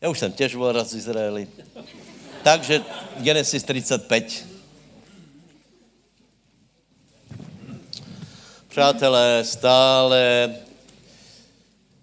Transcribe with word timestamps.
Já 0.00 0.08
už 0.08 0.18
jsem 0.18 0.32
těž 0.32 0.54
byl 0.54 0.72
raz 0.72 0.92
v 0.92 0.96
Izraeli. 0.96 1.48
Takže 2.42 2.82
Genesis 3.16 3.62
35. 3.62 4.46
Přátelé, 8.68 9.44
stále 9.44 10.54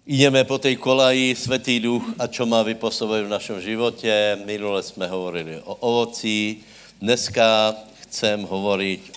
jdeme 0.05 0.43
po 0.43 0.57
té 0.57 0.75
kolaji 0.75 1.35
Svatý 1.35 1.79
duch 1.79 2.03
a 2.19 2.27
čo 2.27 2.45
má 2.45 2.63
vypůsobit 2.63 3.25
v 3.25 3.29
našem 3.29 3.61
životě. 3.61 4.37
Minule 4.45 4.83
jsme 4.83 5.07
hovorili 5.07 5.61
o 5.63 5.75
ovocí. 5.75 6.63
Dneska 7.01 7.75
chcem 8.01 8.43
hovoriť 8.43 9.11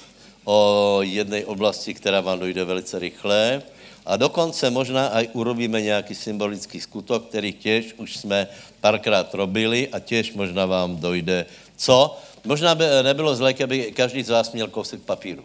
o 0.44 0.98
jednej 1.02 1.44
oblasti, 1.44 1.94
která 1.94 2.20
vám 2.20 2.38
dojde 2.38 2.64
velice 2.64 2.98
rychle. 2.98 3.62
A 4.06 4.16
dokonce 4.16 4.70
možná 4.70 5.06
aj 5.06 5.34
urobíme 5.34 5.82
nějaký 5.82 6.14
symbolický 6.14 6.80
skutok, 6.80 7.28
který 7.28 7.52
těž 7.52 7.94
už 7.98 8.16
jsme 8.16 8.48
párkrát 8.80 9.34
robili 9.34 9.88
a 9.92 9.98
těž 9.98 10.32
možná 10.32 10.66
vám 10.66 10.96
dojde 10.96 11.46
co. 11.76 12.18
Možná 12.44 12.74
by 12.74 12.84
nebylo 13.02 13.36
zlé, 13.36 13.54
aby 13.64 13.92
každý 13.92 14.22
z 14.22 14.30
vás 14.30 14.52
měl 14.52 14.68
kousek 14.68 15.02
papíru. 15.02 15.44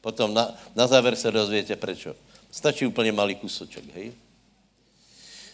Potom 0.00 0.34
na, 0.34 0.54
na 0.76 0.86
závěr 0.86 1.16
se 1.16 1.30
dozvětě 1.30 1.76
prečo. 1.76 2.14
Stačí 2.50 2.86
úplně 2.86 3.12
malý 3.12 3.34
kusoček, 3.34 3.84
hej? 3.94 4.12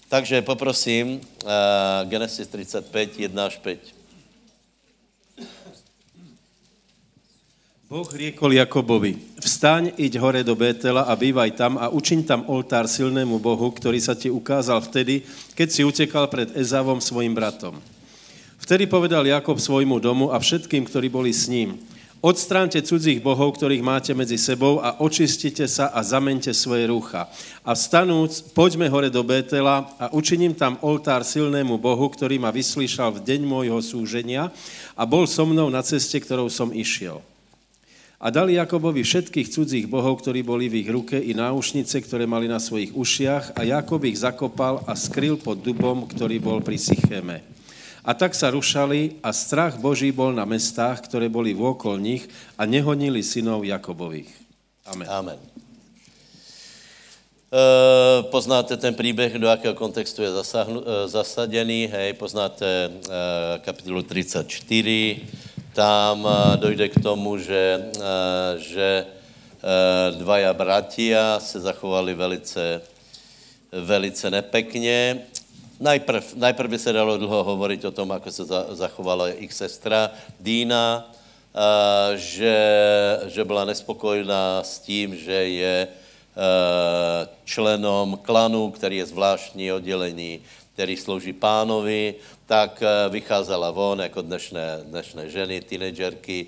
Takže 0.09 0.43
poprosím, 0.43 1.17
uh, 1.17 1.51
Genesis 2.05 2.49
35, 2.49 3.19
1 3.19 3.47
až 3.47 3.57
5. 3.57 3.81
Boh 7.95 8.11
riekol 8.11 8.59
Jakobovi, 8.59 9.39
vstaň, 9.39 9.95
iď 9.95 10.19
hore 10.19 10.43
do 10.43 10.59
Bétela 10.59 11.07
a 11.07 11.15
bývaj 11.15 11.55
tam 11.55 11.79
a 11.79 11.95
učiň 11.95 12.27
tam 12.27 12.43
oltár 12.51 12.91
silnému 12.91 13.39
Bohu, 13.39 13.71
ktorý 13.71 14.03
sa 14.03 14.19
ti 14.19 14.27
ukázal 14.27 14.83
vtedy, 14.83 15.23
keď 15.55 15.69
si 15.71 15.87
utekal 15.87 16.27
pred 16.27 16.51
Ezavom 16.59 16.99
svojim 16.99 17.31
bratom. 17.31 17.79
Vtedy 18.59 18.91
povedal 18.91 19.23
Jakob 19.23 19.63
svojmu 19.63 20.03
domu 20.03 20.35
a 20.35 20.43
všetkým, 20.43 20.91
ktorí 20.91 21.07
boli 21.07 21.31
s 21.31 21.47
ním, 21.47 21.79
Odstránte 22.19 22.83
cudzích 22.83 23.23
bohov, 23.23 23.55
ktorých 23.55 23.85
máte 23.85 24.11
medzi 24.11 24.43
sebou 24.43 24.83
a 24.83 24.99
očistite 24.99 25.71
sa 25.71 25.95
a 25.95 26.03
zamente 26.03 26.51
svoje 26.51 26.91
rúcha. 26.91 27.31
A 27.63 27.79
vstanúc, 27.79 28.43
poďme 28.59 28.91
hore 28.91 29.07
do 29.07 29.23
Bétela 29.23 29.87
a 30.03 30.11
učiním 30.11 30.51
tam 30.51 30.83
oltár 30.83 31.23
silnému 31.23 31.79
Bohu, 31.79 32.11
ktorý 32.11 32.43
ma 32.43 32.51
vyslíšal 32.51 33.21
v 33.21 33.23
deň 33.23 33.41
môjho 33.47 33.79
súženia 33.79 34.51
a 34.99 35.07
bol 35.07 35.31
so 35.31 35.47
mnou 35.47 35.71
na 35.71 35.85
ceste, 35.85 36.19
ktorou 36.19 36.51
som 36.51 36.75
išiel. 36.75 37.23
A 38.25 38.33
dali 38.33 38.57
Jakobovi 38.57 39.05
všetkých 39.05 39.53
cudzích 39.53 39.85
bohov, 39.85 40.25
ktorí 40.25 40.41
boli 40.41 40.73
v 40.73 40.81
ich 40.81 40.89
ruke, 40.89 41.21
i 41.21 41.37
náušnice, 41.37 42.01
ktoré 42.01 42.25
mali 42.25 42.49
na 42.49 42.57
svojich 42.57 42.97
ušiach, 42.97 43.53
a 43.53 43.61
Jakob 43.69 44.01
ich 44.09 44.17
zakopal 44.17 44.81
a 44.89 44.97
skryl 44.97 45.37
pod 45.37 45.61
dubom, 45.61 46.09
ktorý 46.09 46.41
bol 46.41 46.65
pri 46.65 46.81
Sychéme. 46.81 47.45
A 48.01 48.17
tak 48.17 48.33
sa 48.33 48.49
rušali 48.49 49.21
a 49.21 49.29
strach 49.29 49.77
Boží 49.77 50.09
bol 50.09 50.33
na 50.33 50.49
mestách, 50.49 51.05
ktoré 51.05 51.29
boli 51.29 51.53
vôkol 51.53 52.01
nich 52.01 52.25
a 52.57 52.65
nehonili 52.65 53.21
synov 53.21 53.69
Jakobových. 53.69 54.33
Amen. 54.89 55.09
Amen. 55.09 55.39
Uh, 57.53 58.25
poznáte 58.33 58.77
ten 58.77 58.95
příběh, 58.95 59.39
do 59.39 59.47
jakého 59.47 59.75
kontextu 59.75 60.23
je 60.23 60.33
zasahnu, 60.33 60.81
uh, 60.81 60.87
zasaděný, 61.07 61.87
hej, 61.93 62.13
poznáte 62.13 62.89
uh, 62.89 63.13
kapitolu 63.61 64.03
34, 64.03 65.21
tam 65.75 66.25
uh, 66.25 66.57
dojde 66.57 66.89
k 66.89 67.03
tomu, 67.03 67.39
že, 67.39 67.91
uh, 67.99 68.03
že 68.63 69.07
uh, 69.07 70.19
dvaja 70.19 70.55
bratia 70.55 71.41
se 71.43 71.61
zachovali 71.61 72.15
velice, 72.15 72.81
velice 73.73 74.31
nepekně. 74.31 75.27
Najprv, 75.81 76.25
najprv 76.35 76.71
by 76.71 76.79
se 76.79 76.93
dalo 76.93 77.19
dlouho 77.19 77.45
hovorit 77.45 77.85
o 77.85 77.91
tom, 77.91 78.11
jak 78.11 78.23
se 78.31 78.45
za, 78.45 78.67
zachovala 78.71 79.29
jejich 79.29 79.53
sestra 79.53 80.11
Dýna, 80.41 81.11
že, 82.15 82.59
že 83.27 83.45
byla 83.45 83.65
nespokojná 83.65 84.63
s 84.63 84.79
tím, 84.79 85.17
že 85.17 85.33
je 85.33 85.89
členom 87.45 88.19
klanu, 88.23 88.71
který 88.71 88.97
je 88.97 89.07
zvláštní 89.07 89.73
oddělení, 89.73 90.41
který 90.75 90.97
slouží 90.97 91.33
pánovi, 91.33 92.15
tak 92.47 92.83
vycházela 93.09 93.71
von 93.71 94.01
jako 94.01 94.23
dnešné, 94.23 94.91
dnešné 94.91 95.31
ženy, 95.31 95.61
teenagerky, 95.61 96.47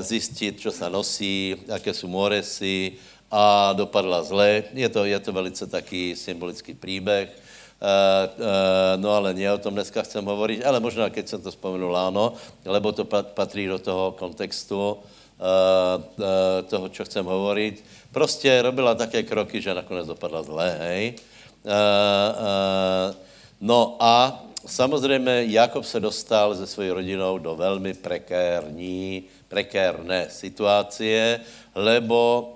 zjistit, 0.00 0.60
co 0.60 0.72
se 0.72 0.90
nosí, 0.90 1.56
jaké 1.68 1.94
jsou 1.94 2.08
moresy 2.08 2.92
a 3.30 3.72
dopadla 3.72 4.22
zle. 4.22 4.64
Je 4.72 4.88
to, 4.88 5.04
je 5.04 5.20
to 5.20 5.32
velice 5.32 5.66
taký 5.66 6.16
symbolický 6.16 6.74
příběh 6.74 7.28
uh, 7.84 8.96
no 8.96 9.10
ale 9.12 9.34
nie 9.34 9.48
o 9.52 9.58
tom 9.60 9.74
dneska 9.74 10.02
chcem 10.02 10.24
hovoriť, 10.24 10.64
ale 10.64 10.80
možná, 10.80 11.10
keď 11.10 11.28
jsem 11.28 11.40
to 11.42 11.50
spomenul, 11.52 11.92
áno, 11.96 12.34
lebo 12.64 12.92
to 12.92 13.04
patří 13.04 13.66
do 13.66 13.78
toho 13.78 14.12
kontextu 14.12 14.98
toho, 16.70 16.86
čo 16.88 17.04
chcem 17.04 17.26
hovoriť. 17.26 17.74
Prostě 18.12 18.62
robila 18.62 18.94
také 18.94 19.22
kroky, 19.22 19.60
že 19.60 19.74
nakonec 19.74 20.06
dopadla 20.06 20.42
zle, 20.42 20.68
hej. 20.78 21.14
No 23.60 23.96
a 24.00 24.44
samozřejmě 24.66 25.44
Jakob 25.44 25.84
se 25.84 26.00
dostal 26.00 26.54
se 26.54 26.66
svojí 26.66 26.90
rodinou 26.90 27.38
do 27.38 27.56
velmi 27.56 27.94
prekérní, 27.94 29.24
prekérné 29.48 30.26
situácie, 30.30 31.40
lebo 31.74 32.50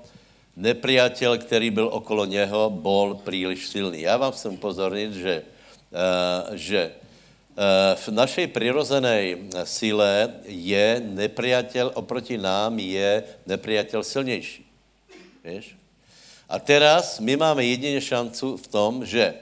nepriateľ, 0.59 1.38
který 1.38 1.70
byl 1.70 1.88
okolo 1.92 2.25
něho, 2.25 2.70
bol 2.70 3.14
příliš 3.14 3.69
silný. 3.69 4.00
Já 4.00 4.16
vám 4.16 4.32
chcem 4.32 4.53
upozornit, 4.54 5.14
že, 5.14 5.42
uh, 5.42 6.56
že 6.59 6.91
uh, 6.91 7.94
v 7.94 8.09
našej 8.09 8.47
přirozené 8.47 9.38
síle 9.65 10.34
je 10.50 10.98
nepriateľ 10.98 11.94
oproti 11.94 12.34
nám 12.34 12.78
je 12.78 13.22
nepriateľ 13.47 14.03
silnější. 14.03 14.66
Víš? 15.44 15.78
A 16.48 16.59
teraz 16.59 17.20
my 17.20 17.36
máme 17.36 17.65
jedině 17.65 18.00
šancu 18.00 18.56
v 18.56 18.66
tom, 18.66 19.06
že 19.06 19.34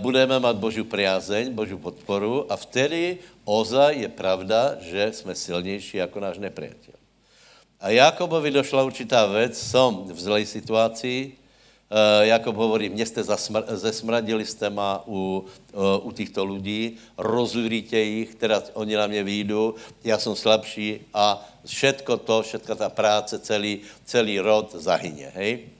budeme 0.00 0.40
mít 0.40 0.56
Boží 0.56 0.82
priazeň, 0.82 1.52
Boží 1.52 1.76
podporu 1.76 2.52
a 2.52 2.56
vtedy 2.56 3.18
ozaj 3.44 3.96
je 3.96 4.08
pravda, 4.08 4.76
že 4.80 5.12
jsme 5.12 5.34
silnější 5.34 5.96
jako 5.96 6.20
náš 6.20 6.38
nepriateľ. 6.38 6.96
A 7.78 7.94
Jakobovi 7.94 8.50
došla 8.50 8.82
určitá 8.82 9.26
věc, 9.26 9.54
som 9.54 10.10
v 10.10 10.18
zlej 10.18 10.44
situaci, 10.46 11.38
Uh, 11.88 12.20
Jakob 12.28 12.56
hovorí, 12.56 12.88
mě 12.88 13.06
jste 13.06 13.22
zasmr- 13.22 13.64
zesmradili 13.64 14.44
jste 14.44 14.70
ma 14.70 15.02
u, 15.06 15.44
uh, 15.72 16.06
u 16.06 16.12
těchto 16.12 16.44
lidí, 16.44 17.00
rozvíríte 17.16 17.96
jich, 17.96 18.34
teda 18.34 18.62
oni 18.74 18.96
na 18.96 19.06
mě 19.06 19.22
výjdu, 19.24 19.74
já 20.04 20.18
jsem 20.18 20.36
slabší 20.36 21.00
a 21.14 21.48
všetko 21.64 22.16
to, 22.16 22.42
všetka 22.42 22.74
ta 22.74 22.88
práce, 22.88 23.38
celý, 23.38 23.80
celý 24.04 24.40
rod 24.40 24.74
zahyně, 24.74 25.32
hej? 25.34 25.72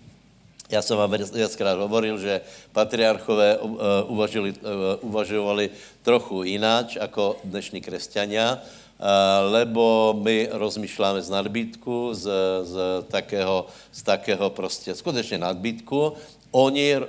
Já 0.68 0.82
jsem 0.82 0.96
vám 0.96 1.10
viackrát 1.10 1.78
hovoril, 1.78 2.18
že 2.18 2.40
patriarchové 2.72 3.58
uh, 3.58 3.80
uvažili, 4.06 4.54
uvažovali 5.00 5.70
trochu 6.02 6.42
jináč 6.42 6.96
jako 6.96 7.36
dnešní 7.44 7.80
křesťania, 7.80 8.60
Eh, 8.98 9.40
lebo 9.54 10.10
my 10.18 10.50
rozmýšláme 10.58 11.22
z 11.22 11.30
nadbytku, 11.30 12.18
z, 12.18 12.26
z, 12.66 12.74
takého, 13.06 13.70
z 13.94 14.02
takého 14.02 14.50
prostě 14.50 14.94
skutečně 14.94 15.38
nadbytku. 15.38 16.12
Oni 16.50 16.96
uh, 16.96 17.04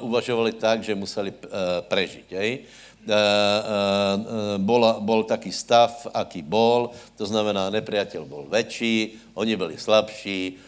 uvažovali 0.00 0.52
tak, 0.52 0.86
že 0.86 0.94
museli 0.94 1.34
uh. 1.34 2.30
Hej? 2.30 2.62
Uh, 3.02 3.10
uh, 3.10 4.56
bol, 5.02 5.02
taký 5.26 5.50
stav, 5.50 6.06
aký 6.14 6.46
bol, 6.46 6.94
to 7.18 7.26
znamená, 7.26 7.74
nepriateľ 7.74 8.22
bol 8.22 8.46
väčší, 8.46 9.18
oni 9.34 9.58
byli 9.58 9.74
slabší, 9.74 10.62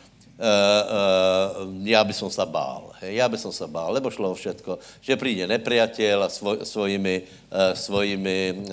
já 1.82 2.04
by 2.04 2.12
som 2.12 2.30
bál. 2.44 2.92
Hej, 3.00 3.14
já 3.16 3.28
by 3.28 3.38
som 3.38 3.52
bál, 3.72 3.92
lebo 3.92 4.10
šlo 4.10 4.30
o 4.30 4.34
všetko, 4.34 4.78
že 5.00 5.16
přijde 5.16 5.46
nepriateľ 5.46 6.22
a 6.24 6.28
svoj, 6.28 6.56
svojimi, 6.64 7.22
uh, 7.22 7.72
svojimi 7.72 8.68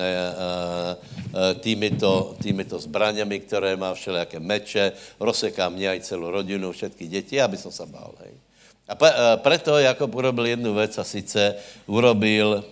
týmito, 1.59 2.35
týmito 2.43 2.79
zbraněmi, 2.79 3.39
které 3.39 3.75
má 3.75 3.93
všelijaké 3.93 4.39
meče, 4.39 4.91
rozseká 5.19 5.69
mě 5.69 5.89
aj 5.89 5.99
celou 5.99 6.31
rodinu, 6.31 6.71
všetky 6.71 7.07
děti, 7.07 7.35
já 7.35 7.47
by 7.47 7.57
som 7.57 7.71
bál. 7.91 8.11
Hej. 8.19 8.33
A 8.83 8.95
preto 9.39 9.79
Jakob 9.79 10.15
urobil 10.15 10.45
jednu 10.45 10.73
věc 10.73 10.97
a 10.97 11.03
sice 11.03 11.55
urobil, 11.87 12.63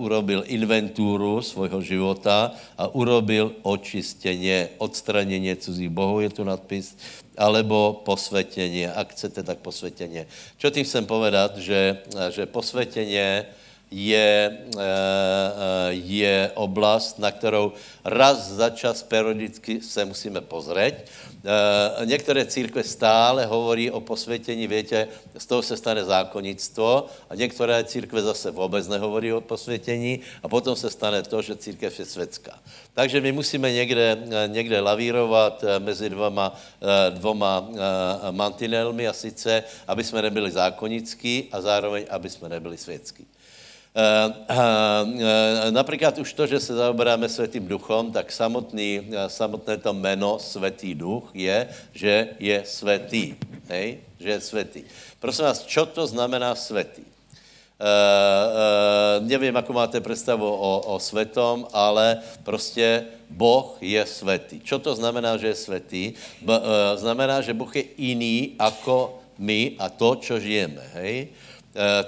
urobil 0.00 0.42
inventúru 0.46 1.42
svojho 1.42 1.82
života 1.82 2.52
a 2.78 2.88
urobil 2.88 3.52
očistěně, 3.62 4.68
odstranění 4.78 5.56
cudzích 5.56 5.88
bohů, 5.88 6.20
je 6.20 6.30
tu 6.30 6.44
nadpis, 6.44 6.96
alebo 7.38 8.02
posvetenie, 8.02 8.90
ak 8.90 9.14
chcete, 9.14 9.46
tak 9.46 9.62
posvetenie. 9.62 10.26
Čo 10.58 10.74
tím 10.74 10.82
chcem 10.82 11.06
povedat, 11.06 11.54
že, 11.62 12.02
že 12.34 12.50
posvetenie 12.50 13.46
je, 13.90 14.58
je 15.88 16.50
oblast, 16.54 17.18
na 17.18 17.30
kterou 17.30 17.72
raz 18.04 18.48
za 18.48 18.70
čas 18.70 19.02
periodicky 19.02 19.80
se 19.80 20.04
musíme 20.04 20.40
pozrieť. 20.40 20.94
Některé 22.04 22.46
církve 22.46 22.84
stále 22.84 23.46
hovorí 23.46 23.90
o 23.90 24.00
posvětění, 24.00 24.66
větě, 24.66 25.08
z 25.38 25.46
toho 25.46 25.62
se 25.62 25.76
stane 25.76 26.04
zákonnictvo 26.04 27.06
a 27.30 27.34
některé 27.34 27.84
církve 27.84 28.22
zase 28.22 28.50
vůbec 28.50 28.88
nehovorí 28.88 29.32
o 29.32 29.40
posvětění 29.40 30.20
a 30.42 30.48
potom 30.48 30.76
se 30.76 30.90
stane 30.90 31.22
to, 31.22 31.42
že 31.42 31.56
církev 31.56 31.98
je 31.98 32.04
světská. 32.04 32.58
Takže 32.94 33.20
my 33.20 33.32
musíme 33.32 33.72
někde, 33.72 34.18
někde 34.46 34.80
lavírovat 34.80 35.64
mezi 35.78 36.10
dvoma, 36.10 36.60
dvoma 37.10 37.68
mantinelmi 38.30 39.08
a 39.08 39.12
sice, 39.12 39.64
aby 39.88 40.04
jsme 40.04 40.22
nebyli 40.22 40.50
zákonický 40.50 41.48
a 41.52 41.60
zároveň, 41.60 42.04
aby 42.10 42.30
jsme 42.30 42.48
nebyli 42.48 42.76
světský. 42.76 43.26
Eh, 43.98 44.32
eh, 44.48 45.70
například 45.70 46.18
už 46.18 46.32
to, 46.32 46.46
že 46.46 46.60
se 46.60 46.74
zaoberáme 46.74 47.28
světým 47.28 47.66
duchom, 47.66 48.12
tak 48.14 48.32
samotný, 48.32 49.10
eh, 49.10 49.26
samotné 49.26 49.76
to 49.76 49.90
jméno 49.90 50.38
světý 50.38 50.94
duch 50.94 51.30
je, 51.34 51.68
že 51.92 52.28
je 52.38 52.62
světý. 52.62 53.34
Hej? 53.66 53.98
Že 54.20 54.28
je 54.30 54.40
světý. 54.40 54.80
Prosím 55.18 55.44
vás, 55.44 55.66
čo 55.66 55.82
to 55.86 56.06
znamená 56.06 56.54
světý? 56.54 57.02
Uh, 57.78 57.86
uh, 57.86 59.26
nevím, 59.26 59.54
jakou 59.54 59.72
máte 59.72 60.00
představu 60.00 60.50
o, 60.50 60.78
o 60.78 60.98
svetom, 60.98 61.66
ale 61.72 62.18
prostě 62.42 63.04
Boh 63.30 63.78
je 63.80 64.06
světý. 64.06 64.60
Čo 64.60 64.78
to 64.78 64.94
znamená, 64.98 65.36
že 65.38 65.46
je 65.46 65.54
světý? 65.54 66.02
B, 66.42 66.58
uh, 66.58 66.64
znamená, 66.98 67.38
že 67.38 67.54
Boh 67.54 67.70
je 67.76 67.84
jiný 67.98 68.58
jako 68.58 69.22
my 69.38 69.78
a 69.78 69.88
to, 69.94 70.18
čo 70.18 70.42
žijeme. 70.42 70.82
Hej? 70.94 71.30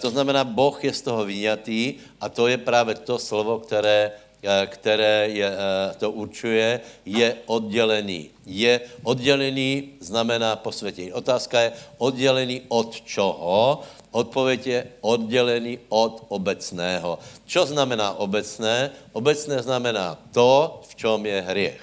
To 0.00 0.10
znamená, 0.10 0.44
Boh 0.44 0.84
je 0.84 0.92
z 0.92 1.02
toho 1.02 1.24
vyňatý 1.24 1.94
a 2.20 2.28
to 2.28 2.48
je 2.48 2.58
právě 2.58 2.94
to 2.94 3.18
slovo, 3.18 3.58
které, 3.58 4.12
eh, 4.42 4.66
které 4.66 5.28
je, 5.28 5.46
eh, 5.46 5.94
to 5.98 6.10
určuje, 6.10 6.80
je 7.04 7.36
oddělený. 7.46 8.30
Je 8.46 8.80
oddělený 9.02 10.00
znamená 10.00 10.56
posvětění. 10.56 11.12
Otázka 11.12 11.60
je 11.60 11.72
oddělený 11.98 12.62
od 12.68 13.00
čoho? 13.04 13.82
Odpověď 14.10 14.66
je 14.66 14.80
oddělený 15.00 15.78
od 15.88 16.26
obecného. 16.28 17.18
Co 17.46 17.66
znamená 17.66 18.18
obecné? 18.18 18.90
Obecné 19.12 19.62
znamená 19.62 20.18
to, 20.34 20.80
v 20.88 20.92
čem 20.94 21.26
je 21.26 21.38
hriech. 21.40 21.82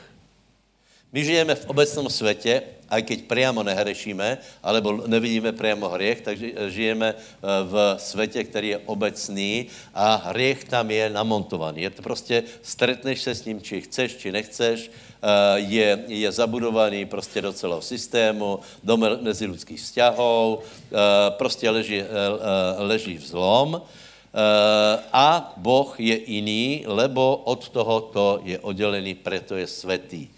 My 1.14 1.24
žijeme 1.24 1.56
v 1.56 1.66
obecnom 1.72 2.10
světě 2.10 2.77
aj 2.90 3.02
keď 3.04 3.20
priamo 3.28 3.64
nehrešíme, 3.64 4.40
alebo 4.64 5.08
nevidíme 5.08 5.52
priamo 5.52 5.92
hriech, 5.92 6.24
takže 6.24 6.48
žijeme 6.72 7.14
eh, 7.14 7.20
v 7.44 7.76
světě, 8.00 8.44
který 8.44 8.68
je 8.68 8.84
obecný 8.86 9.68
a 9.94 10.16
hriech 10.32 10.64
tam 10.64 10.92
je 10.92 11.10
namontovaný. 11.10 11.82
Je 11.82 11.90
to 11.90 12.02
prostě, 12.02 12.44
stretneš 12.62 13.22
se 13.22 13.36
s 13.36 13.46
ním, 13.46 13.62
či 13.62 13.82
chceš, 13.82 14.16
či 14.16 14.32
nechceš, 14.32 14.80
eh, 14.88 15.60
je, 15.60 16.04
je 16.08 16.32
zabudovaný 16.32 17.06
prostě 17.06 17.42
do 17.42 17.54
celého 17.54 17.82
systému, 17.82 18.60
do 18.84 18.98
meziludských 18.98 19.80
vzťahů, 19.80 20.60
eh, 20.60 20.96
prostě 21.30 21.70
leží, 21.70 22.04
leží 22.78 23.18
v 23.18 23.26
zlom 23.28 23.82
a 25.14 25.54
Boh 25.58 26.00
je 26.00 26.32
jiný, 26.32 26.84
lebo 26.86 27.42
od 27.48 27.70
tohoto 27.70 28.40
je 28.44 28.60
oddělený, 28.60 29.16
preto 29.16 29.56
je 29.56 29.68
svetý. 29.68 30.30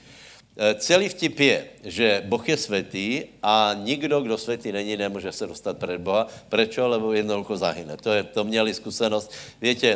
Eh, 0.59 0.75
celý 0.75 1.07
vtip 1.07 1.39
je, 1.39 1.57
že 1.87 2.07
Boh 2.27 2.43
je 2.43 2.57
světý 2.57 3.23
a 3.39 3.71
nikdo, 3.79 4.19
kdo 4.21 4.35
světý 4.37 4.71
není, 4.75 4.97
nemůže 4.97 5.31
se 5.31 5.47
dostat 5.47 5.77
před 5.79 6.03
Boha. 6.03 6.27
Prečo? 6.51 6.83
Lebo 6.87 7.15
jednoducho 7.15 7.55
zahyne. 7.55 7.95
To, 7.95 8.11
je, 8.11 8.23
to 8.23 8.43
měli 8.43 8.73
zkušenost. 8.75 9.31
Víte, 9.61 9.95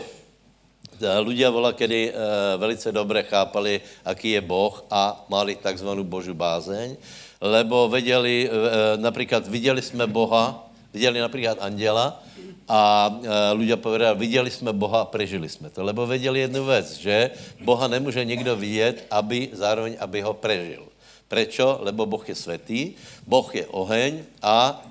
ľudia 1.03 1.51
vola, 1.51 1.75
kedy 1.75 2.15
uh, 2.15 2.15
velice 2.61 2.91
dobře 2.91 3.23
chápali, 3.23 3.81
aký 4.05 4.39
je 4.39 4.41
Boh 4.41 4.71
a 4.87 5.25
mali 5.27 5.55
takzvanou 5.59 6.03
božu 6.03 6.33
bázeň, 6.33 6.95
lebo 7.41 7.89
věděli, 7.89 8.47
uh, 8.47 9.01
například 9.01 9.47
viděli 9.47 9.81
jsme 9.81 10.07
Boha, 10.07 10.69
viděli 10.93 11.19
například 11.19 11.57
anděla 11.59 12.23
a 12.67 13.11
e, 13.11 13.27
ľudia 13.53 13.77
povedali, 13.77 14.19
viděli 14.19 14.49
jsme 14.51 14.73
Boha 14.73 15.01
a 15.03 15.09
prežili 15.09 15.49
jsme 15.49 15.69
to, 15.69 15.83
lebo 15.83 16.07
věděli 16.07 16.39
jednu 16.39 16.65
věc, 16.65 16.87
že 16.97 17.31
Boha 17.63 17.87
nemůže 17.87 18.25
nikdo 18.25 18.55
vidět, 18.55 19.05
aby 19.11 19.49
zároveň, 19.51 19.95
aby 19.99 20.21
ho 20.21 20.33
prežil. 20.33 20.83
Prečo? 21.27 21.79
Lebo 21.81 22.05
Boh 22.05 22.29
je 22.29 22.35
svetý, 22.35 22.93
Boh 23.27 23.47
je 23.55 23.65
oheň 23.67 24.23
a 24.41 24.81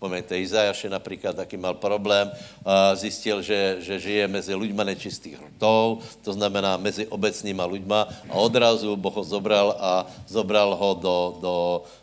Vzpomeňte, 0.00 0.40
Izajaše 0.40 0.88
například 0.88 1.36
taky 1.36 1.60
mal 1.60 1.76
problém, 1.76 2.32
zjistil, 2.96 3.44
že, 3.44 3.84
že 3.84 4.00
žije 4.00 4.32
mezi 4.32 4.56
ľuďma 4.56 4.80
nečistých 4.88 5.36
hrtov, 5.36 6.00
to 6.24 6.32
znamená 6.32 6.80
mezi 6.80 7.04
obecnýma 7.04 7.68
ľuďma 7.68 8.32
a 8.32 8.34
odrazu 8.40 8.96
Boh 8.96 9.12
ho 9.12 9.20
zobral 9.20 9.76
a 9.76 10.08
zobral 10.24 10.72
ho 10.72 10.90
do, 10.96 11.16
do 11.44 11.54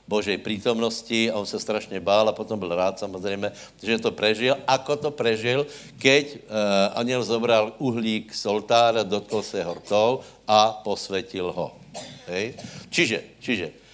Božej 0.06 0.38
prítomnosti 0.46 1.26
a 1.26 1.42
on 1.42 1.50
se 1.50 1.58
strašně 1.58 1.98
bál 1.98 2.30
a 2.30 2.38
potom 2.38 2.62
byl 2.62 2.78
rád 2.78 3.02
samozřejmě, 3.02 3.52
že 3.82 3.98
to 3.98 4.14
prežil. 4.14 4.62
Ako 4.70 5.02
to 5.02 5.10
prežil, 5.10 5.66
keď 5.98 6.38
uh, 6.38 7.02
aniel 7.02 7.26
zobral 7.26 7.74
uhlík 7.82 8.30
z 8.30 8.46
oltára, 8.46 9.02
dotkl 9.02 9.42
se 9.42 9.58
hortou 9.66 10.22
a 10.46 10.70
posvetil 10.86 11.50
ho. 11.50 11.74
Hej? 12.30 12.62
Čiže, 12.94 13.42
čiže, 13.42 13.87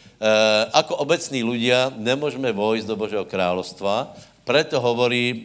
ako 0.71 1.03
obecní 1.03 1.43
ľudia 1.43 1.91
nemôžeme 1.95 2.51
vojsť 2.55 2.85
do 2.87 2.95
Božího 2.95 3.25
královstva, 3.27 4.13
preto 4.43 4.75
hovorí 4.83 5.23
e, 5.31 5.35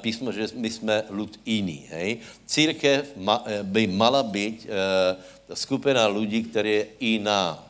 písmo, 0.00 0.32
že 0.32 0.56
my 0.56 0.70
jsme 0.72 0.96
ľud 1.12 1.36
iný. 1.44 1.84
Hej? 1.92 2.24
Církev 2.48 3.12
ma, 3.20 3.44
e, 3.44 3.60
by 3.60 3.84
mala 3.92 4.24
byť 4.24 4.56
e, 4.64 4.68
skupina 5.52 6.08
ľudí, 6.08 6.48
která 6.48 6.68
je 6.68 6.84
iná. 7.20 7.60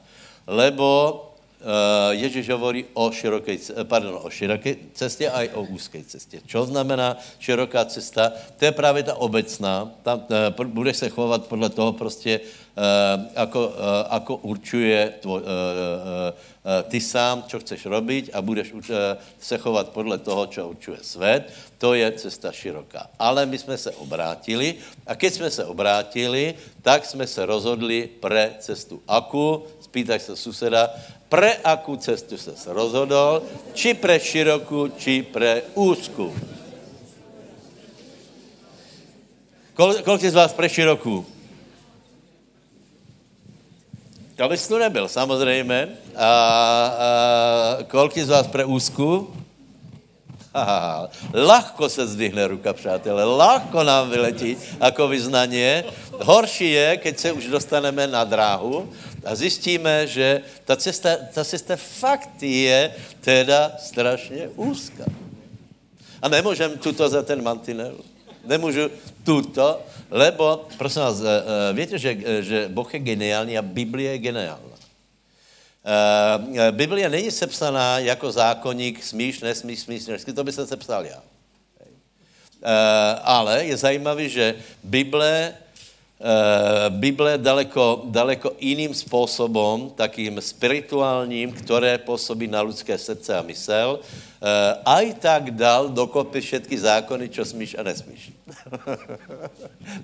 Lebo 0.47 1.27
Uh, 1.61 2.17
Ježíš 2.17 2.49
hovorí 2.57 2.89
o 2.97 3.13
široké, 3.13 3.61
pardon, 3.85 4.17
o 4.25 4.31
široké 4.33 4.97
cestě 4.97 5.29
a 5.29 5.45
i 5.45 5.49
o 5.53 5.63
úzké 5.63 6.01
cestě. 6.09 6.41
Co 6.49 6.65
znamená 6.65 7.21
široká 7.39 7.85
cesta? 7.85 8.33
To 8.57 8.65
je 8.65 8.73
právě 8.73 9.03
ta 9.03 9.15
obecná. 9.21 9.93
Tam 10.03 10.25
uh, 10.57 10.67
budeš 10.67 10.97
se 10.97 11.09
chovat 11.09 11.47
podle 11.47 11.69
toho 11.69 11.93
prostě, 11.93 12.41
ako, 13.37 13.61
uh, 13.69 13.75
ako 14.09 14.33
určuje 14.37 15.21
tvoj, 15.21 15.41
uh, 15.43 15.47
uh, 15.47 16.83
ty 16.89 17.01
sám, 17.01 17.45
co 17.49 17.61
chceš 17.61 17.87
robiť 17.87 18.31
a 18.33 18.43
budeš 18.43 18.73
se 19.41 19.59
chovat 19.59 19.89
podle 19.89 20.19
toho, 20.19 20.47
co 20.47 20.69
určuje 20.69 20.99
svět. 21.03 21.53
To 21.79 21.95
je 21.95 22.13
cesta 22.13 22.53
široká. 22.53 23.11
Ale 23.19 23.47
my 23.47 23.59
jsme 23.59 23.79
se 23.79 23.91
obrátili 23.91 24.75
a 25.07 25.15
keď 25.15 25.35
jsme 25.35 25.51
se 25.51 25.65
obrátili, 25.65 26.55
tak 26.83 27.07
jsme 27.07 27.27
se 27.27 27.47
rozhodli 27.47 28.09
pre 28.21 28.55
cestu 28.59 29.03
aku. 29.09 29.65
Spýtaj 29.81 30.21
se 30.21 30.37
suseda, 30.37 30.87
pre 31.31 31.59
akú 31.63 31.97
cestu 31.97 32.39
se 32.39 32.51
rozhodol, 32.67 33.43
či 33.75 33.95
pre 33.95 34.19
širokou, 34.19 34.95
či 34.99 35.23
pre 35.23 35.63
úzku. 35.75 36.31
Kol, 39.75 40.03
kolik 40.03 40.27
z 40.27 40.35
vás 40.35 40.53
pre 40.53 40.69
širokou? 40.69 41.40
To 44.41 44.49
bys 44.49 44.69
tu 44.69 44.79
nebyl, 44.79 45.09
samozřejmě. 45.09 45.89
A, 46.17 46.25
a 46.25 47.83
kolik 47.85 48.17
z 48.19 48.29
vás 48.29 48.47
pre 48.47 48.65
úzku? 48.65 49.29
Aha, 50.55 51.13
lahko 51.35 51.89
se 51.89 52.07
zdvihne 52.07 52.49
ruka, 52.49 52.73
přátelé, 52.73 53.25
lahko 53.25 53.85
nám 53.85 54.11
vyletí 54.11 54.57
jako 54.81 55.09
vyznaně. 55.09 55.85
Horší 56.25 56.71
je, 56.73 56.97
keď 56.97 57.19
se 57.19 57.33
už 57.33 57.47
dostaneme 57.53 58.07
na 58.07 58.25
dráhu 58.25 58.89
a 59.25 59.35
zjistíme, 59.37 60.07
že 60.07 60.41
ta 60.65 60.77
cesta, 60.77 61.17
ta 61.35 61.45
cesta 61.45 61.77
fakt 61.77 62.43
je 62.43 62.97
teda 63.21 63.73
strašně 63.79 64.49
úzká. 64.57 65.05
A 66.23 66.29
nemůžem 66.29 66.79
tuto 66.79 67.09
za 67.09 67.23
ten 67.23 67.45
mantinel. 67.45 67.95
Nemůžu 68.45 68.89
tuto, 69.25 69.81
lebo, 70.11 70.67
prosím 70.79 71.03
vás, 71.03 71.21
eh, 71.21 71.25
eh, 71.25 71.73
víte, 71.73 71.99
že, 71.99 72.17
eh, 72.25 72.43
že 72.43 72.69
Boh 72.69 72.95
je 72.95 73.01
geniální 73.01 73.59
a 73.59 73.63
Biblie 73.63 74.11
je 74.13 74.19
geniální. 74.19 74.71
Biblia 76.71 77.09
není 77.09 77.31
sepsaná 77.31 77.99
jako 77.99 78.33
zákonník, 78.33 79.05
smíš, 79.05 79.41
nesmíš, 79.41 79.81
smíš, 79.81 80.07
nesmíš, 80.07 80.35
to 80.35 80.45
by 80.45 80.53
se 80.53 80.67
sepsal 80.67 81.07
já. 81.07 81.23
Ale 83.25 83.65
je 83.65 83.77
zajímavé, 83.77 84.29
že 84.29 84.55
Bible, 84.85 85.55
Bible 86.89 87.39
daleko, 87.39 88.03
daleko 88.05 88.53
jiným 88.61 88.95
způsobem, 88.95 89.91
takým 89.91 90.41
spirituálním, 90.41 91.53
které 91.53 91.99
působí 91.99 92.47
na 92.47 92.63
lidské 92.63 92.99
srdce 92.99 93.39
a 93.39 93.43
mysel, 93.43 94.01
uh, 94.03 94.30
aj 94.85 95.07
tak 95.21 95.53
dal 95.53 95.93
dokopy 95.93 96.41
všetky 96.41 96.73
zákony, 96.73 97.29
čo 97.29 97.45
smíš 97.45 97.77
a 97.77 97.85
nesmíš. 97.85 98.33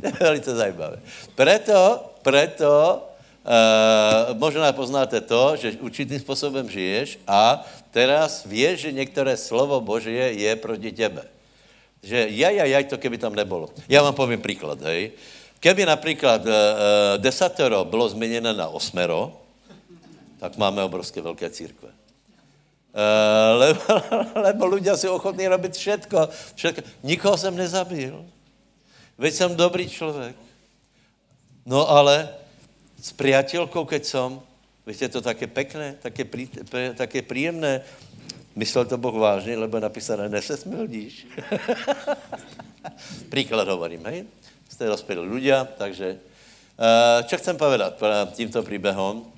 je 0.04 0.12
velice 0.20 0.50
zajímavé. 0.52 1.00
Preto, 1.32 2.04
preto 2.20 3.02
Uh, 3.46 4.34
možná 4.34 4.66
poznáte 4.74 5.22
to, 5.22 5.54
že 5.54 5.78
určitým 5.78 6.18
způsobem 6.18 6.66
žiješ 6.66 7.22
a 7.30 7.62
teraz 7.94 8.42
víš, 8.42 8.90
že 8.90 8.90
některé 8.90 9.38
slovo 9.38 9.78
Božie 9.78 10.34
je 10.34 10.50
proti 10.58 10.90
tebe. 10.90 11.22
Že 12.02 12.26
jaj, 12.26 12.54
jaj, 12.58 12.70
jaj, 12.70 12.84
to 12.90 12.98
keby 12.98 13.18
tam 13.22 13.38
nebolo. 13.38 13.70
Já 13.86 14.02
vám 14.02 14.18
povím 14.18 14.42
příklad, 14.42 14.82
hej. 14.82 15.14
Keby 15.62 15.86
například 15.86 16.42
uh, 16.42 16.52
desatero 17.22 17.86
bylo 17.86 18.08
změněné 18.08 18.50
na 18.50 18.66
osmero, 18.66 19.38
tak 20.42 20.58
máme 20.58 20.82
obrovské 20.82 21.22
velké 21.22 21.46
církve. 21.50 21.88
Uh, 22.96 23.52
lebo, 23.62 23.84
lebo 24.40 24.62
ľudia 24.72 24.96
si 24.96 25.04
ochotní 25.04 25.44
robiť 25.44 25.72
všetko, 25.76 26.18
všetko. 26.56 26.80
Nikoho 27.04 27.36
jsem 27.36 27.52
nezabil. 27.56 28.24
Veď 29.18 29.34
jsem 29.34 29.56
dobrý 29.56 29.88
člověk. 29.88 30.36
No 31.66 31.84
ale 31.90 32.28
s 32.96 33.12
priateľkou, 33.12 33.84
keď 33.84 34.02
som, 34.06 34.40
víte, 34.86 35.08
to 35.12 35.20
také 35.20 35.44
pekné, 35.46 35.98
také, 36.00 36.24
prí, 36.24 36.48
také 36.96 37.20
príjemné, 37.20 37.84
myslel 38.56 38.84
to 38.84 38.96
Boh 38.96 39.14
vážně, 39.14 39.56
lebo 39.58 39.76
je 39.76 39.80
napísané, 39.80 40.28
nesesmildíš. 40.28 41.26
Příklad 43.28 43.68
hovorím, 43.68 44.06
hej? 44.06 44.24
Jste 44.68 44.86
dospělí 44.86 45.28
ľudia, 45.28 45.64
takže 45.76 46.16
uh, 46.16 47.26
čo 47.26 47.36
chcem 47.36 47.56
povedat 47.56 48.00
tímto 48.32 48.62
příběhom? 48.62 49.35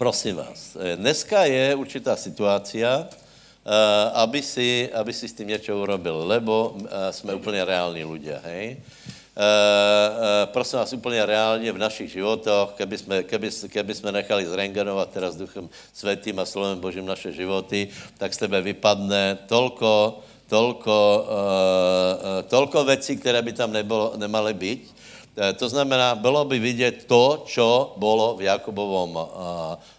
Prosím 0.00 0.40
vás, 0.40 0.80
eh, 0.80 0.96
dneska 0.96 1.44
je 1.44 1.76
určitá 1.76 2.16
situácia, 2.16 3.04
uh, 3.04 3.68
aby, 4.16 4.40
si, 4.40 4.88
aby 4.96 5.12
si 5.12 5.28
s 5.28 5.36
tím 5.36 5.52
něco 5.52 5.76
urobil, 5.76 6.24
lebo 6.24 6.72
uh, 6.72 6.88
jsme 7.12 7.36
úplně 7.36 7.68
reální 7.68 8.04
ľudia, 8.08 8.40
hej? 8.40 8.80
Prosím 10.52 10.78
vás, 10.78 10.92
úplně 10.92 11.26
reálně 11.26 11.72
v 11.72 11.78
našich 11.78 12.12
životoch, 12.12 12.72
keby 12.76 12.98
jsme, 12.98 13.22
keby, 13.22 13.48
keby 13.68 13.92
jsme 13.94 14.12
nechali 14.12 14.46
zrengenovat 14.46 15.10
teraz 15.12 15.36
duchem 15.36 15.68
světým 15.92 16.40
a 16.40 16.44
slovem 16.44 16.80
Božím 16.80 17.06
naše 17.06 17.32
životy, 17.32 17.88
tak 18.18 18.34
z 18.34 18.38
tebe 18.48 18.60
vypadne 18.60 19.38
tolko, 19.48 20.24
tolko, 20.48 21.28
uh, 21.28 22.48
tolko 22.48 22.84
věcí, 22.84 23.16
které 23.20 23.42
by 23.42 23.52
tam 23.52 23.72
nebylo, 23.72 24.16
nemaly 24.16 24.54
být. 24.54 24.99
Uh, 25.36 25.56
to 25.56 25.68
znamená, 25.68 26.14
bylo 26.14 26.44
by 26.44 26.58
vidět 26.58 27.04
to, 27.06 27.44
co 27.46 27.94
bylo 27.96 28.36
v 28.36 28.42
Jakobovom, 28.42 29.16
uh, 29.16 29.26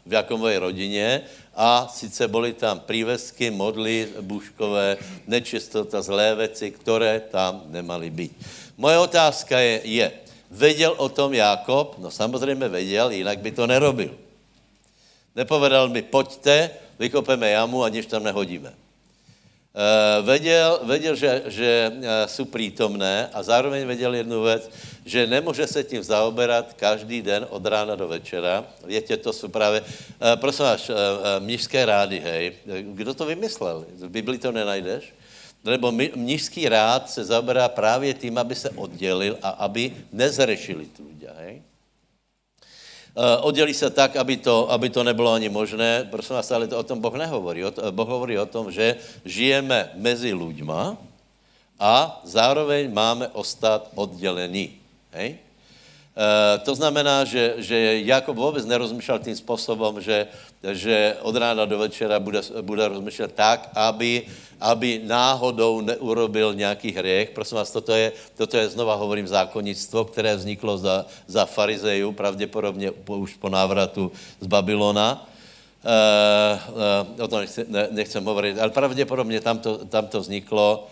v 0.06 0.14
Jakobovej 0.14 0.58
rodině 0.58 1.22
a 1.56 1.88
sice 1.88 2.28
byly 2.28 2.54
tam 2.54 2.80
prívesky, 2.80 3.52
modly, 3.52 4.08
buškové, 4.22 4.98
nečistota, 5.28 6.02
zlé 6.02 6.36
věci, 6.36 6.72
které 6.72 7.20
tam 7.20 7.62
nemaly 7.66 8.10
být. 8.10 8.32
Moje 8.78 8.98
otázka 8.98 9.60
je, 9.60 9.82
je, 9.84 10.12
věděl 10.52 10.96
o 10.98 11.10
tom 11.10 11.34
Jakob? 11.34 11.96
No 11.98 12.12
samozřejmě 12.12 12.68
věděl, 12.68 13.12
jinak 13.12 13.40
by 13.40 13.52
to 13.52 13.68
nerobil. 13.68 14.18
Nepovedal 15.36 15.90
mi, 15.90 16.02
pojďte, 16.02 16.70
vykopeme 17.00 17.50
jamu 17.50 17.84
a 17.84 17.90
nič 17.90 18.06
tam 18.06 18.24
nehodíme. 18.24 18.81
Uh, 19.72 20.26
věděl, 20.28 20.80
věděl, 20.84 21.16
že, 21.16 21.42
že 21.46 21.92
uh, 21.96 22.04
jsou 22.26 22.46
přítomné 22.46 23.30
a 23.34 23.44
zároveň 23.44 23.88
věděl 23.88 24.16
jednu 24.16 24.44
věc, 24.44 24.70
že 25.06 25.28
nemůže 25.28 25.68
se 25.68 25.84
tím 25.84 26.04
zaoberat 26.04 26.74
každý 26.74 27.22
den 27.22 27.48
od 27.50 27.66
rána 27.66 27.96
do 27.96 28.08
večera. 28.08 28.66
Víte, 28.86 29.18
to 29.18 29.34
jsou 29.34 29.48
právě, 29.48 29.82
uh, 29.82 29.88
prosím 30.36 30.66
vás, 30.66 30.92
mnižské 31.40 31.86
rády, 31.86 32.20
hej. 32.20 32.54
Kdo 32.82 33.14
to 33.14 33.26
vymyslel? 33.26 33.86
V 33.96 34.10
Biblii 34.10 34.40
to 34.40 34.52
nenajdeš? 34.52 35.14
Lebo 35.64 35.92
mnižský 35.92 36.70
rád 36.70 37.10
se 37.10 37.24
zaoberá 37.24 37.70
právě 37.70 38.14
tím, 38.14 38.38
aby 38.38 38.56
se 38.56 38.70
oddělil 38.70 39.38
a 39.42 39.50
aby 39.50 39.94
nezrešili 40.12 40.86
tu 40.92 41.08
ľudia, 41.08 41.32
hej? 41.48 41.64
Uh, 43.12 43.24
oddělí 43.44 43.74
se 43.74 43.90
tak, 43.92 44.16
aby 44.16 44.40
to, 44.40 44.72
aby 44.72 44.88
to 44.88 45.04
nebylo 45.04 45.36
ani 45.36 45.52
možné. 45.52 46.08
Prosím 46.08 46.40
vás, 46.40 46.52
ale 46.52 46.68
to 46.68 46.80
o 46.80 46.88
tom 46.88 47.04
Boh 47.04 47.12
nehovorí. 47.12 47.60
boh 47.92 48.08
hovorí 48.08 48.40
o 48.40 48.48
tom, 48.48 48.72
že 48.72 48.96
žijeme 49.28 49.92
mezi 50.00 50.32
ľuďma 50.32 50.96
a 51.76 52.22
zároveň 52.24 52.88
máme 52.88 53.28
ostat 53.36 53.92
oddělení. 54.00 54.80
Hej? 55.12 55.44
Uh, 56.12 56.64
to 56.64 56.76
znamená, 56.76 57.24
že, 57.24 57.54
že 57.58 58.02
Jakob 58.04 58.36
vůbec 58.38 58.66
nerozmýšlel 58.66 59.20
tím 59.20 59.36
způsobem, 59.36 60.02
že, 60.02 60.28
že 60.72 61.16
od 61.22 61.36
rána 61.36 61.66
do 61.66 61.78
večera 61.78 62.20
bude, 62.20 62.42
bude 62.62 62.88
rozmýšlet 62.88 63.32
tak, 63.36 63.70
aby 63.76 64.28
aby 64.62 65.02
náhodou 65.04 65.82
neurobil 65.82 66.54
nějaký 66.54 66.92
hřech. 66.92 67.30
Prosím 67.30 67.58
vás, 67.58 67.72
toto 67.72 67.92
je, 67.92 68.12
toto 68.38 68.58
je 68.58 68.70
znova 68.70 68.96
hovorím 68.96 69.28
zákonnictvo, 69.28 70.06
které 70.06 70.36
vzniklo 70.36 70.78
za, 70.78 71.06
za 71.28 71.46
farizeju, 71.46 72.12
pravděpodobně 72.12 72.92
po, 72.92 73.18
už 73.18 73.36
po 73.42 73.50
návratu 73.50 74.12
z 74.40 74.48
Babylona. 74.48 75.28
Uh, 75.82 76.78
uh, 77.18 77.24
o 77.26 77.28
tom 77.28 77.40
nechci, 77.40 77.66
ne, 77.68 77.88
nechcem 77.92 78.26
hovorit, 78.26 78.60
ale 78.60 78.70
pravděpodobně 78.70 79.42
tam 79.42 79.58
to, 79.58 79.86
tam 79.86 80.08
to 80.08 80.20
vzniklo, 80.20 80.88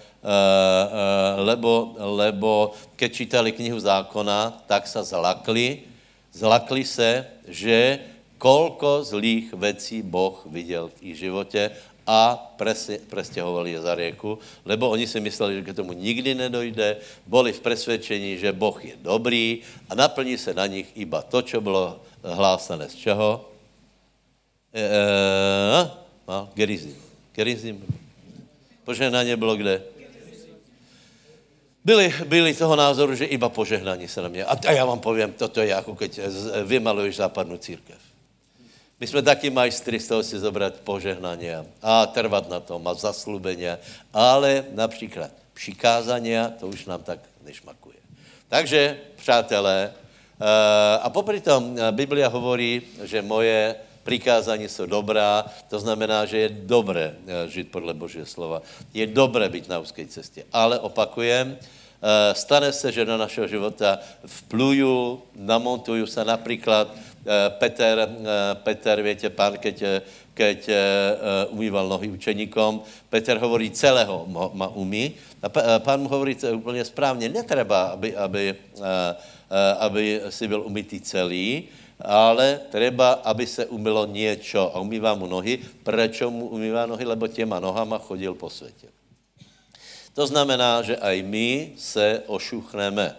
lebo, 1.38 1.96
lebo 1.98 2.76
keď 2.96 3.10
čítali 3.14 3.52
knihu 3.52 3.80
zákona, 3.80 4.64
tak 4.68 4.88
se 4.88 5.04
zlakli, 5.04 5.88
zlakli 6.34 6.84
se, 6.86 7.26
že 7.48 8.00
kolko 8.38 9.04
zlých 9.04 9.54
věcí 9.54 10.02
Boh 10.02 10.46
viděl 10.46 10.88
v 10.88 11.04
jejich 11.04 11.18
životě 11.18 11.72
a 12.08 12.36
prestěhovali 13.10 13.72
je 13.72 13.82
za 13.82 13.96
rieku, 13.96 14.40
lebo 14.66 14.90
oni 14.90 15.08
si 15.08 15.20
mysleli, 15.20 15.62
že 15.62 15.62
k 15.62 15.76
tomu 15.76 15.94
nikdy 15.94 16.36
nedojde, 16.36 16.98
boli 17.28 17.54
v 17.54 17.62
presvědčení, 17.62 18.38
že 18.38 18.50
Boh 18.50 18.86
je 18.86 18.98
dobrý 18.98 19.62
a 19.90 19.96
naplní 19.96 20.38
se 20.38 20.54
na 20.54 20.66
nich 20.66 20.90
iba 20.98 21.22
to, 21.22 21.42
co 21.42 21.62
bylo 21.62 22.02
hlásané 22.24 22.90
z 22.90 22.96
čeho? 22.96 23.46
E, 24.74 24.82
e, 24.82 25.92
no, 26.28 26.50
Gerizim. 26.54 26.98
Gerizim. 27.34 27.86
Požehnání 28.84 29.36
bylo 29.36 29.56
kde? 29.56 29.99
Byli, 31.86 32.14
byli 32.26 32.54
toho 32.54 32.76
názoru, 32.76 33.16
že 33.16 33.26
iba 33.26 33.50
požehnání 33.50 34.08
se 34.08 34.22
na 34.22 34.28
mě. 34.28 34.46
A, 34.46 34.58
a 34.68 34.72
já 34.72 34.86
vám 34.86 35.00
povím, 35.00 35.34
toto 35.34 35.62
je 35.62 35.68
jako 35.68 35.96
keď 35.96 36.20
vymaluješ 36.64 37.16
západnou 37.16 37.58
církev. 37.58 37.98
My 39.00 39.08
jsme 39.08 39.22
taky 39.22 39.50
majstri 39.50 40.00
z 40.00 40.08
toho 40.08 40.24
si 40.24 40.40
zobrat 40.40 40.74
požehnání 40.84 41.50
a 41.82 42.06
trvat 42.06 42.50
na 42.50 42.60
tom 42.60 42.88
a 42.88 42.94
zaslubenia, 42.94 43.80
ale 44.14 44.66
například 44.76 45.32
přikázania, 45.54 46.52
to 46.60 46.68
už 46.68 46.86
nám 46.86 47.04
tak 47.04 47.20
nešmakuje. 47.46 47.96
Takže, 48.48 49.00
přátelé, 49.16 49.94
eh, 49.96 51.00
a 51.00 51.10
popri 51.10 51.42
tom 51.42 51.76
eh, 51.80 51.92
Biblia 51.92 52.28
hovorí, 52.28 52.82
že 53.04 53.22
moje 53.22 53.76
přikázání 54.04 54.70
jsou 54.70 54.86
dobrá, 54.86 55.46
to 55.70 55.80
znamená, 55.80 56.26
že 56.26 56.38
je 56.38 56.50
dobré 56.50 57.16
eh, 57.28 57.50
žít 57.50 57.72
podle 57.72 57.94
Božího 57.94 58.26
slova. 58.26 58.62
Je 58.94 59.08
dobré 59.08 59.50
být 59.50 59.70
na 59.70 59.80
úzké 59.80 60.06
cestě. 60.06 60.46
Ale 60.54 60.80
opakujem, 60.80 61.58
stane 62.34 62.72
se, 62.72 62.92
že 62.92 63.06
do 63.06 63.18
našeho 63.18 63.48
života 63.48 64.00
vpluju, 64.26 65.22
namontuju 65.36 66.08
se 66.08 66.26
například 66.26 66.96
Eh, 67.26 67.50
Peter, 67.50 68.00
eh, 68.00 68.56
Peter, 68.64 69.02
větě, 69.02 69.30
pán, 69.30 69.58
keď, 69.58 69.82
eh, 69.82 70.02
keď 70.34 70.70
umýval 71.52 71.92
nohy 71.92 72.08
učeníkom, 72.08 72.80
Peter 73.12 73.36
hovorí 73.38 73.76
celého 73.76 74.24
ma 74.56 74.72
umí 74.72 75.12
a 75.44 75.52
pán 75.84 76.00
mu 76.00 76.08
hovorí 76.08 76.38
úplně 76.56 76.86
správně, 76.86 77.28
netreba, 77.30 78.00
aby, 78.00 78.16
aby, 78.16 78.56
aby 79.80 80.22
si 80.30 80.48
byl 80.48 80.64
umytý 80.64 81.04
celý, 81.04 81.68
ale 82.00 82.60
treba, 82.72 83.12
aby 83.12 83.48
se 83.48 83.66
umylo 83.66 84.06
něco 84.06 84.76
a 84.76 84.80
umývá 84.80 85.16
mu 85.16 85.28
nohy. 85.28 85.60
Proč 85.84 86.22
mu 86.22 86.48
umývá 86.48 86.86
nohy? 86.86 87.06
Lebo 87.06 87.28
těma 87.28 87.60
nohama 87.60 87.98
chodil 87.98 88.34
po 88.34 88.50
světě. 88.50 88.88
To 90.14 90.28
znamená, 90.28 90.82
že 90.82 90.98
aj 90.98 91.24
my 91.24 91.74
se 91.78 92.24
ošuchneme. 92.28 93.16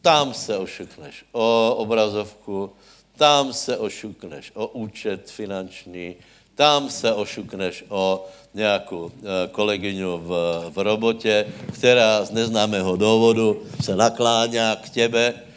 Tam 0.00 0.34
se 0.34 0.56
ošukneš 0.56 1.24
o 1.32 1.74
obrazovku, 1.76 2.72
tam 3.16 3.52
se 3.52 3.76
ošukneš 3.76 4.52
o 4.54 4.66
účet 4.66 5.30
finanční, 5.30 6.16
tam 6.54 6.90
se 6.90 7.12
ošukneš 7.12 7.84
o 7.88 8.26
nějakou 8.54 9.10
eh, 9.10 9.48
kolegyňu 9.52 10.18
v, 10.18 10.30
v 10.70 10.78
robotě, 10.78 11.46
která 11.74 12.24
z 12.24 12.30
neznámého 12.30 12.96
důvodu 12.96 13.62
se 13.82 13.96
nakláňá 13.96 14.76
k 14.76 14.88
tebe 14.90 15.47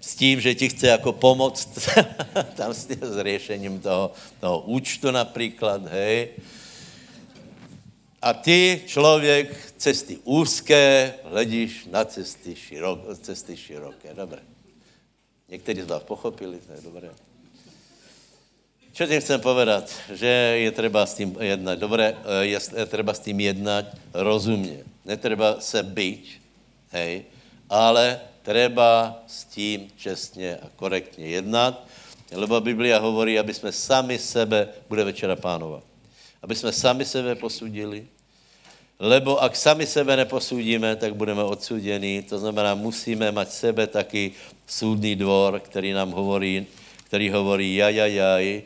s 0.00 0.14
tím, 0.14 0.40
že 0.40 0.54
ti 0.54 0.68
chce 0.68 0.86
jako 0.86 1.12
pomoct 1.12 1.88
tam 2.54 2.74
s, 2.74 2.86
s 3.00 3.22
řešením 3.22 3.80
toho, 3.80 4.12
toho 4.40 4.60
účtu 4.60 5.10
například, 5.10 5.86
hej. 5.86 6.28
A 8.22 8.32
ty, 8.32 8.82
člověk, 8.86 9.72
cesty 9.76 10.18
úzké, 10.24 11.14
hledíš 11.24 11.88
na 11.90 12.04
cesty, 12.04 12.56
širok, 12.56 13.18
cesty 13.20 13.56
široké. 13.56 14.14
Dobré. 14.14 14.40
Někteří 15.48 15.82
z 15.82 15.86
vás 15.86 16.02
pochopili, 16.02 16.58
to 16.66 16.72
je 16.72 16.80
dobré. 16.80 17.10
Čo 18.92 19.06
tím 19.06 19.20
chcem 19.20 19.40
povedat? 19.40 19.92
Že 20.12 20.26
je 20.60 20.70
třeba 20.70 21.06
s 21.06 21.14
tím 21.14 21.36
jednat. 21.40 21.78
Dobré, 21.78 22.16
je, 22.40 22.58
je 22.76 22.86
třeba 22.86 23.14
s 23.14 23.20
tím 23.20 23.40
jednat 23.40 23.84
rozumně. 24.14 24.84
Netreba 25.04 25.60
se 25.60 25.82
být, 25.82 26.40
hej, 26.90 27.24
ale 27.70 28.20
treba 28.50 29.22
s 29.30 29.44
tím 29.44 29.86
čestně 29.96 30.58
a 30.58 30.66
korektně 30.76 31.26
jednat, 31.26 31.86
lebo 32.34 32.60
Biblia 32.60 32.98
hovorí, 32.98 33.38
aby 33.38 33.54
jsme 33.54 33.70
sami 33.72 34.18
sebe, 34.18 34.68
bude 34.88 35.04
večera 35.04 35.36
pánovat, 35.36 35.86
aby 36.42 36.54
jsme 36.54 36.72
sami 36.72 37.04
sebe 37.06 37.34
posudili, 37.38 38.06
Lebo 39.00 39.40
ak 39.40 39.56
sami 39.56 39.88
sebe 39.88 40.12
neposúdíme, 40.12 40.92
tak 41.00 41.16
budeme 41.16 41.40
odsuděni. 41.40 42.20
To 42.28 42.36
znamená, 42.36 42.76
musíme 42.76 43.32
mať 43.32 43.48
sebe 43.48 43.88
taky 43.88 44.36
súdný 44.68 45.16
dvor, 45.16 45.64
který 45.64 45.96
nám 45.96 46.12
hovorí, 46.12 46.68
který 47.08 47.32
hovorí 47.32 47.80
jajajaj, 47.80 48.62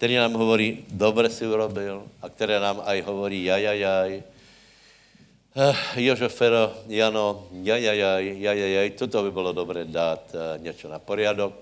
který 0.00 0.16
nám 0.16 0.32
hovorí, 0.40 0.88
dobre 0.88 1.28
si 1.28 1.44
urobil, 1.44 2.08
a 2.24 2.32
které 2.32 2.56
nám 2.64 2.80
aj 2.80 3.04
hovorí 3.04 3.44
jajajaj. 3.44 4.24
Uh, 4.24 4.33
Jožofero, 5.96 6.74
Jano, 6.88 7.46
jajajaj, 7.62 8.34
jajajaj, 8.38 8.90
toto 8.90 9.22
by 9.22 9.30
bylo 9.30 9.52
dobré 9.52 9.84
dát 9.84 10.22
uh, 10.34 10.62
něco 10.62 10.88
na 10.88 10.98
poriadok. 10.98 11.54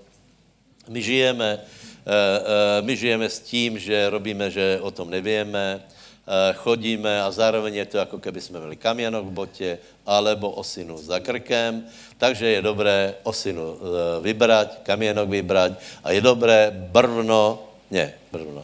My 0.89 1.01
žijeme, 1.01 1.59
uh, 1.61 2.85
my 2.85 2.95
žijeme 2.95 3.29
s 3.29 3.39
tím, 3.39 3.79
že 3.79 4.09
robíme, 4.09 4.51
že 4.51 4.79
o 4.81 4.91
tom 4.91 5.09
nevíme, 5.09 5.81
Eh, 6.23 6.55
chodíme 6.55 7.19
a 7.19 7.27
zároveň 7.31 7.83
je 7.83 7.85
to, 7.85 7.97
jako 7.97 8.17
keby 8.17 8.41
jsme 8.41 8.59
měli 8.59 8.75
kamienok 8.75 9.25
v 9.25 9.31
botě, 9.43 9.77
alebo 10.07 10.55
osinu 10.55 10.95
za 10.97 11.19
krkem, 11.19 11.83
takže 12.17 12.47
je 12.47 12.61
dobré 12.61 13.15
osinu 13.27 13.75
eh, 13.75 13.77
vybrať, 14.23 14.87
kamienok 14.87 15.27
vybrať 15.27 15.71
a 16.03 16.15
je 16.15 16.23
dobré 16.23 16.71
brvno, 16.71 17.67
ne, 17.91 18.13
brvno, 18.31 18.63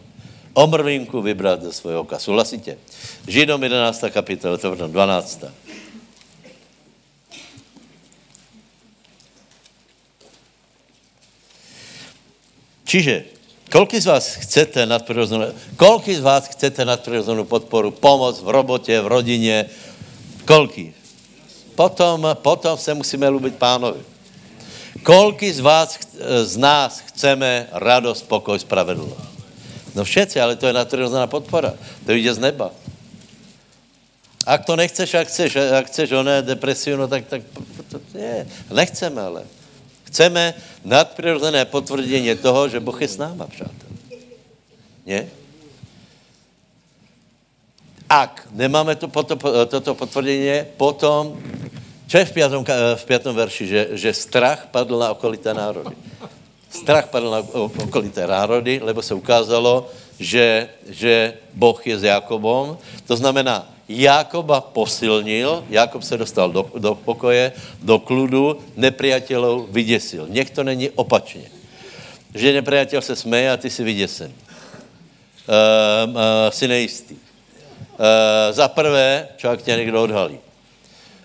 omrvinku 0.54 1.22
vybrat 1.22 1.62
ze 1.62 1.74
svého 1.74 2.02
oka. 2.02 2.20
Souhlasíte? 2.20 2.78
Židom 3.28 3.64
11. 3.64 4.04
kapitola, 4.10 4.58
to 4.58 4.76
12. 4.76 5.44
Čiže 12.90 13.40
Kolik 13.70 14.02
z 14.02 14.10
vás 14.10 14.42
chcete 14.42 14.82
nadprirozenou, 14.90 15.54
kolik 15.78 16.10
z 16.10 16.26
vás 16.26 16.50
chcete 16.50 16.82
nadprirozenou 16.82 17.46
podporu, 17.46 17.94
pomoc 17.94 18.42
v 18.42 18.50
robotě, 18.50 19.02
v 19.02 19.08
rodině, 19.08 19.70
kolik? 20.46 20.98
Potom, 21.76 22.28
potom 22.42 22.78
se 22.78 22.94
musíme 22.94 23.30
lubit 23.30 23.56
pánovi. 23.56 24.02
Kolik 25.04 25.54
z 25.54 25.60
vás, 25.60 26.00
z 26.44 26.58
nás 26.58 27.00
chceme 27.00 27.70
radost, 27.72 28.26
pokoj, 28.26 28.60
spravedlnost? 28.60 29.29
No 30.00 30.08
všetci, 30.08 30.40
ale 30.40 30.56
to 30.56 30.72
je 30.72 30.80
nadprirozená 30.80 31.28
podpora. 31.28 31.76
To 32.08 32.16
jde 32.16 32.32
z 32.32 32.40
neba. 32.40 32.72
Ak 34.48 34.64
to 34.64 34.80
nechceš, 34.80 35.12
ak 35.20 35.28
chceš, 35.28 35.60
ak 35.60 35.92
chceš 35.92 36.16
oné 36.16 36.40
depresiu, 36.40 36.96
no 36.96 37.12
tak, 37.12 37.28
tak 37.28 37.44
to, 37.92 38.00
nie, 38.16 38.48
nechceme 38.72 39.20
ale. 39.20 39.44
Chceme 40.08 40.56
nadprirozené 40.88 41.68
potvrzení 41.68 42.32
toho, 42.40 42.72
že 42.72 42.80
Boh 42.80 42.96
je 42.96 43.12
s 43.12 43.20
náma, 43.20 43.44
přátel. 43.52 43.92
Ne? 45.04 45.28
Ak 48.08 48.48
nemáme 48.56 48.96
to, 48.96 49.12
to, 49.12 49.36
toto 49.68 49.92
potvrzení, 50.00 50.80
potom, 50.80 51.36
čo 52.08 52.24
je 52.24 52.26
v 52.26 52.32
pětom, 52.32 52.64
v 52.96 53.04
pětom 53.06 53.36
verši, 53.36 53.68
že, 53.68 53.82
že 54.00 54.16
strach 54.16 54.72
padl 54.72 54.96
na 54.96 55.12
okolité 55.12 55.54
národy. 55.54 55.94
Strach 56.70 57.10
padl 57.10 57.32
na 57.32 57.42
okolité 57.82 58.28
národy, 58.28 58.80
lebo 58.84 59.02
se 59.02 59.14
ukázalo, 59.14 59.90
že, 60.20 60.70
že 60.90 61.34
Boh 61.54 61.88
je 61.88 62.00
s 62.00 62.04
Jakobom. 62.04 62.78
To 63.08 63.16
znamená, 63.18 63.66
Jákoba 63.90 64.62
posilnil, 64.62 65.66
Jákob 65.70 66.04
se 66.04 66.18
dostal 66.18 66.52
do, 66.52 66.72
do 66.78 66.96
pokoje, 66.96 67.52
do 67.82 68.00
kludu, 68.00 68.62
nepriateľov 68.78 69.66
vyděsil. 69.74 70.30
Nech 70.30 70.50
to 70.50 70.64
není 70.64 70.90
opačně. 70.94 71.50
Že 72.36 72.62
nepriateľ 72.62 73.02
se 73.02 73.16
smeje 73.16 73.52
a 73.52 73.58
ty 73.58 73.70
si 73.70 73.84
vyděsen. 73.84 74.30
Uh, 74.30 76.14
uh, 76.14 76.22
si 76.54 76.68
nejistý. 76.68 77.18
Uh, 77.18 78.54
za 78.54 78.68
prvé, 78.68 79.28
čak 79.38 79.62
tě 79.62 79.74
někdo 79.74 80.04
odhalí. 80.04 80.38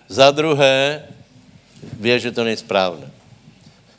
Za 0.08 0.30
druhé, 0.30 1.04
vie, 2.00 2.18
že 2.18 2.32
to 2.32 2.44
není 2.44 2.56
správné. 2.56 3.13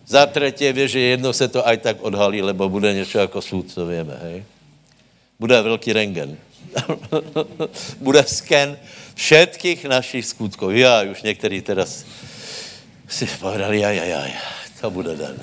Za 0.08 0.26
třetí, 0.26 0.72
vie, 0.72 0.88
že 0.88 1.00
jedno 1.00 1.34
se 1.34 1.48
to 1.48 1.68
aj 1.68 1.78
tak 1.78 1.98
odhalí, 2.02 2.42
lebo 2.42 2.70
bude 2.70 2.94
něco 2.94 3.18
jako 3.18 3.42
súd, 3.42 3.72
co 3.72 3.86
vieme, 3.86 4.20
hej? 4.22 4.44
Bude 5.40 5.62
velký 5.62 5.94
rengen. 5.94 6.38
bude 8.00 8.24
sken 8.24 8.78
všetkých 9.16 9.86
našich 9.86 10.26
skutků. 10.26 10.72
Já 10.72 11.04
už 11.04 11.22
některý 11.22 11.62
teda 11.62 11.86
si 13.10 13.26
povedali, 13.40 13.80
jaj, 13.80 13.98
jaj, 13.98 14.10
jaj, 14.10 14.34
to 14.82 14.92
bude 14.92 15.16
den. 15.16 15.38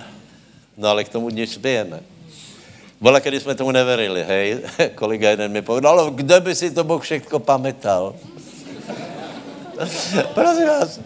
No 0.76 0.88
ale 0.88 1.04
k 1.04 1.08
tomu 1.08 1.30
dnes 1.30 1.52
spějeme. 1.52 2.00
Bola, 3.00 3.18
když 3.18 3.42
jsme 3.42 3.54
tomu 3.54 3.70
neverili, 3.70 4.24
hej, 4.24 4.58
kolega 4.94 5.30
jeden 5.30 5.52
mi 5.52 5.62
povedal, 5.62 6.00
ale 6.00 6.10
kde 6.14 6.40
by 6.40 6.54
si 6.54 6.70
to 6.70 6.84
Boh 6.84 7.02
všechno 7.02 7.38
pamätal? 7.38 8.14
Prosím 10.36 10.66
vás, 10.68 11.00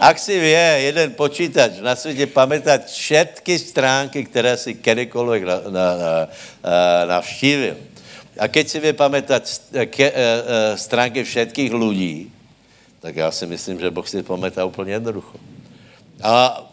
ak 0.00 0.16
si 0.18 0.40
vie 0.40 0.66
jeden 0.88 1.12
počítač 1.12 1.80
na 1.80 1.96
světě 1.96 2.26
pamätať 2.26 2.88
všetky 2.88 3.58
stránky, 3.58 4.24
které 4.24 4.56
si 4.56 4.74
kedykoľvek 4.74 5.42
na, 5.44 5.56
na, 5.68 5.86
na, 5.96 6.14
navštívil, 7.04 7.76
a 8.36 8.48
keď 8.52 8.64
si 8.68 8.78
vie 8.80 8.92
pamätať 8.92 9.42
ke, 9.88 10.12
e, 10.12 10.12
e, 10.12 10.76
stránky 10.76 11.24
všetkých 11.24 11.72
ľudí, 11.72 12.28
tak 13.00 13.16
já 13.16 13.30
si 13.30 13.46
myslím, 13.46 13.80
že 13.80 13.90
Boh 13.90 14.08
si 14.08 14.22
pamätá 14.22 14.64
úplně 14.64 14.92
jednoducho. 14.92 15.38
A 16.22 16.64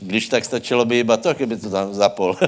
když 0.00 0.28
tak 0.28 0.44
stačilo 0.44 0.84
by 0.84 0.98
iba 0.98 1.16
to, 1.16 1.34
kdyby 1.34 1.56
to 1.56 1.70
tam 1.70 1.94
zapol. 1.94 2.36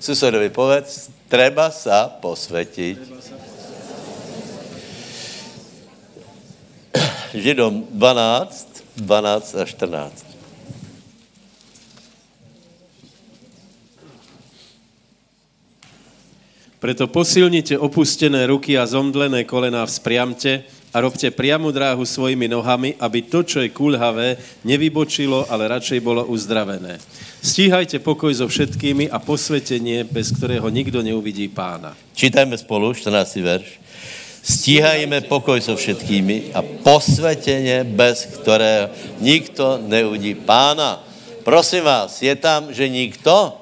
Susedovi 0.00 0.48
povedz, 0.50 1.10
treba 1.28 1.70
sa 1.70 2.08
posvetiť. 2.08 2.98
Židom 7.34 7.90
12, 7.90 9.02
12 9.02 9.58
a 9.58 9.64
14. 9.66 10.22
Preto 16.78 17.10
posilnite 17.10 17.74
opustené 17.74 18.46
ruky 18.46 18.78
a 18.78 18.86
zomdlené 18.86 19.42
kolená 19.42 19.82
vzpriamte 19.82 20.62
a 20.94 21.02
robte 21.02 21.26
priamu 21.34 21.74
dráhu 21.74 22.06
svojimi 22.06 22.46
nohami, 22.46 22.94
aby 23.02 23.26
to, 23.26 23.42
čo 23.42 23.66
je 23.66 23.74
kulhavé, 23.74 24.38
nevybočilo, 24.62 25.50
ale 25.50 25.66
radšej 25.66 25.98
bolo 26.06 26.22
uzdravené. 26.30 27.02
Stíhajte 27.42 27.98
pokoj 27.98 28.30
so 28.30 28.46
všetkými 28.46 29.10
a 29.10 29.18
posvetenie, 29.18 30.06
bez 30.06 30.30
ktorého 30.38 30.70
nikdo 30.70 31.02
neuvidí 31.02 31.50
pána. 31.50 31.98
Čítajme 32.14 32.54
spolu 32.54 32.94
14. 32.94 33.42
verš. 33.42 33.68
Stíhajme 34.44 35.24
pokoj 35.24 35.56
so 35.64 35.72
všetkými 35.72 36.52
a 36.52 36.60
posvetenie, 36.60 37.88
bez 37.88 38.28
ktorého 38.28 38.92
nikto 39.24 39.80
neuvidí 39.80 40.36
pána. 40.36 41.00
Prosím 41.48 41.88
vás, 41.88 42.20
je 42.20 42.36
tam, 42.36 42.68
že 42.68 42.84
nikto? 42.92 43.56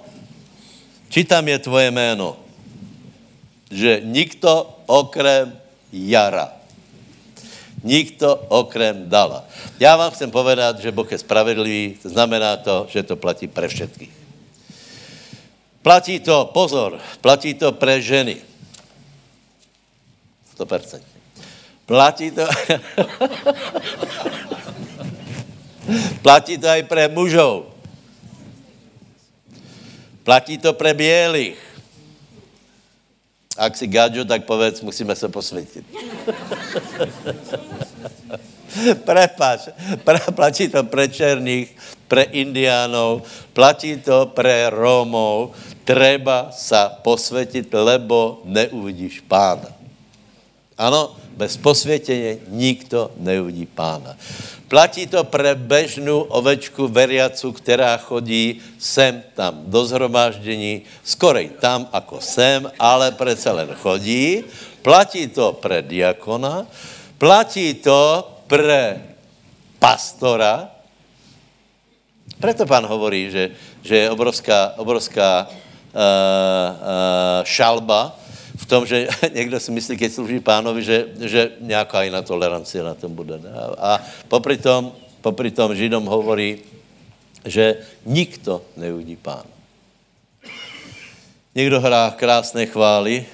Či 1.07 1.23
tam 1.23 1.47
je 1.47 1.59
tvoje 1.63 1.95
jméno? 1.95 2.43
že 3.73 4.05
nikto 4.05 4.69
okrem 4.85 5.57
jara. 5.89 6.53
Nikto 7.83 8.47
okrem 8.53 9.09
dala. 9.09 9.49
Já 9.81 9.97
vám 9.97 10.13
chcem 10.13 10.31
povedat, 10.31 10.79
že 10.79 10.93
Boh 10.93 11.09
je 11.09 11.19
spravedlivý, 11.19 11.99
to 12.03 12.09
znamená 12.13 12.57
to, 12.61 12.87
že 12.93 13.03
to 13.03 13.17
platí 13.17 13.49
pre 13.49 13.67
všetkých. 13.67 14.13
Platí 15.83 16.23
to, 16.23 16.47
pozor, 16.55 17.01
platí 17.19 17.59
to 17.59 17.75
pre 17.75 17.99
ženy. 17.99 18.39
100%. 20.63 21.03
Platí 21.87 22.31
to... 22.31 22.47
platí 26.23 26.59
to 26.59 26.69
aj 26.71 26.83
pre 26.87 27.09
mužov. 27.11 27.75
Platí 30.23 30.59
to 30.59 30.73
pre 30.79 30.95
bielých. 30.95 31.59
Ak 33.59 33.77
si 33.77 33.91
gadžo, 33.91 34.25
tak 34.25 34.47
povedz, 34.49 34.81
musíme 34.81 35.17
se 35.17 35.29
posvětit. 35.29 35.85
Prepač, 39.05 39.69
pre, 40.01 40.19
platí 40.33 40.69
to 40.73 40.81
pre 40.89 41.05
černých, 41.05 41.77
pre 42.09 42.23
indiánov, 42.33 43.21
platí 43.53 44.01
to 44.01 44.33
pre 44.33 44.73
Rómov, 44.73 45.53
treba 45.85 46.49
sa 46.57 46.89
posvětit, 46.89 47.69
lebo 47.69 48.41
neuvidíš 48.49 49.21
pána. 49.29 49.82
Ano, 50.79 51.17
bez 51.37 51.57
posvětění 51.57 52.39
nikto 52.49 53.11
neuvidí 53.17 53.67
pána. 53.67 54.17
Platí 54.69 55.05
to 55.07 55.25
pre 55.25 55.55
bežnou 55.55 56.21
ovečku 56.33 56.89
veriacu, 56.89 57.53
která 57.53 57.97
chodí 57.97 58.61
sem 58.79 59.23
tam 59.37 59.69
do 59.69 59.85
zhromáždění, 59.85 60.83
skorej 61.05 61.61
tam 61.61 61.89
ako 61.93 62.21
sem, 62.21 62.73
ale 62.79 63.13
přece 63.13 63.51
len 63.53 63.69
chodí. 63.77 64.45
Platí 64.83 65.29
to 65.29 65.53
pre 65.53 65.85
diakona, 65.85 66.67
platí 67.21 67.75
to 67.85 68.25
pre 68.49 68.97
pastora. 69.77 70.73
Preto 72.41 72.65
pán 72.65 72.89
hovorí, 72.89 73.31
že, 73.31 73.53
že 73.85 73.97
je 73.97 74.11
obrovská, 74.11 74.73
obrovská 74.81 75.47
uh, 75.47 75.53
uh, 75.53 77.45
šalba 77.45 78.17
v 78.63 78.67
tom, 78.67 78.87
že 78.87 79.09
někdo 79.35 79.61
si 79.61 79.71
myslí, 79.71 79.99
keď 79.99 80.11
služí 80.13 80.39
pánovi, 80.41 80.83
že, 80.83 81.07
že 81.21 81.51
nějaká 81.61 82.03
jiná 82.03 82.23
tolerance 82.23 82.83
na 82.83 82.95
tom 82.95 83.15
bude. 83.15 83.35
A, 83.35 83.63
a 83.79 83.91
popri 84.31 84.59
tom, 84.59 84.95
popri 85.21 85.51
tom 85.51 85.75
Židom 85.75 86.07
hovorí, 86.07 86.63
že 87.45 87.83
nikto 88.07 88.63
neudí 88.79 89.19
pán. 89.19 89.43
Někdo 91.55 91.81
hrá 91.81 92.15
krásné 92.17 92.67
chvály, 92.67 93.27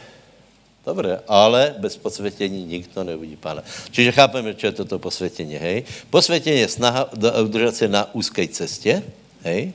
Dobré, 0.88 1.20
ale 1.28 1.74
bez 1.78 1.96
posvětění 1.96 2.64
nikdo 2.64 3.04
neuvidí 3.04 3.36
pána. 3.36 3.62
Čiže 3.90 4.12
chápeme, 4.12 4.54
co 4.54 4.66
je 4.66 4.72
toto 4.72 4.98
posvětění, 4.98 5.54
hej? 5.54 5.84
Posvětění 6.10 6.60
je 6.60 6.68
snaha 6.68 7.12
udržet 7.42 7.76
se 7.76 7.88
na 7.88 8.14
úzké 8.14 8.48
cestě, 8.48 9.04
hej? 9.42 9.72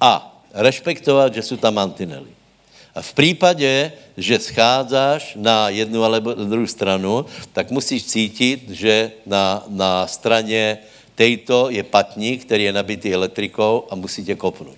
A 0.00 0.40
respektovat, 0.54 1.34
že 1.34 1.42
jsou 1.42 1.56
tam 1.56 1.74
mantinely. 1.74 2.39
A 2.94 3.02
v 3.02 3.12
případě, 3.12 3.92
že 4.16 4.38
schádzáš 4.38 5.32
na 5.36 5.68
jednu 5.68 6.04
alebo 6.04 6.34
druhou 6.34 6.66
stranu, 6.66 7.26
tak 7.52 7.70
musíš 7.70 8.04
cítit, 8.04 8.70
že 8.70 9.12
na, 9.26 9.64
na 9.68 10.06
straně 10.06 10.78
tejto 11.14 11.70
je 11.70 11.82
patník, 11.82 12.44
který 12.44 12.64
je 12.64 12.72
nabitý 12.72 13.14
elektrikou 13.14 13.86
a 13.90 13.94
musí 13.94 14.24
tě 14.24 14.34
kopnout. 14.34 14.76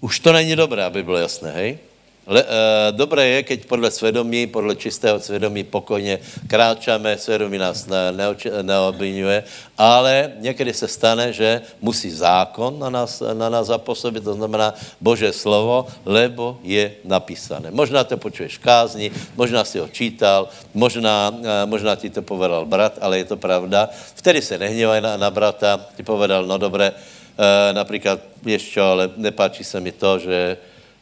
Už 0.00 0.20
to 0.20 0.32
není 0.32 0.56
dobré, 0.56 0.84
aby 0.84 1.02
bylo 1.02 1.16
jasné, 1.16 1.52
hej? 1.52 1.78
Le, 2.26 2.38
e, 2.38 2.46
dobré 2.94 3.26
je, 3.28 3.42
keď 3.42 3.66
podle 3.66 3.90
svědomí, 3.90 4.46
podle 4.46 4.76
čistého 4.78 5.20
svědomí 5.20 5.64
pokojně 5.64 6.18
kráčáme, 6.46 7.18
svědomí 7.18 7.58
nás 7.58 7.86
ne, 7.86 8.14
neobvinuje, 8.62 9.44
ale 9.78 10.32
někdy 10.38 10.74
se 10.74 10.88
stane, 10.88 11.32
že 11.32 11.62
musí 11.80 12.10
zákon 12.10 12.78
na 12.78 12.90
nás, 12.90 13.22
na 13.32 13.48
nás 13.48 13.66
zapůsobit, 13.66 14.24
to 14.24 14.34
znamená 14.34 14.74
Bože 15.00 15.32
slovo, 15.32 15.86
lebo 16.06 16.62
je 16.62 16.94
napísané. 17.04 17.74
Možná 17.74 18.04
to 18.06 18.14
počuješ 18.14 18.58
v 18.58 18.64
kázni, 18.70 19.06
možná 19.34 19.64
si 19.66 19.82
ho 19.82 19.90
čítal, 19.90 20.46
možná, 20.74 21.34
e, 21.42 21.66
možná 21.66 21.98
ti 21.98 22.06
to 22.06 22.22
povedal 22.22 22.62
brat, 22.70 23.02
ale 23.02 23.18
je 23.18 23.34
to 23.34 23.36
pravda. 23.36 23.90
Vtedy 24.14 24.42
se 24.42 24.58
nehněvaj 24.58 25.00
na, 25.00 25.16
na 25.16 25.30
brata, 25.30 25.90
ti 25.98 26.06
povedal, 26.06 26.46
no 26.46 26.54
dobré, 26.54 26.94
e, 26.94 27.72
například, 27.72 28.20
ještě, 28.46 28.80
ale 28.80 29.10
nepáčí 29.16 29.64
se 29.66 29.80
mi 29.82 29.90
to, 29.90 30.18
že 30.18 30.56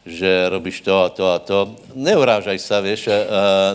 že 0.05 0.49
robíš 0.49 0.81
to 0.81 1.03
a 1.03 1.09
to 1.09 1.23
a 1.29 1.37
to. 1.39 1.75
Neurážaj 1.93 2.59
se, 2.59 2.81
víš, 2.81 3.07
uh, 3.07 3.13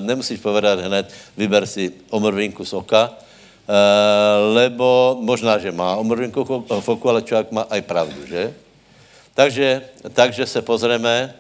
nemusíš 0.03 0.41
povedat 0.41 0.81
hned, 0.83 1.07
vyber 1.37 1.67
si 1.67 1.93
omrvinku 2.11 2.65
z 2.65 2.73
oka, 2.73 3.15
uh, 3.15 3.15
lebo 4.55 5.19
možná, 5.23 5.59
že 5.59 5.71
má 5.71 5.95
omrvinku 5.97 6.43
v 6.67 6.89
oku, 6.89 7.07
ale 7.09 7.23
člověk 7.23 7.53
má 7.53 7.63
aj 7.71 7.83
pravdu, 7.83 8.27
že? 8.27 8.55
Takže, 9.35 9.83
takže 10.13 10.47
se 10.47 10.63
pozreme 10.63 11.35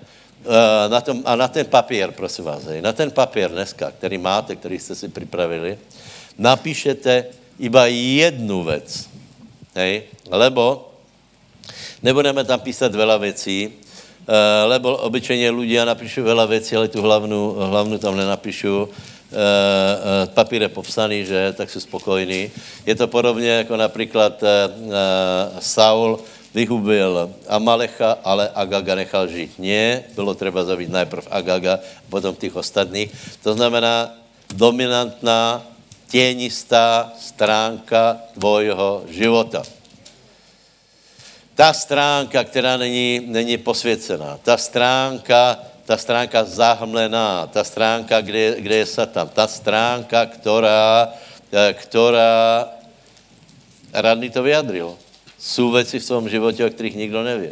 uh, 0.46 0.52
na 0.88 1.00
tom, 1.00 1.22
a 1.24 1.36
na 1.36 1.48
ten 1.48 1.66
papír, 1.66 2.12
prosím 2.14 2.44
vás, 2.44 2.64
hej, 2.70 2.82
na 2.82 2.92
ten 2.92 3.10
papír 3.10 3.50
dneska, 3.50 3.90
který 3.90 4.18
máte, 4.18 4.56
který 4.56 4.78
jste 4.78 4.94
si 4.94 5.08
připravili, 5.08 5.78
napíšete 6.38 7.24
iba 7.58 7.86
jednu 7.90 8.62
věc, 8.62 9.08
hej, 9.74 10.02
lebo 10.30 10.92
nebudeme 12.02 12.44
tam 12.44 12.60
písat 12.60 12.94
veľa 12.94 13.16
věcí, 13.18 13.85
Eh, 13.85 13.85
lebo 14.66 14.96
obyčejně 14.96 15.50
ľudia 15.50 15.84
napíšu 15.86 16.22
veľa 16.26 16.46
věcí, 16.46 16.76
ale 16.76 16.88
tu 16.88 17.02
hlavnu, 17.02 17.54
hlavnu 17.70 17.98
tam 17.98 18.16
nenapíšu. 18.16 18.74
Uh, 18.76 18.86
uh, 18.86 20.30
papír 20.34 20.62
je 20.62 20.68
popsaný, 20.68 21.24
že, 21.24 21.52
tak 21.52 21.70
jsou 21.70 21.80
spokojní. 21.80 22.50
Je 22.86 22.94
to 22.94 23.06
podobně 23.06 23.48
jako 23.48 23.76
například 23.76 24.42
Saul 25.58 26.18
vyhubil 26.54 27.30
Amalecha, 27.48 28.18
ale 28.24 28.50
Agaga 28.54 28.94
nechal 28.94 29.28
žít. 29.28 29.58
Ne, 29.58 30.02
bylo 30.14 30.34
třeba 30.34 30.64
zabít 30.64 30.90
najprv 30.90 31.28
Agaga, 31.30 31.78
potom 32.10 32.34
těch 32.34 32.56
ostatních. 32.56 33.10
To 33.42 33.54
znamená 33.54 34.14
dominantná, 34.54 35.62
těnistá 36.10 37.12
stránka 37.18 38.16
tvojho 38.34 39.02
života 39.10 39.62
ta 41.56 41.72
stránka, 41.72 42.44
která 42.44 42.76
není, 42.76 43.20
není 43.26 43.58
posvěcená, 43.58 44.38
ta 44.42 44.56
stránka, 44.56 45.58
ta 45.84 45.96
stránka 45.96 46.44
zahmlená, 46.44 47.46
ta 47.46 47.64
stránka, 47.64 48.20
kde, 48.20 48.60
kde 48.60 48.76
je 48.76 48.86
Satan, 48.86 49.28
ta 49.28 49.46
stránka, 49.46 50.26
která, 50.26 51.08
eh, 51.52 51.72
která, 51.72 52.68
Radný 53.92 54.30
to 54.30 54.42
vyjadril, 54.42 54.96
jsou 55.38 55.70
věci 55.70 55.98
v 55.98 56.08
tom 56.08 56.28
životě, 56.28 56.66
o 56.66 56.70
kterých 56.70 56.96
nikdo 56.96 57.22
neví. 57.22 57.48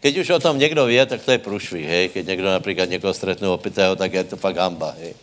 Keď 0.00 0.18
už 0.18 0.30
o 0.30 0.38
tom 0.38 0.58
někdo 0.58 0.86
ví, 0.86 0.98
tak 1.06 1.22
to 1.22 1.32
je 1.32 1.38
průšvih, 1.38 1.86
hej. 1.86 2.08
Keď 2.08 2.26
někdo 2.26 2.50
například 2.50 2.90
někoho 2.90 3.14
stretne 3.14 3.48
opitého, 3.48 3.96
tak 3.96 4.14
je 4.14 4.24
to 4.24 4.36
pak 4.36 4.56
hamba, 4.56 4.94
hej. 4.98 5.14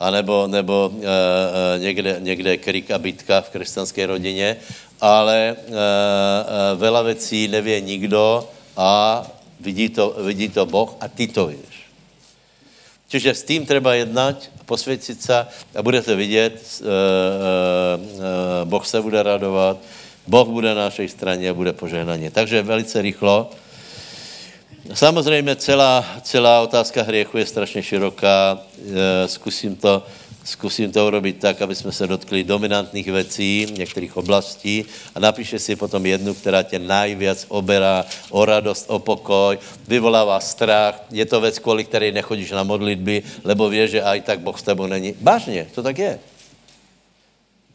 A 0.00 0.10
nebo, 0.10 0.46
nebo 0.46 0.92
e, 0.92 1.06
e, 1.06 1.78
někde, 1.78 2.16
někde 2.18 2.56
krik 2.56 2.90
a 2.90 2.98
bitka 2.98 3.40
v 3.40 3.50
křesťanské 3.50 4.06
rodině 4.06 4.56
ale 5.04 5.56
e, 5.56 5.56
vela 6.74 7.02
věcí 7.02 7.48
nevě 7.48 7.80
nikdo 7.80 8.48
a 8.76 9.22
vidí 9.60 9.88
to, 9.88 10.16
vidí 10.24 10.48
to 10.48 10.66
Boh 10.66 10.96
a 11.00 11.08
ty 11.08 11.26
to 11.26 11.46
víš. 11.46 11.84
Čiže 13.08 13.34
s 13.34 13.44
tím 13.44 13.66
treba 13.66 13.94
jednat, 13.94 14.36
posvětit 14.66 15.22
se 15.22 15.46
a 15.76 15.82
budete 15.82 16.14
vidět, 16.14 16.56
e, 16.56 16.84
e, 16.84 18.64
Boh 18.64 18.86
se 18.86 19.00
bude 19.00 19.22
radovat, 19.22 19.76
Boh 20.26 20.48
bude 20.48 20.74
na 20.74 20.88
našej 20.88 21.08
straně 21.08 21.50
a 21.50 21.54
bude 21.54 21.72
požehnaně. 21.72 22.30
Takže 22.30 22.62
velice 22.62 23.02
rychlo. 23.02 23.50
Samozřejmě 24.94 25.56
celá, 25.56 26.04
celá 26.22 26.60
otázka 26.60 27.02
hriechu 27.02 27.38
je 27.38 27.46
strašně 27.46 27.82
široká. 27.82 28.58
E, 28.78 29.28
zkusím 29.28 29.76
to 29.76 30.02
Zkusím 30.44 30.92
to 30.92 31.06
urobit 31.06 31.40
tak, 31.40 31.62
aby 31.62 31.74
jsme 31.74 31.92
se 31.92 32.06
dotkli 32.06 32.44
dominantních 32.44 33.06
věcí, 33.06 33.66
některých 33.72 34.16
oblastí 34.16 34.84
a 35.14 35.20
napíše 35.20 35.58
si 35.58 35.76
potom 35.76 36.06
jednu, 36.06 36.34
která 36.34 36.62
tě 36.62 36.78
najvíc 36.78 37.46
oberá 37.48 38.04
o 38.30 38.44
radost, 38.44 38.84
o 38.88 38.98
pokoj, 38.98 39.58
vyvolává 39.88 40.40
strach. 40.40 41.02
Je 41.10 41.26
to 41.26 41.40
věc, 41.40 41.58
kvůli 41.58 41.84
které 41.84 42.12
nechodíš 42.12 42.50
na 42.50 42.62
modlitby, 42.62 43.22
lebo 43.44 43.68
víš, 43.68 43.90
že 43.90 44.02
aj 44.02 44.20
tak 44.20 44.40
Boh 44.40 44.58
s 44.58 44.62
tebou 44.62 44.86
není. 44.86 45.14
Vážně, 45.20 45.66
to 45.74 45.82
tak 45.82 45.98
je. 45.98 46.18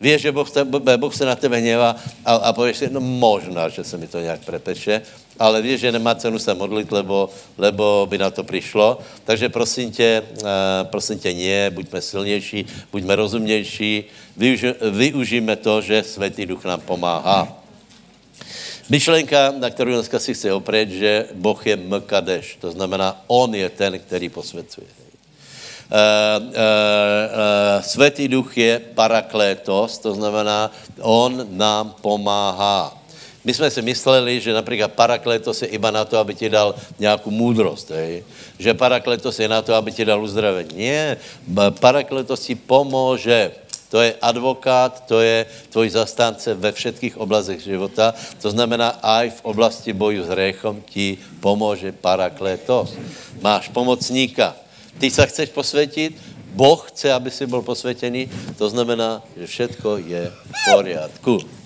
Víš, 0.02 0.22
že 0.22 0.32
boh, 0.32 0.48
boh 0.98 1.16
se 1.16 1.26
na 1.26 1.36
tebe 1.36 1.58
hněvá 1.58 1.96
a, 2.26 2.36
a 2.36 2.54
pověš 2.54 2.78
si, 2.78 2.90
no 2.90 3.02
možná, 3.02 3.70
že 3.70 3.84
se 3.84 3.98
mi 3.98 4.08
to 4.08 4.20
nějak 4.20 4.46
prepeše, 4.46 5.02
ale 5.40 5.62
víš, 5.62 5.80
že 5.80 5.92
nemá 5.92 6.16
cenu 6.16 6.40
se 6.40 6.54
modlit, 6.54 6.92
lebo, 6.92 7.30
lebo 7.58 8.08
by 8.10 8.18
na 8.18 8.30
to 8.30 8.44
přišlo. 8.44 9.00
Takže 9.24 9.50
prosím 9.50 9.92
tě, 9.92 10.24
uh, 10.42 10.48
prosím 10.84 11.20
tě, 11.20 11.34
nie, 11.34 11.70
buďme 11.70 12.02
silnější, 12.02 12.66
buďme 12.92 13.16
rozumnější, 13.16 14.04
využ, 14.38 14.66
využijeme 14.92 15.56
to, 15.56 15.82
že 15.82 16.04
Světý 16.04 16.46
Duch 16.46 16.66
nám 16.66 16.82
pomáhá. 16.82 17.48
Myšlenka, 18.90 19.54
na 19.58 19.70
kterou 19.70 19.92
dneska 19.92 20.20
si 20.20 20.34
chci 20.34 20.52
opřít, 20.52 20.90
že 20.90 21.26
Boh 21.34 21.68
je 21.68 21.76
mkadeš, 21.76 22.58
to 22.62 22.72
znamená, 22.72 23.22
On 23.28 23.56
je 23.56 23.70
ten, 23.70 24.00
který 24.00 24.30
posvěcuje. 24.30 24.88
Uh, 25.90 26.46
uh, 26.48 26.54
uh, 26.54 27.82
Světý 27.82 28.28
duch 28.28 28.58
je 28.58 28.80
paraklétos, 28.80 29.98
to 29.98 30.14
znamená, 30.14 30.72
on 31.02 31.48
nám 31.50 31.96
pomáhá. 32.02 32.99
My 33.44 33.54
jsme 33.54 33.72
si 33.72 33.82
mysleli, 33.82 34.42
že 34.42 34.54
například 34.54 34.92
parakletos 34.92 35.62
je 35.62 35.68
iba 35.68 35.92
na 35.92 36.06
to, 36.06 36.18
aby 36.18 36.36
ti 36.36 36.50
dal 36.50 36.76
nějakou 37.00 37.32
můdrost, 37.32 37.90
hej? 37.90 38.24
že 38.60 38.74
parakletos 38.74 39.40
je 39.40 39.48
na 39.48 39.62
to, 39.62 39.74
aby 39.74 39.92
ti 39.92 40.06
dal 40.06 40.24
uzdravení. 40.24 40.76
Ne, 40.76 41.18
parakletos 41.80 42.40
ti 42.40 42.56
pomůže. 42.56 43.52
To 43.90 44.02
je 44.02 44.14
advokát, 44.22 45.04
to 45.08 45.18
je 45.22 45.46
tvoj 45.74 45.90
zastánce 45.90 46.54
ve 46.54 46.72
všetkých 46.72 47.18
oblastech 47.18 47.58
života. 47.58 48.14
To 48.38 48.52
znamená, 48.54 49.02
aj 49.02 49.42
v 49.42 49.46
oblasti 49.50 49.98
boju 49.98 50.24
s 50.24 50.30
hriechom 50.30 50.86
ti 50.86 51.18
pomůže 51.42 51.92
parakletos. 51.98 52.94
Máš 53.42 53.74
pomocníka. 53.74 54.54
Ty 55.00 55.10
se 55.10 55.26
chceš 55.26 55.50
posvětit, 55.50 56.22
Boh 56.54 56.86
chce, 56.92 57.14
aby 57.14 57.32
si 57.32 57.48
byl 57.48 57.62
posvětěný, 57.62 58.30
to 58.58 58.70
znamená, 58.70 59.24
že 59.38 59.48
všetko 59.48 59.98
je 59.98 60.30
v 60.30 60.52
poriadku. 60.70 61.59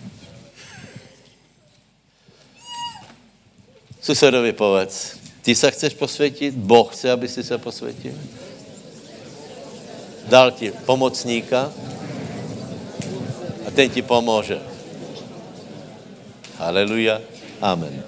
Susedovi 4.03 4.53
povedz, 4.53 5.15
ty 5.41 5.55
se 5.55 5.71
chceš 5.71 5.93
posvětit, 5.93 6.55
Boh 6.55 6.93
chce, 6.93 7.11
aby 7.11 7.27
si 7.27 7.43
se 7.43 7.57
posvětil. 7.57 8.11
Dal 10.27 10.51
ti 10.51 10.71
pomocníka 10.71 11.71
a 13.67 13.71
ten 13.71 13.89
ti 13.89 14.01
pomůže. 14.01 14.59
Haleluja. 16.57 17.21
Amen. 17.61 18.03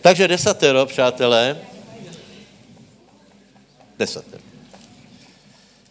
Takže 0.00 0.28
desatero, 0.28 0.86
přátelé, 0.86 1.56
desatero. 3.98 4.42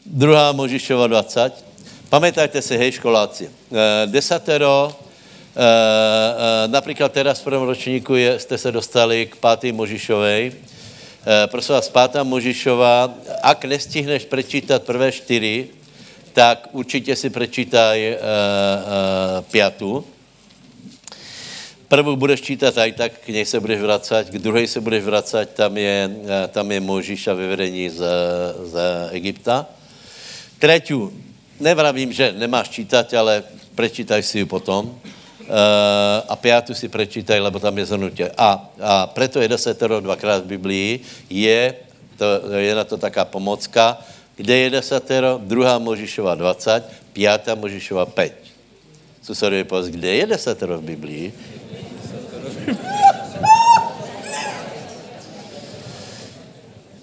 Druhá 0.05 0.51
Možišova 0.51 1.07
20. 1.07 1.65
Pamätajte 2.09 2.61
si, 2.63 2.77
hej, 2.79 2.91
školáci, 2.91 3.51
eh, 3.51 4.07
desatero 4.07 4.95
například 6.67 7.11
teraz 7.11 7.39
v 7.39 7.43
prvém 7.43 7.61
ročníku 7.61 8.15
je, 8.15 8.39
jste 8.39 8.57
se 8.57 8.71
dostali 8.71 9.25
k 9.25 9.35
pátý 9.35 9.71
Možišovej. 9.71 10.51
Uh, 10.51 11.33
prosím 11.45 11.75
vás, 11.75 11.89
pátá 11.89 12.23
Možišova, 12.23 13.13
ak 13.43 13.65
nestihneš 13.65 14.25
prečítat 14.25 14.83
prvé 14.83 15.11
čtyři, 15.11 15.67
tak 16.33 16.67
určitě 16.71 17.15
si 17.15 17.29
prečítaj 17.29 18.17
pětu. 19.51 20.05
Prvou 21.87 22.15
budeš 22.15 22.41
čítat 22.41 22.77
aj 22.77 22.91
tak, 22.91 23.11
k 23.25 23.27
něj 23.27 23.45
se 23.45 23.59
budeš 23.59 23.81
vracet, 23.81 24.29
k 24.29 24.37
druhé 24.37 24.67
se 24.67 24.81
budeš 24.81 25.03
vracet, 25.03 25.49
tam 25.53 25.77
je, 25.77 26.11
tam 26.51 26.71
je 26.71 26.79
Možíš 26.79 27.27
a 27.27 27.33
vyvedení 27.33 27.89
z, 27.89 28.03
z 28.63 28.75
Egypta. 29.11 29.65
Třetí, 30.59 30.93
nevravím, 31.59 32.13
že 32.13 32.31
nemáš 32.37 32.69
čítat, 32.69 33.13
ale 33.13 33.43
prečítaj 33.75 34.23
si 34.23 34.37
ji 34.37 34.45
potom. 34.45 34.99
Uh, 35.47 36.27
a 36.27 36.35
pátou 36.35 36.75
si 36.75 36.91
prečítaj, 36.91 37.39
lebo 37.39 37.55
tam 37.59 37.77
je 37.77 37.85
zhrnutě. 37.85 38.31
A, 38.37 38.67
a 38.83 39.07
preto 39.07 39.39
je 39.39 39.47
desetero 39.47 40.03
dvakrát 40.03 40.43
v 40.43 40.59
Biblii, 40.59 40.99
je, 41.29 41.73
to, 42.19 42.51
je 42.51 42.75
na 42.75 42.83
to 42.83 42.99
taká 42.99 43.23
pomocka, 43.23 43.95
kde 44.35 44.57
je 44.57 44.69
desatero, 44.69 45.39
druhá 45.39 45.79
Možišova 45.79 46.35
20, 46.35 46.83
pátá 47.15 47.55
Možišova 47.55 48.05
5. 48.05 48.35
Susedově 49.23 49.63
povedz, 49.63 49.87
kde 49.87 50.15
je 50.15 50.25
desatero 50.27 50.77
v 50.77 50.83
Biblii? 50.83 51.33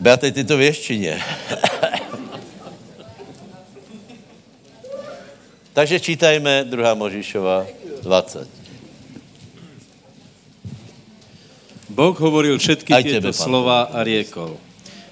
Beate, 0.01 0.33
ty 0.33 0.45
to 0.45 0.57
věščině. 0.57 1.17
Takže 5.73 6.01
čítajme 6.01 6.65
druhá 6.69 6.95
Možišova 6.95 7.67
20. 8.05 8.45
Boh 11.89 12.13
hovoril 12.13 12.61
všetky 12.61 12.93
Aj 12.93 13.01
tieto 13.01 13.33
tebe, 13.33 13.33
slova 13.33 13.89
a 13.89 14.05
riekol. 14.05 14.61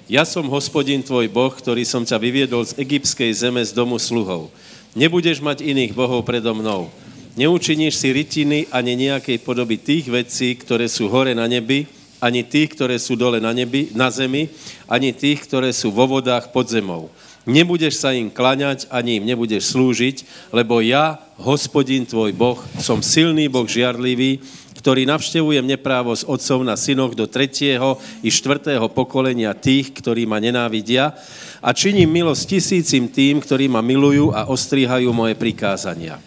Ja 0.05 0.29
som 0.29 0.45
hospodin 0.53 1.01
tvoj 1.01 1.25
Boh, 1.31 1.49
ktorý 1.49 1.81
som 1.89 2.05
ťa 2.05 2.21
vyviedol 2.21 2.61
z 2.69 2.77
egyptskej 2.77 3.33
zeme 3.33 3.65
z 3.65 3.73
domu 3.73 3.97
sluhov. 3.97 4.53
Nebudeš 4.93 5.41
mať 5.41 5.65
iných 5.65 5.97
bohov 5.97 6.21
predo 6.21 6.53
mnou. 6.53 6.93
Neučiníš 7.33 7.97
si 7.97 8.13
rytiny 8.13 8.69
ani 8.69 8.93
nejakej 9.09 9.41
podoby 9.41 9.81
tých 9.81 10.05
vecí, 10.05 10.53
ktoré 10.53 10.85
sú 10.85 11.09
hore 11.09 11.33
na 11.33 11.49
nebi, 11.49 11.89
ani 12.21 12.45
tých, 12.45 12.77
ktoré 12.77 13.01
sú 13.01 13.17
dole 13.17 13.41
na, 13.41 13.49
nebi, 13.57 13.89
na 13.97 14.13
zemi, 14.13 14.53
ani 14.85 15.09
tých, 15.17 15.49
ktoré 15.49 15.73
sú 15.73 15.89
vo 15.89 16.05
vodách 16.05 16.53
pod 16.53 16.69
zemou 16.69 17.09
Nebudeš 17.43 17.99
sa 17.99 18.15
im 18.15 18.31
klaňať, 18.31 18.87
ani 18.87 19.19
im 19.19 19.27
nebudeš 19.27 19.75
slúžiť, 19.75 20.49
lebo 20.55 20.79
ja, 20.79 21.19
hospodin 21.43 22.07
tvoj 22.07 22.31
Boh, 22.31 22.55
som 22.79 23.03
silný 23.03 23.51
Boh 23.51 23.67
žiarlivý, 23.67 24.39
ktorý 24.79 25.03
navštevujem 25.07 25.63
neprávo 25.63 26.15
z 26.15 26.23
otcov 26.23 26.63
na 26.63 26.79
synoch 26.79 27.15
do 27.15 27.27
tretieho 27.27 27.99
i 28.23 28.31
štvrtého 28.31 28.87
pokolenia 28.91 29.51
tých, 29.55 29.91
ktorí 29.91 30.23
ma 30.23 30.39
nenávidia 30.39 31.15
a 31.59 31.71
činím 31.75 32.11
milosť 32.11 32.43
tisícim 32.59 33.11
tým, 33.11 33.43
ktorí 33.43 33.67
ma 33.67 33.83
milujú 33.83 34.31
a 34.31 34.47
ostríhajú 34.47 35.11
moje 35.11 35.35
prikázania. 35.35 36.19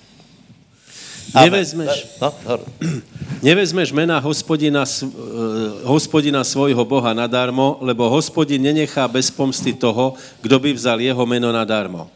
Nevezmeš, 1.37 2.17
no, 2.17 2.33
nevezmeš 3.45 3.93
mena 3.93 4.17
hospodina, 4.25 4.89
eh, 4.89 5.07
hospodina 5.85 6.41
svojho 6.41 6.81
Boha 6.89 7.13
nadarmo, 7.13 7.77
lebo 7.85 8.09
hospodin 8.09 8.63
nenechá 8.63 9.05
bez 9.05 9.29
pomsty 9.29 9.77
toho, 9.77 10.17
kdo 10.41 10.57
by 10.57 10.73
vzal 10.73 10.97
jeho 10.97 11.25
meno 11.29 11.53
nadarmo. 11.53 12.09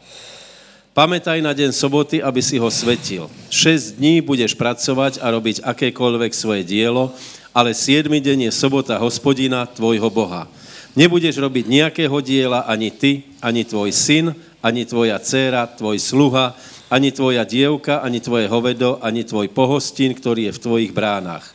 Pamätaj 0.91 1.39
na 1.39 1.55
deň 1.55 1.71
soboty, 1.71 2.19
aby 2.19 2.43
si 2.43 2.59
ho 2.59 2.67
svetil. 2.67 3.31
Šest 3.47 3.95
dní 3.95 4.19
budeš 4.19 4.57
pracovať 4.57 5.23
a 5.23 5.31
robiť 5.31 5.63
akékoľvek 5.63 6.35
svoje 6.35 6.67
dielo, 6.67 7.15
ale 7.55 7.71
siedmy 7.71 8.19
deň 8.19 8.49
je 8.49 8.51
sobota 8.51 8.99
hospodina, 8.99 9.63
tvojho 9.69 10.11
Boha. 10.11 10.51
Nebudeš 10.91 11.39
robiť 11.39 11.71
nejakého 11.71 12.17
diela 12.19 12.67
ani 12.67 12.91
ty, 12.91 13.23
ani 13.39 13.63
tvoj 13.63 13.95
syn, 13.95 14.35
ani 14.59 14.83
tvoja 14.83 15.15
dcéra, 15.15 15.63
tvoj 15.63 15.95
sluha, 15.95 16.51
ani 16.91 17.15
tvoja 17.15 17.47
dievka, 17.47 18.03
ani 18.03 18.19
tvoje 18.19 18.51
hovedo, 18.51 18.99
ani 18.99 19.23
tvoj 19.23 19.47
pohostin, 19.47 20.11
ktorý 20.11 20.51
je 20.51 20.55
v 20.59 20.63
tvojich 20.67 20.91
bránach. 20.91 21.47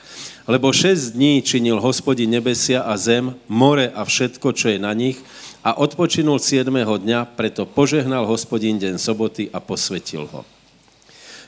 Lebo 0.48 0.72
šest 0.72 1.12
dní 1.12 1.44
činil 1.44 1.76
hospodin 1.76 2.32
nebesia 2.32 2.80
a 2.80 2.96
zem, 2.96 3.36
more 3.44 3.92
a 3.92 4.08
všetko, 4.08 4.56
čo 4.56 4.72
je 4.72 4.78
na 4.80 4.96
nich, 4.96 5.20
a 5.60 5.76
odpočinul 5.76 6.40
siedmého 6.40 6.96
dňa, 6.96 7.36
preto 7.36 7.68
požehnal 7.68 8.24
hospodin 8.24 8.80
deň 8.80 8.96
soboty 8.96 9.52
a 9.52 9.60
posvetil 9.60 10.24
ho. 10.24 10.40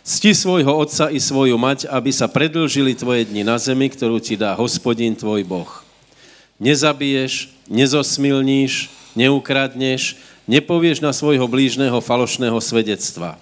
Cti 0.05 0.37
svojho 0.37 0.75
otca 0.75 1.09
i 1.09 1.21
svoju 1.23 1.57
mať, 1.57 1.89
aby 1.89 2.11
sa 2.13 2.29
predlžili 2.29 2.93
tvoje 2.93 3.25
dni 3.25 3.47
na 3.47 3.57
zemi, 3.57 3.89
ktorú 3.89 4.21
ti 4.21 4.37
dá 4.37 4.53
hospodin 4.59 5.17
tvoj 5.17 5.47
Boh. 5.49 5.71
Nezabiješ, 6.59 7.55
nezosmilníš, 7.71 8.91
neukradneš, 9.15 10.19
nepovieš 10.51 10.99
na 10.99 11.15
svojho 11.15 11.47
blížneho 11.47 12.03
falošného 12.03 12.59
svedectva 12.59 13.39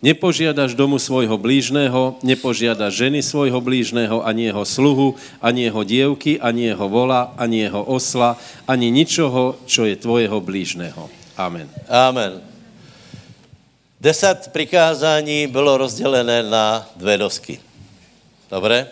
Nepožiadaš 0.00 0.72
domu 0.72 0.96
svojho 0.96 1.36
blížného, 1.36 2.16
nepožiadaš 2.24 3.04
ženy 3.04 3.20
svojho 3.20 3.60
blížného, 3.60 4.24
ani 4.24 4.48
jeho 4.48 4.64
sluhu, 4.64 5.14
ani 5.44 5.68
jeho 5.68 5.84
dievky, 5.84 6.40
ani 6.40 6.72
jeho 6.72 6.88
vola, 6.88 7.36
ani 7.36 7.68
jeho 7.68 7.84
osla, 7.84 8.40
ani 8.64 8.88
ničoho, 8.88 9.60
čo 9.68 9.84
je 9.84 10.00
tvojho 10.00 10.40
blížného. 10.40 11.04
Amen. 11.36 11.68
Amen. 11.84 12.40
Deset 14.00 14.48
prikázání 14.52 15.46
bylo 15.46 15.76
rozdělené 15.76 16.42
na 16.42 16.88
dvě 16.96 17.18
dosky. 17.18 17.60
Dobré? 18.50 18.88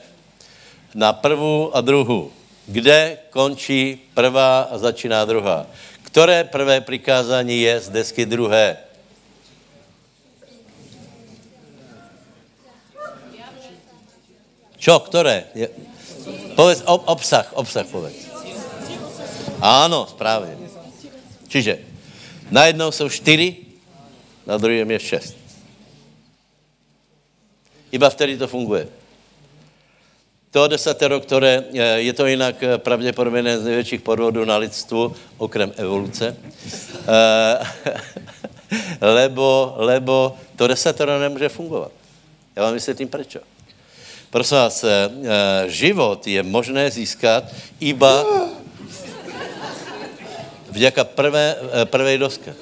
Na 0.95 1.13
prvou 1.13 1.77
a 1.77 1.81
druhou. 1.81 2.31
Kde 2.67 3.19
končí 3.31 4.01
prvá 4.15 4.69
a 4.69 4.79
začíná 4.79 5.25
druhá? 5.25 5.67
Které 6.03 6.45
prvé 6.45 6.81
prikázání 6.81 7.61
je 7.61 7.81
z 7.81 7.89
desky 7.89 8.27
druhé? 8.27 8.77
Čo, 14.79 15.01
které? 15.01 15.45
Je, 15.55 15.69
povedz, 16.55 16.83
ob, 16.87 17.03
obsah, 17.07 17.53
obsah 17.53 17.87
povedz. 17.87 18.31
Áno, 19.61 20.07
správně. 20.07 20.57
Čiže 21.49 21.79
na 22.51 22.67
jednou 22.67 22.91
jsou 22.91 23.09
čtyři, 23.09 23.57
na 24.47 24.57
druhém 24.57 24.91
je 24.91 24.99
šest. 24.99 25.37
Iba 27.93 28.11
vtedy 28.11 28.39
to 28.39 28.47
funguje. 28.47 28.89
To 30.51 30.69
desatero, 30.69 31.21
které, 31.21 31.65
eh, 31.75 32.01
je 32.01 32.13
to 32.13 32.27
jinak 32.27 32.63
eh, 32.63 32.79
pravděpodobně 32.79 33.59
z 33.59 33.65
největších 33.65 34.01
podvodů 34.01 34.45
na 34.45 34.57
lidstvu, 34.57 35.17
okrem 35.37 35.73
evoluce, 35.77 36.37
eh, 37.09 37.67
lebo, 39.15 39.75
lebo 39.77 40.37
to 40.57 40.67
desatero 40.67 41.19
nemůže 41.19 41.49
fungovat. 41.49 41.93
Já 42.57 42.63
vám 42.63 42.75
vysvětlím 42.75 43.09
prečo. 43.09 43.41
Prosím 44.31 44.57
vás, 44.57 44.85
eh, 44.85 44.89
eh, 44.93 45.71
život 45.73 46.21
je 46.27 46.43
možné 46.45 46.91
získat 46.93 47.49
iba 47.81 48.25
vďaka 50.69 51.05
prvé, 51.17 51.57
eh, 51.57 51.85
prvé 51.89 52.13
doske. 52.21 52.53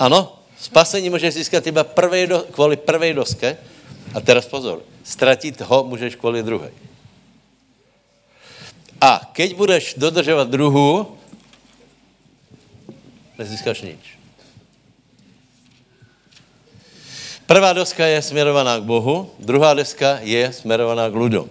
Ano, 0.00 0.40
spasení 0.56 1.10
může 1.12 1.30
získat 1.30 1.66
iba 1.66 1.84
prvé 1.84 2.26
do, 2.26 2.48
kvůli 2.48 2.76
prvé 2.76 3.12
doske. 3.12 3.60
A 4.14 4.20
teraz 4.20 4.48
pozor, 4.48 4.80
ztratit 5.04 5.60
ho 5.60 5.84
můžeš 5.84 6.16
kvůli 6.16 6.42
druhé. 6.42 6.72
A 9.00 9.20
keď 9.32 9.54
budeš 9.54 9.94
dodržovat 10.00 10.48
druhou, 10.48 11.16
nezískáš 13.38 13.82
nič. 13.82 14.21
Prvá 17.52 17.72
doska 17.72 18.06
je 18.06 18.22
směrovaná 18.22 18.80
k 18.80 18.82
Bohu, 18.82 19.30
druhá 19.38 19.74
deska 19.74 20.24
je 20.24 20.52
směrovaná 20.52 21.04
k 21.12 21.20
ľuďom. 21.20 21.46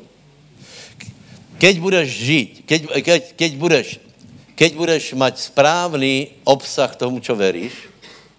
Keď 1.61 1.75
budeš 1.77 2.07
žít, 2.09 2.65
keď, 2.65 3.05
keď, 3.05 3.21
keď, 3.37 3.51
budeš, 3.53 3.87
keď 4.57 4.71
budeš 4.73 5.13
mať 5.13 5.37
správný 5.37 6.33
obsah 6.41 6.89
tomu, 6.97 7.21
čo 7.21 7.37
veríš, 7.37 7.85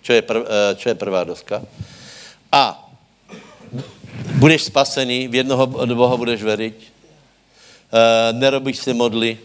čo 0.03 0.11
je, 0.11 0.27
prv, 0.27 0.42
eh, 0.42 0.75
čo 0.75 0.90
je 0.90 0.98
prvá 0.98 1.22
doska, 1.22 1.62
a 2.51 2.83
budeš 4.42 4.66
spasený, 4.66 5.31
v 5.31 5.46
jednoho 5.46 5.62
Boha 5.94 6.18
budeš 6.18 6.42
veriť, 6.42 6.79
eh, 6.83 6.90
nerobíš 8.42 8.83
si 8.83 8.90
modly, 8.90 9.38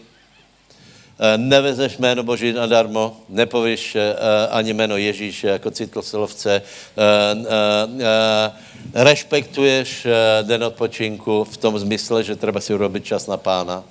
nevezeš 1.36 1.98
jméno 1.98 2.22
Boží 2.22 2.52
nadarmo, 2.52 3.16
nepovíš 3.28 3.96
eh, 3.96 4.14
ani 4.50 4.72
jméno 4.72 4.96
Ježíš 4.96 5.44
jako 5.44 5.70
citloselovce, 5.70 6.62
eh, 6.62 8.52
respektuješ 8.94 10.06
den 10.42 10.64
odpočinku 10.64 11.44
v 11.44 11.56
tom 11.56 11.78
zmysle, 11.78 12.24
že 12.24 12.36
treba 12.36 12.60
si 12.60 12.74
urobit 12.74 13.04
čas 13.04 13.26
na 13.26 13.36
pána. 13.36 13.84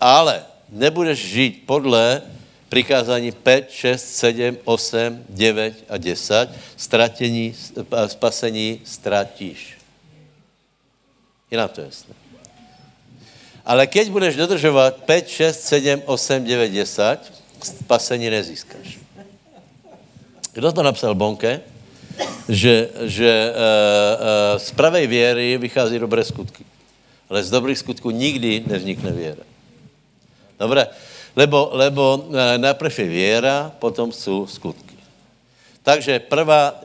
Ale 0.00 0.42
nebudeš 0.70 1.18
žít 1.18 1.62
podle 1.66 2.22
přikázání 2.68 3.32
5, 3.32 3.70
6, 3.70 4.14
7, 4.14 4.58
8, 4.64 5.24
9 5.28 5.84
a 5.88 5.96
10. 5.96 6.48
Ztratení, 6.76 7.54
spasení 8.06 8.80
ztratíš. 8.84 9.78
Je 11.50 11.58
nám 11.58 11.68
to 11.68 11.80
jasné. 11.80 12.23
Ale 13.64 13.88
keď 13.88 14.12
budeš 14.12 14.36
dodržovat 14.36 15.08
5, 15.08 15.28
6, 15.28 15.60
7, 15.60 16.02
8, 16.06 16.44
9, 16.44 16.72
10, 16.72 17.32
spasení 17.64 18.30
nezískáš. 18.30 19.00
Kdo 20.52 20.72
to 20.72 20.82
napsal? 20.82 21.14
Bonke? 21.16 21.60
Že, 22.48 22.88
že 23.08 23.26
e, 23.26 23.50
e, 23.50 24.58
z 24.58 24.70
pravej 24.70 25.06
věry 25.06 25.58
vychází 25.58 25.98
dobré 25.98 26.24
skutky. 26.24 26.64
Ale 27.30 27.44
z 27.44 27.50
dobrých 27.50 27.78
skutků 27.78 28.10
nikdy 28.10 28.62
nevznikne 28.66 29.10
věra. 29.12 29.42
Dobré? 30.60 30.86
Lebo, 31.36 31.70
lebo 31.72 32.28
e, 32.30 32.58
najprv 32.58 32.98
je 32.98 33.08
věra, 33.08 33.72
potom 33.78 34.12
jsou 34.12 34.46
skutky. 34.46 34.94
Takže 35.82 36.20
prvá, 36.20 36.83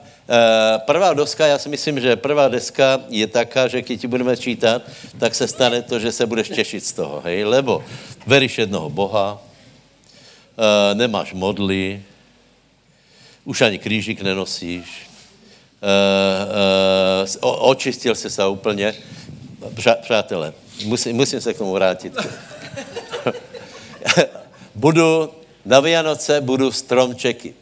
prvá 0.78 1.14
doska, 1.14 1.48
já 1.48 1.58
si 1.58 1.70
myslím, 1.70 2.00
že 2.00 2.16
prvá 2.16 2.48
deska 2.48 3.00
je 3.10 3.28
taká, 3.28 3.68
že 3.68 3.82
když 3.82 4.02
ti 4.02 4.08
budeme 4.08 4.38
čítat, 4.38 4.82
tak 5.20 5.36
se 5.36 5.48
stane 5.48 5.82
to, 5.82 6.00
že 6.00 6.12
se 6.12 6.26
budeš 6.26 6.50
těšit 6.50 6.86
z 6.86 6.94
toho, 6.94 7.22
hej? 7.26 7.44
Lebo 7.44 7.84
veríš 8.26 8.58
jednoho 8.58 8.90
Boha, 8.90 9.42
e, 10.92 10.96
nemáš 10.96 11.34
modly, 11.34 12.04
už 13.46 13.62
ani 13.62 13.80
křížik 13.80 14.22
nenosíš, 14.22 15.10
e, 15.82 15.88
e, 17.24 17.40
očistil 17.42 18.16
se 18.16 18.30
se 18.30 18.48
úplně. 18.48 18.94
Přátelé, 20.02 20.54
musím, 20.86 21.16
musím 21.16 21.42
se 21.42 21.54
k 21.54 21.58
tomu 21.58 21.74
vrátit. 21.74 22.14
budu 24.76 25.30
na 25.66 25.80
Vianoce 25.80 26.42
budu 26.42 26.72
stromčeky. 26.72 27.54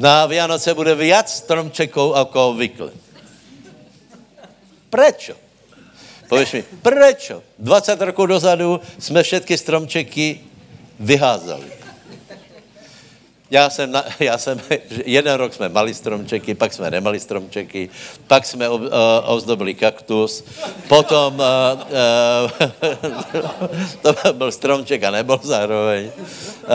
Na 0.00 0.26
Vianoce 0.26 0.74
bude 0.74 0.94
viac 0.94 1.32
stromčeků 1.32 2.14
jako 2.16 2.48
obvykle. 2.48 2.90
Prečo? 4.90 5.32
Pověš 6.28 6.52
mi, 6.52 6.64
prečo? 6.82 7.42
20 7.58 8.00
roků 8.00 8.26
dozadu 8.26 8.80
jsme 8.98 9.22
všetky 9.22 9.58
stromčeky 9.58 10.40
vyházali. 11.00 11.66
Já 13.50 13.70
jsem, 13.70 13.92
na, 13.92 14.04
já 14.20 14.38
jsem, 14.38 14.60
jeden 15.04 15.34
rok 15.34 15.54
jsme 15.54 15.68
mali 15.68 15.94
stromčeky, 15.94 16.54
pak 16.54 16.72
jsme 16.72 16.90
nemali 16.90 17.20
stromčeky, 17.20 17.90
pak 18.26 18.46
jsme 18.46 18.68
uh, 18.68 18.80
ozdobili 19.24 19.74
kaktus, 19.74 20.44
potom 20.88 21.34
uh, 21.34 21.80
uh, 23.42 23.50
to 24.24 24.32
byl 24.32 24.52
stromček 24.52 25.02
a 25.02 25.10
nebyl 25.10 25.40
zároveň. 25.42 26.04
Uh, 26.06 26.72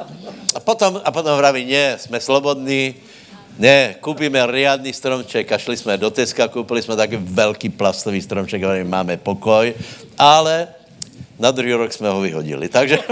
uh, 0.00 0.23
a 0.54 0.60
potom, 0.60 1.00
a 1.04 1.10
potom 1.10 1.36
vraví, 1.36 1.64
ne, 1.64 1.98
jsme 1.98 2.20
slobodní, 2.20 2.94
ne, 3.58 3.94
koupíme 4.00 4.46
riadný 4.46 4.92
stromček 4.92 5.52
a 5.52 5.58
šli 5.58 5.76
jsme 5.76 5.96
do 5.96 6.10
Teska, 6.10 6.48
koupili 6.48 6.82
jsme 6.82 6.96
taky 6.96 7.16
velký 7.16 7.68
plastový 7.68 8.22
stromček, 8.22 8.62
a 8.62 8.84
máme 8.84 9.16
pokoj, 9.16 9.74
ale 10.18 10.68
na 11.38 11.50
druhý 11.50 11.72
rok 11.72 11.92
jsme 11.92 12.08
ho 12.10 12.20
vyhodili, 12.20 12.68
takže... 12.68 12.98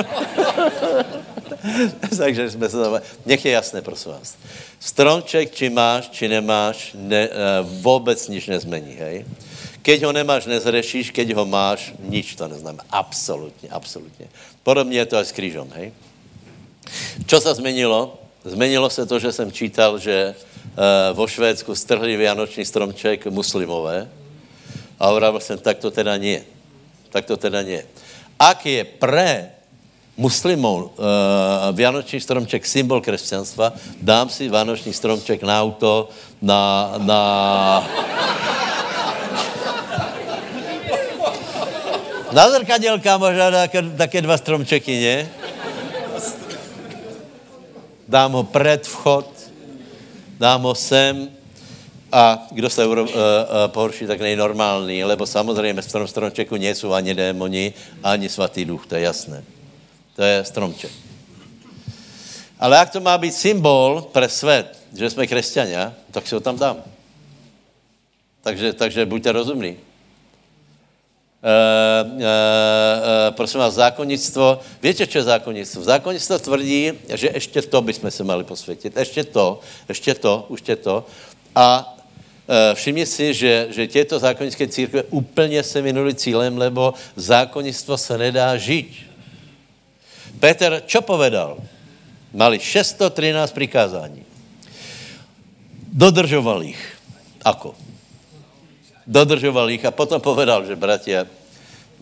Takže 2.18 2.50
jsme 2.50 2.68
se 2.68 2.82
tam... 2.82 3.00
Nech 3.26 3.44
je 3.44 3.52
jasné, 3.52 3.82
prosím 3.82 4.12
vás. 4.12 4.34
Stromček, 4.80 5.54
či 5.54 5.70
máš, 5.70 6.08
či 6.10 6.28
nemáš, 6.28 6.90
ne, 6.94 7.28
uh, 7.28 7.34
vůbec 7.82 8.28
nič 8.28 8.46
nezmení, 8.46 8.94
hej? 8.98 9.24
Keď 9.82 10.02
ho 10.02 10.12
nemáš, 10.12 10.46
nezřešíš, 10.46 11.10
keď 11.10 11.34
ho 11.34 11.46
máš, 11.46 11.94
nič 11.98 12.34
to 12.34 12.48
neznamená. 12.48 12.82
Absolutně, 12.90 13.68
absolutně. 13.70 14.26
Podobně 14.62 14.98
je 14.98 15.06
to 15.06 15.16
aj 15.18 15.24
s 15.24 15.32
křížem, 15.32 15.70
hej? 15.74 15.92
Čo 17.26 17.40
se 17.40 17.54
změnilo? 17.54 18.18
Změnilo 18.44 18.90
se 18.90 19.06
to, 19.06 19.18
že 19.18 19.32
jsem 19.32 19.52
čítal, 19.52 19.98
že 19.98 20.34
uh, 20.34 21.16
vo 21.16 21.26
Švédsku 21.26 21.74
strhli 21.74 22.16
vianoční 22.16 22.64
stromček 22.64 23.26
muslimové 23.26 24.08
a 24.98 25.06
hovoril 25.06 25.40
jsem, 25.40 25.58
tak 25.58 25.78
to 25.78 25.90
teda 25.90 26.16
nie. 26.16 26.42
Tak 27.10 27.24
to 27.24 27.36
teda 27.36 27.62
nie. 27.62 27.84
Ak 28.38 28.66
je 28.66 28.84
pre 28.84 29.50
muslimů 30.16 30.74
uh, 30.74 31.78
Vánoční 31.78 32.20
stromček 32.20 32.66
symbol 32.66 33.00
křesťanstva, 33.00 33.72
dám 34.02 34.28
si 34.28 34.48
Vánoční 34.48 34.92
stromček 34.92 35.42
na 35.42 35.62
auto, 35.62 36.08
na, 36.42 36.94
na 36.98 37.20
Na 42.32 42.50
zrkadělka 42.50 43.18
možná 43.18 43.68
také 43.96 44.22
dva 44.24 44.36
stromčeky, 44.40 45.00
ne? 45.04 45.41
Dám 48.12 48.32
ho 48.32 48.44
před 48.44 48.86
vchod, 48.86 49.26
dám 50.38 50.62
ho 50.62 50.74
sem 50.74 51.28
a 52.12 52.46
kdo 52.50 52.70
se 52.70 52.86
uh, 52.86 52.98
uh, 52.98 53.08
pohorší, 53.66 54.06
tak 54.06 54.20
nejnormální, 54.20 55.04
lebo 55.04 55.26
samozřejmě 55.26 55.82
v 55.82 55.92
tom 55.92 56.08
stromčeku 56.08 56.56
nejsou 56.56 56.92
ani 56.92 57.14
démoni, 57.14 57.72
ani 58.04 58.28
svatý 58.28 58.64
duch, 58.64 58.86
to 58.86 58.94
je 58.94 59.00
jasné. 59.00 59.44
To 60.16 60.22
je 60.22 60.44
stromček. 60.44 60.90
Ale 62.60 62.76
jak 62.76 62.90
to 62.90 63.00
má 63.00 63.18
být 63.18 63.34
symbol 63.34 64.04
pro 64.12 64.28
svět, 64.28 64.78
že 64.92 65.10
jsme 65.10 65.26
křesťania, 65.26 65.94
tak 66.10 66.28
si 66.28 66.34
ho 66.34 66.40
tam 66.40 66.58
dám. 66.58 66.76
Takže, 68.42 68.72
takže 68.72 69.06
buďte 69.06 69.32
rozumní. 69.32 69.76
Uh, 71.42 72.10
uh, 72.10 72.22
uh, 72.22 73.34
prosím 73.34 73.60
vás, 73.60 73.74
zákonnictvo, 73.74 74.60
víte, 74.82 75.06
co 75.06 75.18
je 75.18 75.24
zákonnictvo? 75.24 75.82
Zákonnictvo 75.82 76.38
tvrdí, 76.38 76.92
že 77.14 77.30
ještě 77.34 77.62
to 77.62 77.82
bychom 77.82 78.10
se 78.10 78.24
mali 78.24 78.44
posvětit, 78.44 78.96
ještě 78.96 79.24
to, 79.24 79.60
ještě 79.88 80.14
to, 80.14 80.46
už 80.48 80.62
je 80.68 80.76
to. 80.76 81.06
A 81.54 81.98
všimni 82.74 83.06
si, 83.06 83.34
že, 83.34 83.66
že 83.70 83.86
těto 83.86 84.18
zákonnické 84.18 84.68
církve 84.68 85.02
úplně 85.10 85.62
se 85.62 85.82
minuli 85.82 86.14
cílem, 86.14 86.58
lebo 86.58 86.94
zákonnictvo 87.16 87.98
se 87.98 88.18
nedá 88.18 88.56
žít. 88.56 88.94
Petr 90.40 90.82
čo 90.86 91.02
povedal? 91.02 91.58
Mali 92.32 92.58
613 92.58 93.52
přikázání. 93.52 94.24
Dodržoval 95.92 96.62
jich. 96.62 96.96
Ako? 97.44 97.74
Dodržoval 99.06 99.70
jich 99.70 99.84
a 99.84 99.90
potom 99.90 100.20
povedal, 100.20 100.64
že 100.66 100.76
bratia, 100.76 101.26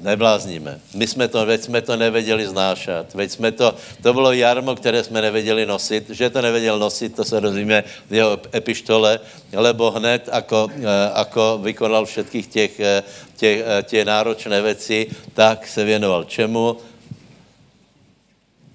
neblázníme. 0.01 0.81
My 0.95 1.07
jsme 1.07 1.29
to, 1.29 1.47
veď 1.47 1.61
jsme 1.61 1.81
to 1.83 1.97
nevěděli 1.97 2.47
znášat. 2.47 3.15
Veď 3.15 3.31
jsme 3.31 3.53
to, 3.53 3.75
to 4.03 4.13
bylo 4.13 4.33
jarmo, 4.33 4.77
které 4.77 5.05
jsme 5.05 5.21
nevěděli 5.21 5.67
nosit. 5.67 6.11
Že 6.11 6.31
to 6.31 6.43
nevěděl 6.43 6.79
nosit, 6.79 7.17
to 7.17 7.25
se 7.25 7.41
rozumíme 7.41 7.85
v 8.11 8.15
jeho 8.15 8.39
epištole, 8.55 9.21
lebo 9.53 9.91
hned, 9.91 10.29
ako, 10.33 10.69
eh, 10.73 11.11
ako 11.15 11.59
vykonal 11.63 12.05
všetkých 12.05 12.47
těch, 12.47 12.81
eh, 12.81 13.03
těch, 13.37 13.57
eh, 13.61 13.83
těch 13.83 14.05
náročné 14.05 14.63
věci, 14.63 15.07
tak 15.35 15.69
se 15.69 15.85
věnoval 15.85 16.25
čemu? 16.25 16.77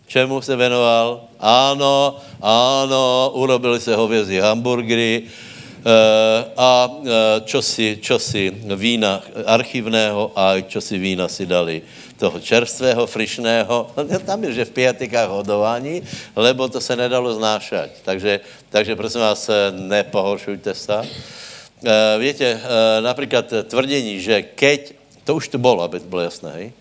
Čemu 0.08 0.42
se 0.42 0.56
věnoval? 0.56 1.22
Ano, 1.40 2.18
ano, 2.42 3.32
urobili 3.34 3.82
se 3.82 3.96
hovězí 3.96 4.38
hamburgery 4.38 5.24
a 6.58 6.90
e, 6.90 7.42
čosi, 7.46 7.98
čosi 8.02 8.50
vína 8.76 9.22
archivného 9.46 10.32
a 10.36 10.62
čosi 10.62 10.98
vína 10.98 11.28
si 11.30 11.46
dali 11.46 11.82
toho 12.18 12.40
čerstvého, 12.40 13.06
frišného. 13.06 13.94
Tam 14.26 14.44
je, 14.44 14.54
že 14.54 14.66
v 14.66 14.72
pijatikách 14.72 15.30
hodování, 15.30 16.02
lebo 16.36 16.68
to 16.68 16.82
se 16.82 16.96
nedalo 16.96 17.34
znášať. 17.34 17.90
Takže, 18.02 18.40
takže 18.70 18.96
prosím 18.96 19.22
vás, 19.22 19.50
nepohoršujte 19.72 20.74
se. 20.74 21.02
Víte, 22.20 22.62
například 23.02 23.46
tvrdění, 23.68 24.22
že 24.22 24.42
keď, 24.42 24.94
to 25.24 25.36
už 25.36 25.48
to 25.48 25.58
bylo, 25.58 25.84
aby 25.84 26.00
to 26.00 26.08
bylo 26.08 26.22
jasné, 26.22 26.52
hej? 26.52 26.72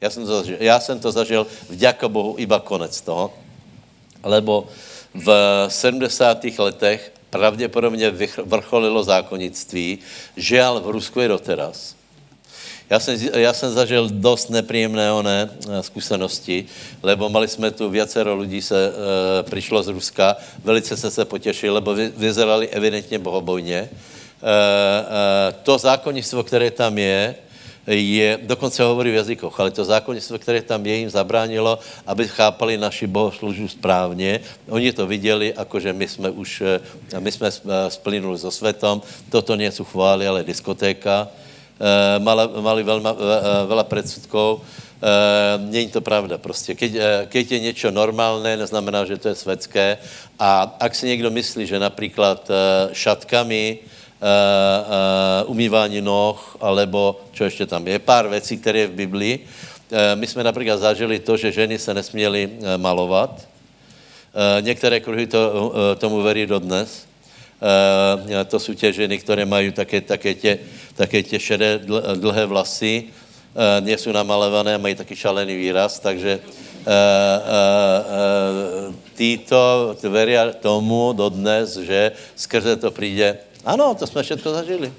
Já 0.00 0.10
jsem 0.10 0.26
to 0.26 0.36
zažil, 0.36 0.56
já 0.60 0.80
jsem 0.80 1.00
to 1.00 1.12
zažil 1.12 1.46
vďaka 1.70 2.08
Bohu 2.08 2.34
iba 2.38 2.60
konec 2.60 3.00
toho, 3.00 3.32
lebo 4.24 4.68
v 5.14 5.28
70. 5.68 6.44
letech 6.58 7.12
pravděpodobně 7.34 8.12
vrcholilo 8.44 9.04
zákonnictví, 9.04 9.98
žel 10.36 10.80
v 10.80 10.90
Rusku 10.90 11.20
je 11.20 11.28
doteraz. 11.28 11.94
Já 12.90 13.00
jsem, 13.00 13.18
já 13.34 13.52
jsem 13.52 13.72
zažil 13.72 14.08
dost 14.12 14.50
nepříjemné 14.50 15.12
oné 15.12 15.50
eh, 15.50 15.82
zkušenosti, 15.82 16.66
lebo 17.02 17.28
mali 17.28 17.48
jsme 17.48 17.70
tu 17.70 17.90
viacero 17.90 18.36
lidí 18.36 18.62
se 18.62 18.86
e, 18.86 19.42
přišlo 19.42 19.82
z 19.82 19.88
Ruska, 19.88 20.36
velice 20.64 20.96
se 20.96 21.10
se 21.10 21.24
potěšili, 21.24 21.74
lebo 21.74 21.94
vyzerali 21.94 22.68
evidentně 22.68 23.18
bohobojně. 23.18 23.78
E, 23.78 23.88
e, 23.90 25.52
to 25.62 25.78
zákonnictvo, 25.78 26.42
které 26.42 26.70
tam 26.70 26.98
je, 26.98 27.34
je, 27.86 28.38
dokonce 28.42 28.82
hovorí 28.82 29.12
v 29.12 29.20
jazykoch, 29.20 29.60
ale 29.60 29.70
to 29.70 29.84
zákonnictvo, 29.84 30.38
které 30.38 30.62
tam 30.62 30.86
je, 30.86 30.94
jim 30.96 31.10
zabránilo, 31.10 31.78
aby 32.06 32.28
chápali 32.28 32.78
naši 32.80 33.06
bohoslužbu 33.06 33.68
správně. 33.68 34.40
Oni 34.68 34.92
to 34.92 35.06
viděli, 35.06 35.52
jakože 35.56 35.92
my 35.92 36.08
jsme 36.08 36.30
už, 36.30 36.62
eh, 36.64 37.20
my 37.20 37.32
jsme 37.32 37.48
eh, 37.48 37.90
splynuli 37.90 38.38
so 38.38 38.56
světom, 38.56 39.02
toto 39.28 39.54
něco 39.54 39.84
chváli, 39.84 40.26
ale 40.26 40.44
diskotéka, 40.44 41.28
eh, 41.28 42.18
mali, 42.18 42.42
mali 42.60 42.82
velma, 42.82 43.12
veľa 43.68 43.84
predsudkov, 43.84 44.64
není 45.58 45.92
to 45.92 46.00
pravda 46.00 46.38
prostě. 46.38 46.74
Keď, 46.74 46.92
keď 47.28 47.52
je 47.52 47.60
něco 47.60 47.90
normálné, 47.90 48.56
neznamená, 48.56 49.04
že 49.04 49.20
to 49.20 49.28
je 49.28 49.34
světské. 49.36 49.98
A 50.40 50.76
ak 50.80 50.94
si 50.96 51.06
někdo 51.12 51.28
myslí, 51.28 51.66
že 51.66 51.78
například 51.78 52.48
šatkami 52.92 53.84
uh, 54.24 55.50
umývání 55.50 56.00
noh, 56.00 56.56
alebo 56.60 57.20
čo 57.32 57.44
ještě 57.44 57.66
tam 57.66 57.86
je, 57.86 57.98
pár 57.98 58.28
věcí, 58.28 58.56
které 58.56 58.78
je 58.78 58.86
v 58.86 58.90
Biblii. 59.04 59.34
Uh, 59.38 59.98
my 60.14 60.26
jsme 60.26 60.44
například 60.44 60.80
zažili 60.80 61.18
to, 61.18 61.36
že 61.36 61.52
ženy 61.52 61.78
se 61.78 61.94
nesměly 61.94 62.48
uh, 62.48 62.66
malovat. 62.76 63.30
Uh, 63.36 64.64
některé 64.64 65.00
kruhy 65.00 65.26
to, 65.26 65.38
uh, 65.52 65.98
tomu 65.98 66.22
verí 66.22 66.46
dodnes. 66.46 67.06
Uh, 67.60 68.44
to 68.48 68.58
jsou 68.60 68.74
tě 68.74 68.92
ženy, 68.92 69.18
které 69.18 69.46
mají 69.46 69.72
také, 69.72 70.00
také, 70.00 70.34
tě, 70.34 70.58
také 70.96 71.22
tě 71.22 71.40
šedé 71.40 71.80
dlhé 72.14 72.46
vlasy, 72.46 73.04
uh, 73.04 73.84
nejsou 73.84 74.12
namalované, 74.12 74.78
mají 74.78 74.94
taky 74.94 75.16
šalený 75.16 75.56
výraz, 75.56 75.98
takže 75.98 76.40
uh, 76.40 76.42
uh, 76.84 76.88
uh, 78.88 78.94
títo 79.14 79.96
verí 80.02 80.34
tomu 80.60 81.12
dodnes, 81.12 81.76
že 81.76 82.12
skrze 82.36 82.76
to 82.76 82.90
přijde. 82.90 83.38
Ano, 83.64 83.94
to 83.94 84.06
jsme 84.06 84.22
všechno 84.22 84.52
zažili. 84.52 84.92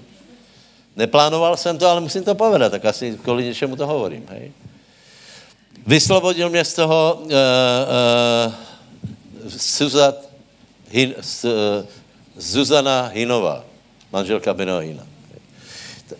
Neplánoval 0.95 1.57
jsem 1.57 1.77
to, 1.77 1.87
ale 1.87 2.01
musím 2.01 2.23
to 2.23 2.35
povedat, 2.35 2.71
tak 2.71 2.85
asi 2.85 3.19
kvůli 3.23 3.43
něčemu 3.43 3.75
to 3.75 3.87
hovorím. 3.87 4.25
Hej. 4.29 4.51
Vyslobodil 5.87 6.49
mě 6.49 6.65
z 6.65 6.73
toho 6.73 7.19
uh, 7.21 7.25
uh, 7.27 7.33
Suzat, 9.57 10.15
Hin, 10.89 11.15
uh, 11.43 11.51
Zuzana 12.37 13.07
Hinová, 13.13 13.63
manželka 14.11 14.53
Benoho 14.53 14.79
Hina. 14.79 15.07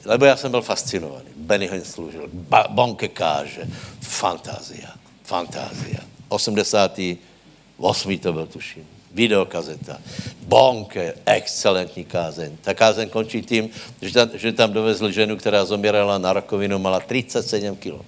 Lebo 0.06 0.26
já 0.26 0.38
jsem 0.38 0.52
byl 0.52 0.62
fascinovaný. 0.62 1.26
Benny 1.36 1.68
Hinn 1.68 1.86
služil, 1.86 2.30
ba, 2.34 2.66
bonke 2.70 3.08
káže, 3.08 3.68
fantázia, 4.02 4.90
fantázia. 5.24 6.00
88. 6.30 8.18
to 8.20 8.34
byl, 8.34 8.48
tuším. 8.48 8.95
Videokazeta. 9.16 9.98
Bonke, 10.44 11.14
excelentní 11.26 12.06
kázeň. 12.06 12.58
Ta 12.62 12.74
kázeň 12.74 13.10
končí 13.10 13.42
tím, 13.42 13.70
že 14.02 14.14
tam, 14.14 14.30
že 14.34 14.52
tam 14.52 14.74
dovezli 14.74 15.14
ženu, 15.14 15.38
která 15.40 15.66
zomírala 15.66 16.18
na 16.18 16.34
rakovinu, 16.34 16.80
mala 16.80 17.00
37 17.00 17.76
kg. 17.76 18.04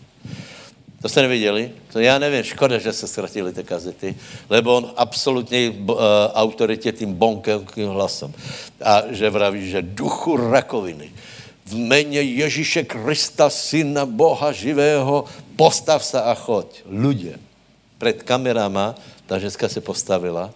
To 1.01 1.09
jste 1.09 1.21
neviděli? 1.21 1.71
To 1.93 1.99
já 1.99 2.19
nevím, 2.19 2.43
škoda, 2.43 2.77
že 2.77 2.93
se 2.93 3.07
ztratili 3.07 3.53
ty 3.53 3.63
kazety, 3.63 4.15
lebo 4.49 4.75
on 4.75 4.91
absolutně 4.95 5.69
uh, 5.69 5.95
autoritě 6.33 6.91
tím 6.91 7.13
bonkem 7.13 7.65
hlasem. 7.87 8.33
A 8.83 9.03
že 9.09 9.29
vraví, 9.29 9.69
že 9.69 9.81
duchu 9.81 10.37
rakoviny, 10.37 11.11
v 11.65 11.73
jméně 11.73 12.21
Ježíše 12.21 12.83
Krista, 12.83 13.49
syna 13.49 14.05
Boha 14.05 14.51
živého, 14.51 15.25
postav 15.55 16.05
se 16.05 16.21
a 16.21 16.33
choď. 16.33 16.83
Ľudě. 16.89 17.39
Před 17.97 18.23
kamerama 18.23 18.95
ta 19.25 19.39
ženská 19.39 19.69
se 19.69 19.81
postavila, 19.81 20.53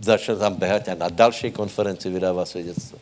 začala 0.00 0.38
tam 0.38 0.54
běhat 0.54 0.88
a 0.88 0.94
na 0.94 1.08
další 1.08 1.50
konferenci 1.50 2.10
vydává 2.10 2.44
svědectvo. 2.44 2.98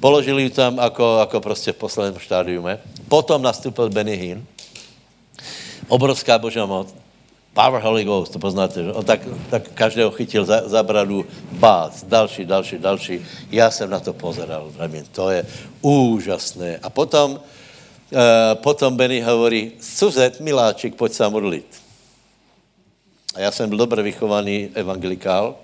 Položili 0.00 0.42
ji 0.42 0.50
tam 0.50 0.78
jako, 0.78 1.16
jako 1.20 1.40
prostě 1.40 1.72
v 1.72 1.76
posledním 1.76 2.20
štádiume. 2.20 2.78
Potom 3.08 3.42
nastupil 3.42 3.90
Benny 3.90 4.16
Hinn, 4.16 4.46
obrovská 5.88 6.38
božá 6.38 6.66
moc, 6.66 6.94
Power 7.56 7.80
Holy 7.80 8.04
Ghost, 8.04 8.32
to 8.32 8.38
poznáte, 8.38 8.84
že? 8.84 8.92
On 8.92 9.04
tak, 9.04 9.20
tak 9.50 9.72
každého 9.72 10.10
chytil 10.10 10.44
za, 10.44 10.68
za 10.68 10.82
bradu, 10.82 11.24
bác, 11.52 12.04
další, 12.04 12.44
další, 12.44 12.78
další. 12.78 13.24
Já 13.50 13.70
jsem 13.70 13.90
na 13.90 14.00
to 14.00 14.12
pozeral, 14.12 14.68
vravím, 14.76 15.04
to 15.12 15.30
je 15.30 15.46
úžasné. 15.80 16.78
A 16.82 16.90
potom, 16.90 17.40
uh, 17.40 18.20
potom 18.54 18.96
Benny 18.96 19.20
hovorí, 19.20 19.72
Suzet, 19.80 20.40
miláček, 20.40 20.94
pojď 20.94 21.12
se 21.12 21.28
modlit. 21.28 21.85
A 23.36 23.40
já 23.40 23.50
jsem 23.50 23.68
byl 23.68 23.78
dobře 23.78 24.02
vychovaný 24.02 24.70
evangelikál. 24.74 25.54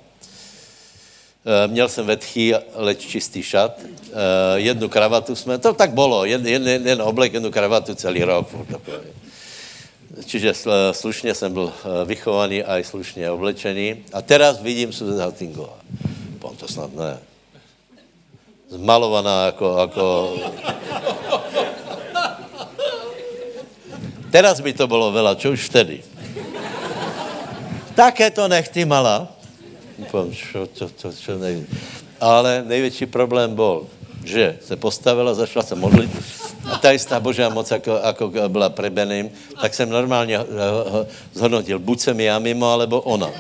Uh, 1.45 1.73
měl 1.73 1.89
jsem 1.89 2.07
vetchý, 2.07 2.55
leč 2.75 3.07
čistý 3.07 3.43
šat. 3.43 3.81
Uh, 3.81 3.89
jednu 4.55 4.89
kravatu 4.89 5.37
jsme, 5.37 5.59
to 5.59 5.73
tak 5.73 5.93
bylo, 5.93 6.25
jeden, 6.25 6.47
jeden, 6.47 6.69
jeden 6.69 7.03
oblek, 7.03 7.33
jednu 7.33 7.51
kravatu 7.51 7.95
celý 7.95 8.25
rok. 8.25 8.49
Čiže 10.25 10.55
slušně 10.93 11.35
jsem 11.35 11.53
byl 11.53 11.73
eh, 11.73 12.05
vychovaný 12.05 12.63
a 12.63 12.79
i 12.79 12.85
slušně 12.85 13.31
oblečený. 13.31 13.97
A 14.13 14.23
teraz 14.23 14.61
vidím 14.61 14.93
Susan 14.93 15.19
Haltingová. 15.19 15.79
Pán 16.39 16.57
to 16.57 16.69
snad 16.69 16.95
ne. 16.95 17.19
Zmalovaná 18.69 19.47
jako, 19.47 19.77
jako... 19.79 20.37
Teraz 24.31 24.61
by 24.61 24.73
to 24.73 24.87
bylo 24.87 25.13
vela, 25.13 25.35
čo 25.35 25.53
už 25.53 25.69
vtedy. 25.69 26.12
Také 27.95 28.31
to 28.31 28.49
čo, 30.33 30.67
čo, 30.75 30.91
čo, 30.97 31.09
čo 31.13 31.33
nevím. 31.39 31.67
Ale 32.21 32.65
největší 32.67 33.07
problém 33.07 33.55
byl, 33.55 33.87
že 34.25 34.59
se 34.65 34.77
postavila, 34.77 35.35
začala 35.35 35.63
se 35.63 35.75
modlit 35.75 36.11
a 36.71 36.79
ta 36.79 36.91
jistá 36.91 37.21
božá 37.21 37.49
moc, 37.49 37.71
jako, 37.71 38.01
jako 38.05 38.33
byla 38.49 38.69
prebeným, 38.69 39.31
tak 39.61 39.75
jsem 39.75 39.91
normálně 39.91 40.39
eh, 40.39 41.07
zhodnotil, 41.35 41.79
buď 41.79 42.01
jsem 42.01 42.21
já 42.21 42.39
mimo, 42.39 42.67
alebo 42.67 43.01
ona. 43.01 43.31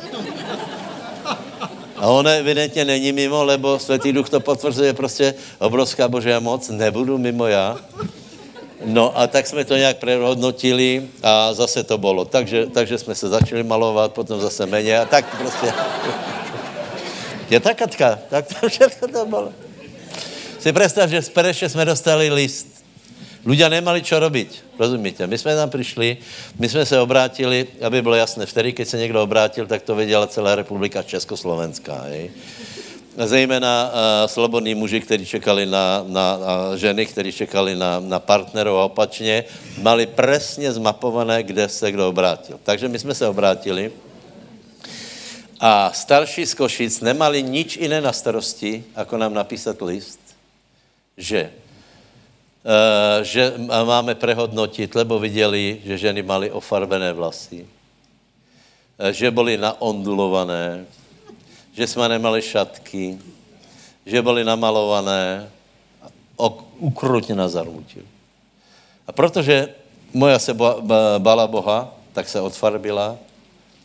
A 1.96 2.06
ona 2.06 2.30
evidentně 2.30 2.84
není 2.84 3.12
mimo, 3.12 3.44
lebo 3.44 3.78
Světý 3.78 4.12
Duch 4.12 4.30
to 4.30 4.40
potvrzuje 4.40 4.92
prostě 4.92 5.34
obrovská 5.58 6.08
božá 6.08 6.40
moc, 6.40 6.68
nebudu 6.68 7.18
mimo 7.18 7.46
já. 7.46 7.78
No 8.84 9.18
a 9.18 9.26
tak 9.26 9.46
jsme 9.46 9.64
to 9.64 9.76
nějak 9.76 9.96
prehodnotili 9.96 11.08
a 11.22 11.54
zase 11.54 11.84
to 11.84 11.98
bylo. 11.98 12.24
Takže, 12.24 12.66
takže 12.66 12.98
jsme 12.98 13.14
se 13.14 13.28
začali 13.28 13.62
malovat, 13.62 14.12
potom 14.12 14.40
zase 14.40 14.66
méně 14.66 14.98
a 14.98 15.04
tak 15.04 15.38
prostě. 15.38 15.72
Je 17.50 17.60
ta 17.60 17.74
Katka, 17.74 18.18
tak 18.30 18.44
to 18.48 18.68
všechno 18.68 19.08
to 19.08 19.26
bylo. 19.26 19.52
Si 20.58 20.72
představ, 20.72 21.10
že 21.10 21.22
z 21.22 21.28
Pereše 21.28 21.68
jsme 21.68 21.84
dostali 21.84 22.30
list 22.30 22.82
Ľudia 23.42 23.66
nemali 23.66 24.06
čo 24.06 24.22
robiť, 24.22 24.78
rozumíte? 24.78 25.26
My 25.26 25.34
jsme 25.38 25.58
tam 25.58 25.70
přišli, 25.70 26.16
my 26.58 26.68
jsme 26.68 26.86
se 26.86 27.00
obrátili, 27.00 27.66
aby 27.82 28.02
bylo 28.02 28.14
jasné, 28.14 28.46
vtedy, 28.46 28.72
keď 28.72 28.88
se 28.88 28.98
někdo 28.98 29.22
obrátil, 29.22 29.66
tak 29.66 29.82
to 29.82 29.94
věděla 29.94 30.26
celá 30.26 30.54
republika 30.54 31.02
Československá. 31.02 32.06
Hej? 32.06 32.30
Zejména 33.16 33.90
uh, 33.92 34.26
slobodní 34.26 34.74
muži, 34.74 35.00
kteří 35.00 35.26
čekali 35.26 35.66
na, 35.66 36.04
na, 36.06 36.36
na 36.36 36.76
ženy, 36.76 37.06
kteří 37.06 37.32
čekali 37.32 37.76
na, 37.76 38.00
na 38.00 38.20
partnerov 38.20 38.78
a 38.78 38.84
opačně, 38.84 39.44
mali 39.80 40.06
presně 40.06 40.72
zmapované, 40.72 41.42
kde 41.42 41.68
se 41.68 41.92
kdo 41.92 42.08
obrátil. 42.08 42.60
Takže 42.62 42.88
my 42.88 42.98
jsme 42.98 43.14
se 43.14 43.28
obrátili 43.28 43.92
a 45.60 45.92
starší 45.94 46.46
z 46.46 46.54
Košic 46.54 47.00
nemali 47.00 47.42
nič 47.42 47.76
jiné 47.76 48.00
na 48.00 48.12
starosti, 48.12 48.84
jako 48.96 49.16
nám 49.16 49.34
napísat 49.34 49.82
list, 49.82 50.20
že 51.16 51.50
Eh, 52.62 53.24
že 53.24 53.54
máme 53.84 54.14
prehodnotit, 54.14 54.94
lebo 54.94 55.18
viděli, 55.18 55.82
že 55.84 55.98
ženy 55.98 56.22
mali 56.22 56.50
ofarbené 56.50 57.12
vlasy, 57.12 57.66
eh, 57.66 59.12
že 59.12 59.30
byly 59.30 59.58
naondulované, 59.58 60.86
že 61.72 61.86
jsme 61.86 62.08
nemali 62.08 62.42
šatky, 62.42 63.18
že 64.06 64.22
byly 64.22 64.44
namalované, 64.44 65.50
ukrutně 66.78 67.34
na 67.34 67.48
zarmutil. 67.48 68.02
A 69.06 69.12
protože 69.12 69.68
moja 70.12 70.38
se 70.38 70.54
bala 71.18 71.46
Boha, 71.46 71.94
tak 72.12 72.28
se 72.28 72.40
odfarbila, 72.40 73.16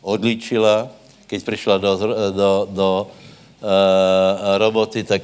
odlíčila, 0.01 0.87
keď 1.27 1.43
přišla 1.43 1.77
do, 1.77 1.97
do, 2.31 2.67
do 2.71 3.07
uh, 3.07 4.57
roboty, 4.57 5.03
tak 5.03 5.21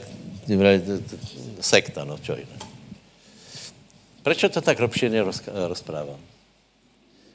sekta, 1.59 2.03
no 2.03 2.17
čo 2.17 2.35
jiné. 2.35 2.57
Proč 4.23 4.45
to 4.49 4.61
tak 4.61 4.79
ropšeně 4.79 5.23
rozprávám? 5.67 6.32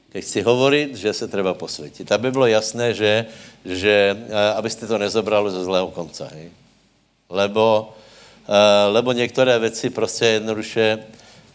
Keď 0.09 0.23
chci 0.25 0.41
hovorit, 0.41 0.95
že 0.95 1.13
se 1.13 1.27
treba 1.27 1.53
posvětit. 1.53 2.11
Aby 2.11 2.31
bylo 2.31 2.47
jasné, 2.47 2.93
že, 2.93 3.25
že 3.65 4.17
eh, 4.29 4.53
abyste 4.53 4.87
to 4.87 4.97
nezobrali 4.97 5.51
ze 5.51 5.63
zlého 5.63 5.87
konce. 5.91 6.29
Hej? 6.33 6.49
Lebo, 7.29 7.93
uh, 8.49 8.55
lebo 8.93 9.11
některé 9.11 9.59
věci 9.59 9.89
prostě 9.89 10.25
jednoduše, 10.25 11.05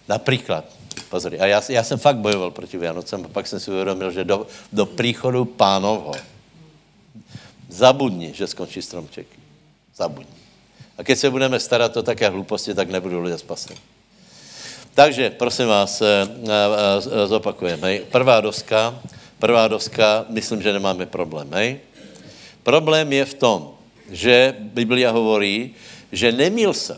například, 0.08 0.64
pozor, 1.10 1.34
a 1.38 1.46
já, 1.46 1.62
já 1.68 1.82
jsem 1.82 1.98
fakt 1.98 2.16
bojoval 2.16 2.50
proti 2.50 2.78
Vianocem 2.78 3.24
a 3.24 3.28
pak 3.28 3.46
jsem 3.46 3.60
si 3.60 3.70
uvědomil, 3.70 4.10
že 4.10 4.24
do, 4.24 4.46
do 4.72 4.86
příchodu 4.86 5.44
pánovho 5.44 6.14
zabudni, 7.68 8.30
že 8.34 8.46
skončí 8.46 8.82
stromčeky. 8.82 9.38
Zabudni. 9.96 10.38
A 10.98 11.02
když 11.02 11.18
se 11.18 11.30
budeme 11.30 11.60
starat 11.60 11.96
o 11.96 12.02
také 12.02 12.28
hluposti, 12.28 12.74
tak 12.74 12.90
nebudou 12.90 13.20
lidé 13.20 13.38
spaseni. 13.38 13.80
Takže, 14.94 15.30
prosím 15.30 15.66
vás, 15.66 15.98
eh, 15.98 16.06
eh, 16.06 16.30
eh, 16.46 17.26
zopakujeme. 17.26 18.06
Prvá 18.14 18.38
doska, 18.38 18.94
prvá 19.42 19.66
doska, 19.66 20.24
myslím, 20.30 20.62
že 20.62 20.72
nemáme 20.72 21.06
problém. 21.10 21.50
Hej. 21.50 21.82
Problém 22.62 23.02
je 23.12 23.24
v 23.24 23.34
tom, 23.34 23.60
že 24.14 24.54
Biblia 24.54 25.10
hovorí, 25.10 25.74
že 26.14 26.30
nemil 26.30 26.70
se. 26.70 26.94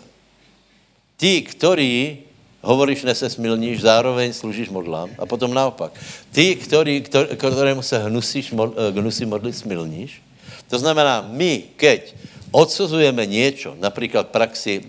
Ti, 1.17 1.41
ktorí 1.41 2.29
hovoríš, 2.61 3.09
nesesmilníš, 3.09 3.81
zároveň 3.81 4.37
služíš 4.37 4.69
modlám. 4.69 5.17
A 5.17 5.25
potom 5.25 5.49
naopak. 5.57 5.97
Ty, 6.29 6.61
který, 6.61 7.01
ktorému 7.37 7.81
se 7.81 7.97
hnusíš, 7.99 8.53
hnusí 8.93 9.25
modlit, 9.25 9.57
smilníš. 9.57 10.21
To 10.69 10.77
znamená, 10.77 11.25
my, 11.33 11.73
keď 11.81 12.13
odsuzujeme 12.53 13.25
niečo, 13.25 13.79
napríklad 13.79 14.35
praxi, 14.35 14.83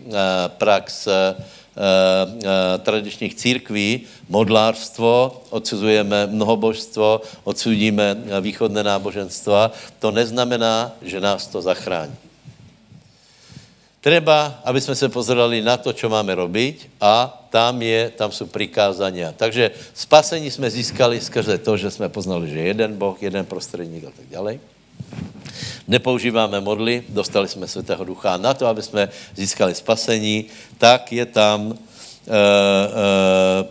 prax 0.57 1.05
uh, 1.05 1.37
tradičních 2.83 3.35
církví, 3.35 4.01
modlárstvo, 4.29 5.41
odsuzujeme 5.49 6.27
mnohobožstvo, 6.27 7.21
odsudíme 7.43 8.17
východné 8.41 8.83
náboženstva, 8.83 9.71
to 9.99 10.11
neznamená, 10.11 10.91
že 11.01 11.19
nás 11.21 11.47
to 11.47 11.61
zachrání. 11.61 12.15
Treba, 14.01 14.61
aby 14.63 14.81
jsme 14.81 14.95
se 14.95 15.09
pozerali 15.09 15.61
na 15.61 15.77
to, 15.77 15.93
čo 15.93 16.09
máme 16.09 16.35
robiť 16.35 17.01
a 17.01 17.27
tam, 17.49 17.81
je, 17.81 18.09
tam 18.15 18.31
jsou 18.31 18.45
prikázania. 18.45 19.33
Takže 19.35 19.71
spasení 19.93 20.51
jsme 20.51 20.69
získali 20.69 21.19
skrze 21.21 21.57
to, 21.57 21.77
že 21.77 21.91
jsme 21.91 22.09
poznali, 22.09 22.49
že 22.49 22.59
jeden 22.59 22.95
Boh, 22.95 23.23
jeden 23.23 23.45
prostředník 23.45 24.03
a 24.03 24.11
tak 24.15 24.25
dále. 24.31 24.59
Nepoužíváme 25.87 26.61
modly, 26.61 27.03
dostali 27.09 27.47
jsme 27.47 27.67
Svatého 27.67 28.03
Ducha. 28.03 28.37
Na 28.37 28.53
to, 28.53 28.67
aby 28.67 28.81
jsme 28.81 29.09
získali 29.35 29.75
spasení, 29.75 30.45
tak 30.77 31.11
je 31.11 31.25
tam 31.25 31.67
uh, 31.67 31.73
uh, 31.73 31.77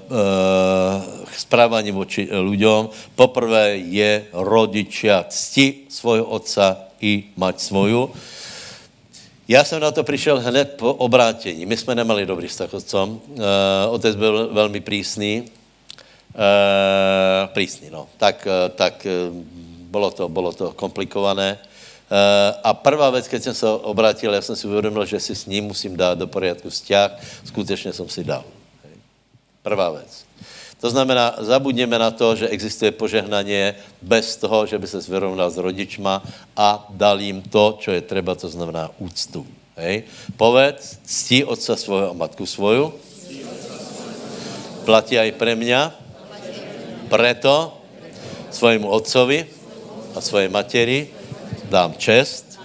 uh, 0.09 1.26
správání 1.37 1.93
voči 1.93 2.28
ľuďom. 2.32 2.89
Poprvé 3.14 3.76
je 3.76 4.24
rodičia 4.32 5.24
cti 5.28 5.87
svojho 5.89 6.24
otca 6.24 6.76
i 7.01 7.24
mať 7.37 7.61
svoju. 7.61 8.11
Já 9.49 9.64
jsem 9.64 9.80
na 9.80 9.91
to 9.91 10.03
přišel 10.03 10.41
hned 10.41 10.74
po 10.80 10.95
obrátění. 10.95 11.66
My 11.66 11.76
jsme 11.76 11.95
nemali 11.95 12.26
dobrý 12.26 12.49
vztah 12.49 12.70
s 12.70 12.74
otcom. 12.74 13.20
Otec 13.91 14.16
byl 14.16 14.49
velmi 14.53 14.80
prísný. 14.80 15.43
Uh, 16.37 17.47
prísný, 17.53 17.89
no. 17.91 18.09
Tak, 18.16 18.49
tak 18.74 19.07
bylo, 19.97 20.11
to, 20.11 20.29
bylo 20.29 20.53
to 20.53 20.67
komplikované. 20.77 21.57
Uh, 21.57 22.61
a 22.63 22.75
prvá 22.75 23.11
věc, 23.11 23.27
když 23.27 23.43
jsem 23.43 23.55
se 23.55 23.67
obrátil, 23.67 24.35
já 24.35 24.43
jsem 24.43 24.57
si 24.57 24.69
uvědomil, 24.69 25.09
že 25.09 25.21
si 25.21 25.35
s 25.35 25.49
ním 25.49 25.65
musím 25.65 25.97
dát 25.97 26.19
do 26.21 26.29
poriadku 26.29 26.69
vzťah. 26.69 27.11
Skutečně 27.45 27.93
jsem 27.93 28.09
si 28.09 28.25
dal. 28.25 28.45
Prvá 29.65 29.91
věc. 29.91 30.29
To 30.81 30.91
znamená, 30.93 31.35
zabudněme 31.41 31.99
na 31.99 32.11
to, 32.13 32.37
že 32.37 32.53
existuje 32.53 32.93
požehnaně 32.93 33.75
bez 34.03 34.37
toho, 34.37 34.69
že 34.69 34.79
by 34.79 34.87
se 34.87 35.01
vyrovnal 35.01 35.51
s 35.51 35.57
rodičma 35.57 36.23
a 36.57 36.87
dal 36.93 37.17
jim 37.21 37.43
to, 37.43 37.81
co 37.81 37.91
je 37.91 38.01
třeba, 38.05 38.35
to 38.35 38.49
znamená 38.49 38.91
úctu. 39.01 39.47
Hej. 39.77 40.05
Povedz, 40.37 41.01
ctí 41.05 41.45
otca 41.45 41.77
svojho 41.77 42.13
a 42.13 42.17
matku 42.17 42.47
svoju. 42.47 42.93
Platí 44.85 45.19
aj 45.19 45.33
pre 45.41 45.57
mňa. 45.57 45.91
Preto 47.09 47.75
svojmu 48.53 48.89
otcovi 48.89 49.56
a 50.17 50.21
svojej 50.21 50.49
materi 50.49 51.12
dám 51.69 51.95
čest, 52.01 52.57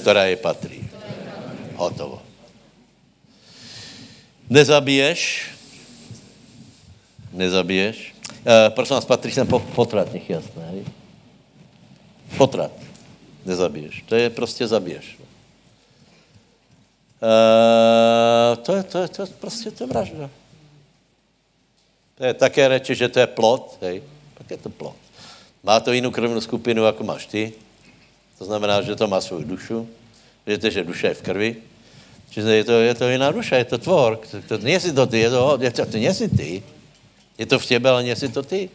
která 0.00 0.24
je 0.24 0.36
patrí. 0.36 0.80
Hotovo. 1.76 2.22
Nezabiješ, 4.48 5.50
nezabiješ. 7.32 8.14
E, 8.46 8.70
prosím 8.70 8.94
vás, 8.94 9.04
patří 9.04 9.32
sem 9.32 9.46
potrat, 9.46 10.12
nech 10.12 10.30
jasné. 10.30 10.64
Hej? 10.70 10.84
Potrat. 12.36 12.72
Nezabiješ. 13.44 14.04
To 14.08 14.14
je 14.14 14.30
prostě 14.30 14.66
zabiješ. 14.66 15.18
E, 17.20 18.56
to, 18.56 18.76
je, 18.76 18.82
to, 18.82 18.98
je, 18.98 19.08
to 19.08 19.22
je 19.22 19.28
prostě 19.40 19.70
to 19.70 19.84
je 19.84 19.88
vražda. 19.88 20.30
To 22.14 22.24
je 22.24 22.34
také 22.34 22.68
reči, 22.68 22.94
že 22.94 23.08
to 23.08 23.20
je 23.20 23.26
plot, 23.26 23.78
hej. 23.82 24.02
Tak 24.38 24.50
je 24.50 24.56
to 24.56 24.70
plot. 24.70 25.03
Má 25.64 25.80
to 25.80 25.92
jinou 25.92 26.10
krvnou 26.10 26.40
skupinu, 26.40 26.84
jako 26.84 27.04
máš 27.04 27.26
ty. 27.26 27.52
To 28.38 28.44
znamená, 28.44 28.82
že 28.82 28.96
to 28.96 29.08
má 29.08 29.20
svou 29.20 29.40
dušu. 29.40 29.88
Víte, 30.46 30.70
že 30.70 30.84
duše 30.84 31.06
je 31.06 31.14
v 31.14 31.22
krvi. 31.22 31.50
Čiže 32.30 32.50
je 32.50 32.64
to, 32.64 32.72
je 32.72 32.94
to 32.94 33.08
jiná 33.08 33.32
duša, 33.32 33.56
je 33.56 33.64
to 33.64 33.78
tvor. 33.78 34.20
To, 34.30 34.36
to, 34.42 34.54
nie 34.60 34.80
si 34.80 34.92
to 34.92 35.06
ty, 35.06 35.18
je 35.18 35.30
to, 35.30 35.58
je 35.60 35.70
to, 35.70 35.86
to 35.86 35.96
nie 35.96 36.14
si 36.14 36.28
ty. 36.28 36.62
Je 37.38 37.46
to 37.46 37.58
v 37.58 37.66
těbe, 37.66 37.90
ale 37.90 38.02
nejsi 38.02 38.28
to 38.28 38.42
ty. 38.42 38.70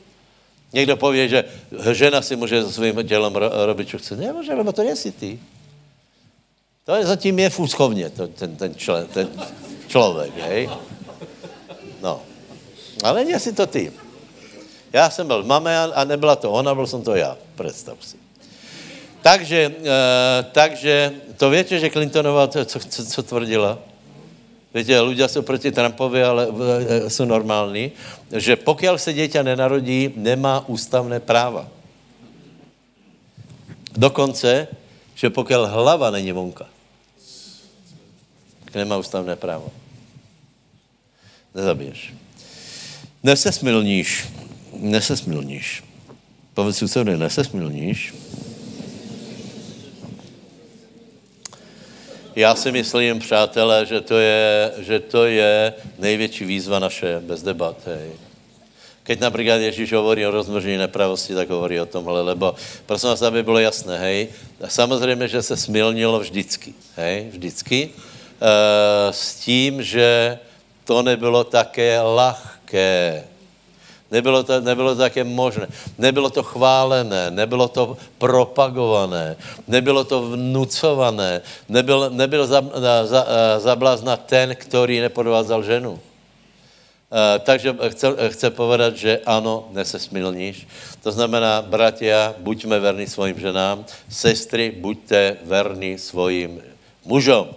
Někdo 0.73 0.97
pově, 0.97 1.29
že 1.29 1.43
žena 1.91 2.21
si 2.21 2.35
může 2.35 2.61
so 2.63 2.71
svým 2.71 3.07
tělem 3.07 3.35
robit, 3.35 3.89
co 3.89 3.97
chce. 3.97 4.15
Nemůže, 4.15 4.53
lebo 4.53 4.71
to 4.71 4.83
nejsi 4.83 5.11
ty. 5.11 5.39
To 6.85 6.95
je 6.95 7.05
zatím 7.05 7.39
je 7.39 7.49
v 7.49 7.59
úschovně, 7.59 8.09
to, 8.09 8.27
ten, 8.27 8.55
ten, 8.55 8.75
člen, 8.75 9.07
ten 9.07 9.27
člověk, 9.87 10.37
hej. 10.37 10.69
No. 12.01 12.21
Ale 13.03 13.25
nejsi 13.25 13.53
to 13.53 13.67
ty. 13.67 13.91
Já 14.93 15.09
jsem 15.09 15.27
byl 15.27 15.43
v 15.43 15.47
mame 15.47 15.77
a 15.77 16.03
nebyla 16.03 16.35
to 16.35 16.51
ona, 16.51 16.75
byl 16.75 16.87
jsem 16.87 17.01
to 17.01 17.15
já. 17.15 17.37
Představ 17.55 17.97
si. 18.01 18.17
Takže, 19.21 19.67
uh, 19.67 19.85
takže 20.51 21.11
to 21.37 21.49
víte, 21.49 21.79
že 21.79 21.89
Clintonová, 21.89 22.47
co, 22.47 22.65
co, 22.65 23.05
co 23.05 23.23
tvrdila? 23.23 23.79
Víte, 24.73 25.01
ľudia 25.01 25.27
jsou 25.27 25.41
proti 25.41 25.71
Trumpovi, 25.71 26.23
ale 26.23 26.47
e, 26.47 27.09
jsou 27.09 27.25
normální, 27.25 27.91
že 28.29 28.55
pokud 28.55 28.85
se 29.01 29.13
dieťa 29.13 29.41
nenarodí, 29.41 30.13
nemá 30.13 30.61
ústavné 30.69 31.17
práva. 31.19 31.65
Dokonce, 33.97 34.67
že 35.17 35.29
pokud 35.33 35.57
hlava 35.57 36.13
není 36.13 36.31
vonka, 36.31 36.69
tak 38.65 38.75
nemá 38.75 39.01
ústavné 39.01 39.33
právo. 39.35 39.73
Nezabiješ. 41.55 42.13
Nesesmilníš. 43.25 44.29
Nesesmilníš. 44.80 45.84
Povedz 46.53 46.80
si, 46.80 47.03
nesesmilníš. 47.03 48.13
Já 52.36 52.55
si 52.55 52.71
myslím, 52.71 53.19
přátelé, 53.19 53.86
že 53.86 54.01
to 54.01 54.19
je, 54.19 54.71
že 54.77 54.99
to 54.99 55.25
je 55.25 55.73
největší 55.99 56.45
výzva 56.45 56.80
naše 56.80 57.19
bez 57.19 57.43
debat. 57.43 57.75
Hej. 57.86 58.11
Keď 59.03 59.19
například 59.19 59.55
Ježíš 59.55 59.93
hovorí 59.93 60.27
o 60.27 60.32
rozmnožení 60.32 60.77
nepravosti, 60.77 61.36
tak 61.36 61.49
hovorí 61.49 61.82
o 61.82 61.86
tomhle, 61.86 62.21
lebo 62.21 62.55
prosím 62.86 63.09
vás, 63.09 63.21
aby 63.21 63.43
bylo 63.43 63.59
jasné, 63.59 63.99
hej, 63.99 64.27
samozřejmě, 64.67 65.27
že 65.27 65.41
se 65.41 65.57
smilnilo 65.57 66.19
vždycky, 66.19 66.73
hej, 66.95 67.27
vždycky, 67.32 67.89
e, 67.89 69.13
s 69.13 69.36
tím, 69.36 69.84
že 69.84 70.39
to 70.86 71.01
nebylo 71.01 71.43
také 71.43 72.01
lahké. 72.01 73.23
Nebylo 74.12 74.43
to, 74.43 74.62
nebylo 74.62 74.95
to 74.97 75.01
také 75.05 75.24
možné. 75.24 75.70
Nebylo 75.97 76.30
to 76.30 76.41
chválené, 76.43 77.30
nebylo 77.30 77.70
to 77.70 77.97
propagované, 78.18 79.38
nebylo 79.70 80.01
to 80.03 80.34
vnucované, 80.34 81.41
nebyl, 81.70 82.10
nebyl 82.10 82.47
za, 82.47 82.62
za, 83.05 83.22
zablázna 83.62 84.18
ten, 84.18 84.55
který 84.57 84.99
nepodvádzal 84.99 85.64
ženu. 85.64 85.93
Uh, 87.10 87.41
takže 87.41 87.74
chce, 87.89 88.07
chce 88.30 88.47
povedat, 88.49 88.93
že 88.93 89.22
ano, 89.26 89.70
nesesmilníš. 89.74 90.68
To 91.01 91.10
znamená, 91.10 91.66
bratia, 91.66 92.38
buďme 92.38 92.78
verní 92.78 93.10
svým 93.10 93.34
ženám, 93.34 93.82
sestry, 94.05 94.70
buďte 94.70 95.41
verní 95.41 95.97
svým 95.97 96.62
mužom. 97.01 97.49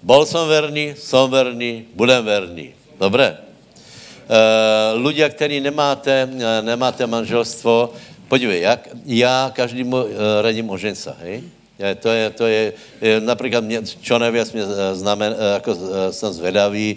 Bol 0.00 0.24
som 0.24 0.48
verný, 0.48 0.96
som 0.96 1.28
verný, 1.28 1.84
budem 1.92 2.24
verný. 2.24 2.66
Dobré? 2.96 3.51
Ľudia, 4.96 5.28
ktorí 5.28 5.60
nemáte, 5.60 6.24
uh, 6.24 6.62
nemáte 6.62 7.06
manželstvo, 7.06 7.92
podívej, 8.28 8.60
jak, 8.60 8.88
já 9.06 9.50
každému 9.54 9.96
uh, 9.96 10.10
radím 10.40 10.70
o 10.70 10.76
žensa, 10.78 11.16
hej? 11.20 11.42
To 11.82 12.08
je, 12.08 12.30
to 12.30 12.46
je, 12.46 12.72
například 13.20 13.64
mě, 13.64 13.82
čo 13.82 14.18
nejvíc 14.18 14.52
mě 14.52 14.62
znamen, 14.92 15.34
jako 15.54 15.74
jsem 16.10 16.32
zvedavý, 16.32 16.96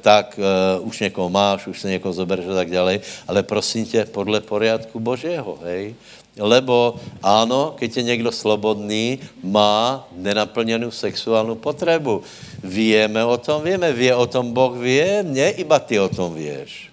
tak 0.00 0.40
uh, 0.78 0.88
už 0.88 1.00
někoho 1.00 1.30
máš, 1.30 1.66
už 1.66 1.80
se 1.80 1.88
někoho 1.88 2.12
zobereš 2.12 2.46
a 2.46 2.54
tak 2.54 2.70
dále, 2.70 3.00
ale 3.28 3.42
prosím 3.42 3.86
tě, 3.86 4.04
podle 4.04 4.40
poriadku 4.40 5.00
Božího, 5.00 5.58
hej? 5.62 5.94
Lebo 6.34 6.98
áno, 7.22 7.78
keď 7.78 7.96
je 7.96 8.02
někdo 8.02 8.34
slobodný, 8.34 9.22
má 9.42 10.02
nenaplněnou 10.12 10.90
sexuální 10.90 11.56
potřebu. 11.56 12.22
Víme 12.64 13.24
o 13.24 13.38
tom, 13.38 13.62
víme, 13.62 13.92
vie 13.92 14.14
o 14.14 14.26
tom 14.26 14.50
Boh 14.50 14.74
vie, 14.74 15.22
ne 15.22 15.50
iba 15.50 15.78
ty 15.78 16.00
o 16.00 16.08
tom 16.08 16.34
vieš. 16.34 16.90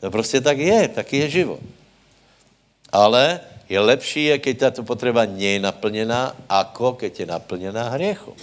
To 0.00 0.10
prostě 0.10 0.40
tak 0.40 0.58
je, 0.58 0.88
taky 0.88 1.16
je 1.16 1.28
život. 1.30 1.60
Ale 2.92 3.40
je 3.68 3.80
lepší, 3.80 4.24
je, 4.24 4.38
keď 4.38 4.58
tato 4.58 4.82
potřeba 4.82 5.26
je 5.26 5.60
naplněná, 5.60 6.36
ako 6.48 6.92
keď 6.94 7.20
je 7.20 7.26
naplněná 7.26 7.88
hriechom. 7.88 8.34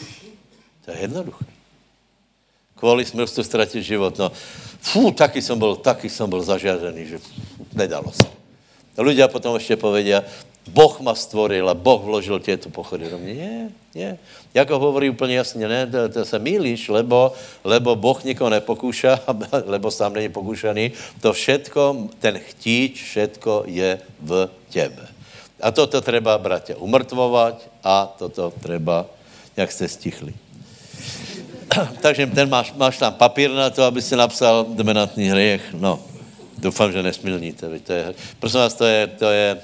To 0.86 0.92
je 0.92 0.98
jednoduché. 1.02 1.46
Kvůli 2.76 3.06
smrstu 3.06 3.44
ztratit 3.44 3.84
život. 3.84 4.18
No, 4.20 4.32
fú, 4.82 5.12
taky 5.12 5.42
jsem 5.42 5.60
byl, 5.60 5.76
taky 5.76 6.10
jsem 6.10 6.30
byl 6.30 6.44
zažiadený, 6.44 7.08
že 7.08 7.18
nedalo 7.74 8.12
se. 8.12 8.45
Ľudia 8.98 9.28
potom 9.28 9.56
ještě 9.56 9.76
povedia, 9.76 10.24
Boh 10.66 10.98
ma 11.00 11.14
stvoril 11.14 11.70
a 11.70 11.78
Boh 11.78 12.02
vložil 12.02 12.42
tieto 12.42 12.74
pochody 12.74 13.10
do 13.10 13.18
mě. 13.18 13.34
Nie, 13.34 13.70
nie. 13.96 14.18
Jako 14.54 14.80
hovorí 14.80 15.10
úplně 15.10 15.36
jasně, 15.36 15.68
ne, 15.68 15.88
to, 15.88 16.10
to 16.10 16.26
se 16.26 16.40
mýlíš, 16.40 16.90
lebo, 16.90 17.34
lebo 17.64 17.96
Boh 17.96 18.24
nikoho 18.24 18.50
nepokúša, 18.50 19.20
lebo 19.66 19.92
sám 19.92 20.14
není 20.14 20.30
pokúšaný. 20.30 20.92
To 21.22 21.34
všetko, 21.34 22.10
ten 22.20 22.40
chtíč, 22.40 23.04
všetko 23.04 23.64
je 23.68 24.00
v 24.20 24.50
tebe. 24.74 25.06
A 25.62 25.72
toto 25.72 26.02
treba, 26.02 26.38
bratia, 26.38 26.76
umrtvovat 26.82 27.62
a 27.84 28.10
toto 28.18 28.54
treba 28.62 29.06
jak 29.58 29.72
jste 29.72 29.88
stichli. 29.88 30.34
Takže 32.02 32.28
ten 32.28 32.50
máš, 32.50 32.74
máš 32.74 32.98
tam 32.98 33.14
papír 33.14 33.52
na 33.52 33.70
to, 33.70 33.84
aby 33.84 34.02
si 34.02 34.16
napsal 34.16 34.66
demenantný 34.70 35.30
hriech. 35.30 35.74
No, 35.74 36.00
doufám, 36.58 36.92
že 36.92 37.04
nesmilníte. 37.04 37.80
To 37.80 37.94
je, 37.94 38.16
prosím 38.40 38.60
vás, 38.60 38.74
to 38.74 38.86
je, 38.86 39.08
to 39.08 39.30
je, 39.30 39.58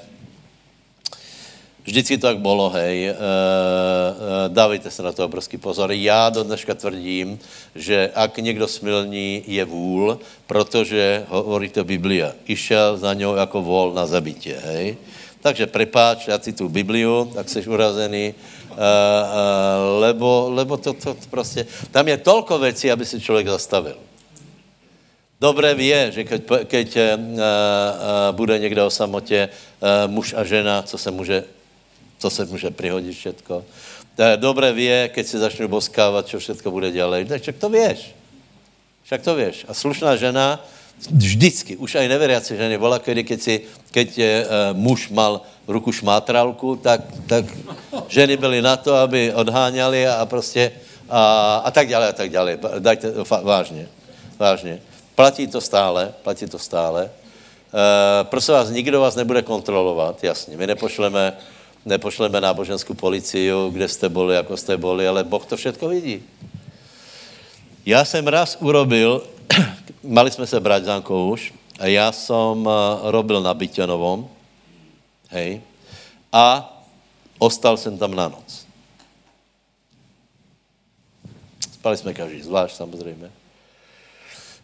Vždycky 1.84 2.18
to 2.18 2.26
tak 2.26 2.38
bylo, 2.38 2.70
hej. 2.70 3.08
E, 3.08 3.10
e, 3.10 3.14
dávejte 4.48 4.90
se 4.90 5.02
na 5.02 5.12
to 5.12 5.24
obrovský 5.24 5.58
pozor. 5.58 5.92
Já 5.92 6.30
do 6.30 6.42
dneška 6.42 6.74
tvrdím, 6.74 7.38
že 7.74 8.10
ak 8.14 8.38
někdo 8.38 8.68
smilní, 8.68 9.42
je 9.46 9.64
vůl, 9.64 10.18
protože 10.46 11.26
hovorí 11.28 11.68
to 11.68 11.84
Biblia. 11.84 12.32
Išel 12.46 12.96
za 12.96 13.14
ňou 13.14 13.34
jako 13.34 13.62
vol 13.62 13.92
na 13.94 14.06
zabitě, 14.06 14.62
hej. 14.64 14.96
Takže 15.42 15.66
prepáč, 15.66 16.28
já 16.28 16.38
tu 16.38 16.68
Bibliu, 16.68 17.24
tak 17.34 17.48
jsi 17.48 17.66
urazený, 17.66 18.34
uh, 18.70 18.76
uh, 18.76 18.78
lebo, 20.00 20.50
lebo 20.54 20.76
to, 20.76 20.92
to, 20.92 21.16
prostě, 21.30 21.66
tam 21.90 22.08
je 22.08 22.16
tolko 22.16 22.58
věcí, 22.58 22.90
aby 22.90 23.06
si 23.06 23.20
člověk 23.20 23.48
zastavil. 23.48 23.96
Dobré 25.42 25.74
ví, 25.74 25.90
že 26.14 26.22
keď, 26.22 26.40
keď 26.70 26.88
uh, 26.94 27.02
uh, 27.02 27.42
bude 28.30 28.54
někde 28.62 28.82
o 28.82 28.90
samotě 28.90 29.48
uh, 29.50 30.06
muž 30.06 30.38
a 30.38 30.46
žena, 30.46 30.82
co 30.86 30.94
se 30.98 31.10
může, 31.10 31.44
co 32.18 32.30
se 32.30 32.46
může 32.46 32.70
prihodit 32.70 33.18
všetko. 33.18 33.64
Dobré 34.36 34.72
ví, 34.72 34.86
keď 35.08 35.26
si 35.26 35.38
začnu 35.38 35.68
boskávat, 35.68 36.30
co 36.30 36.38
všetko 36.38 36.70
bude 36.70 36.94
dělat. 36.94 37.26
Tak 37.26 37.42
však 37.42 37.56
to 37.58 37.68
věš. 37.68 38.14
Však 39.02 39.20
to 39.22 39.34
věš. 39.34 39.66
A 39.68 39.74
slušná 39.74 40.16
žena, 40.16 40.62
vždycky, 41.10 41.74
už 41.74 41.98
aj 41.98 42.06
neveriaci 42.06 42.54
ženy, 42.54 42.78
vola, 42.78 43.02
kedy, 43.02 43.24
keď, 43.26 43.40
si, 43.42 43.54
keď 43.90 44.08
je, 44.14 44.32
uh, 44.46 44.78
muž 44.78 45.10
mal 45.10 45.42
ruku 45.66 45.90
šmátralku, 45.90 46.78
tak, 46.78 47.02
tak 47.26 47.50
ženy 48.06 48.36
byly 48.38 48.62
na 48.62 48.78
to, 48.78 48.94
aby 48.94 49.34
odháňali 49.34 50.06
a 50.06 50.22
prostě 50.22 50.70
a, 51.10 51.66
a 51.66 51.70
tak 51.74 51.88
dále, 51.90 52.08
a 52.08 52.14
tak 52.14 52.30
dále. 52.30 52.58
Dajte, 52.78 53.10
vážně, 53.42 53.88
vážně. 54.38 54.91
Platí 55.14 55.46
to 55.46 55.60
stále, 55.60 56.14
platí 56.22 56.46
to 56.46 56.58
stále. 56.58 57.10
Uh, 57.72 58.28
prosím 58.28 58.54
vás, 58.54 58.70
nikdo 58.70 59.00
vás 59.00 59.14
nebude 59.14 59.42
kontrolovat, 59.42 60.24
jasně. 60.24 60.56
My 60.56 60.66
nepošleme, 60.66 61.36
nepošleme 61.84 62.40
náboženskou 62.40 62.94
policii, 62.94 63.52
kde 63.70 63.88
jste 63.88 64.08
boli, 64.08 64.34
jako 64.34 64.56
jste 64.56 64.76
boli, 64.76 65.08
ale 65.08 65.24
Boh 65.24 65.46
to 65.46 65.56
všetko 65.56 65.88
vidí. 65.88 66.22
Já 67.86 68.04
jsem 68.04 68.26
raz 68.26 68.56
urobil 68.60 69.22
mali 70.02 70.30
jsme 70.30 70.46
se 70.46 70.60
brať 70.60 70.84
Zankou 70.84 71.30
už 71.30 71.54
a 71.78 71.86
já 71.86 72.12
jsem 72.12 72.66
uh, 72.66 72.72
robil 73.02 73.42
na 73.42 73.54
Byťanovom, 73.54 74.28
hej, 75.28 75.60
a 76.32 76.68
ostal 77.38 77.76
jsem 77.76 77.98
tam 77.98 78.14
na 78.14 78.28
noc. 78.28 78.66
Spali 81.72 81.96
jsme 81.96 82.14
každý 82.14 82.42
zvlášť, 82.42 82.76
samozřejmě. 82.76 83.41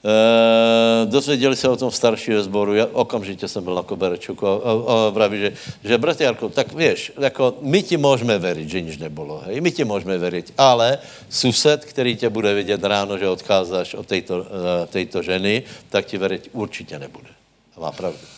E, 0.04 1.06
dozvěděli 1.06 1.56
se 1.56 1.68
o 1.68 1.76
tom 1.76 1.90
staršího 1.90 2.42
zboru, 2.42 2.74
já 2.74 2.86
okamžitě 2.92 3.48
jsem 3.48 3.64
byl 3.64 3.74
na 3.74 3.82
koberečku 3.82 4.46
a, 4.46 4.54
a, 4.54 4.92
a 5.06 5.10
vraví, 5.10 5.38
že, 5.38 5.52
že 5.84 5.98
bratě 5.98 6.24
Jarko, 6.24 6.48
tak 6.48 6.72
víš, 6.72 7.12
jako 7.18 7.54
my 7.60 7.82
ti 7.82 7.96
můžeme 7.96 8.38
věřit, 8.38 8.68
že 8.68 8.80
nič 8.80 8.98
nebylo, 8.98 9.42
hej, 9.46 9.60
my 9.60 9.70
ti 9.70 9.84
můžeme 9.84 10.18
věřit, 10.18 10.52
ale 10.58 10.98
sused, 11.28 11.84
který 11.84 12.16
tě 12.16 12.28
bude 12.28 12.54
vidět 12.54 12.84
ráno, 12.84 13.18
že 13.18 13.28
odcházíš 13.28 13.94
od 13.94 14.06
této, 14.06 14.46
e, 14.82 14.86
této 14.86 15.22
ženy, 15.22 15.62
tak 15.88 16.06
ti 16.06 16.18
věřit 16.18 16.48
určitě 16.52 16.98
nebude. 16.98 17.28
A 17.76 17.80
má 17.80 17.92
pravdu. 17.92 18.37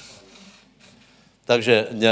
Takže 1.45 1.86
e, 2.03 2.11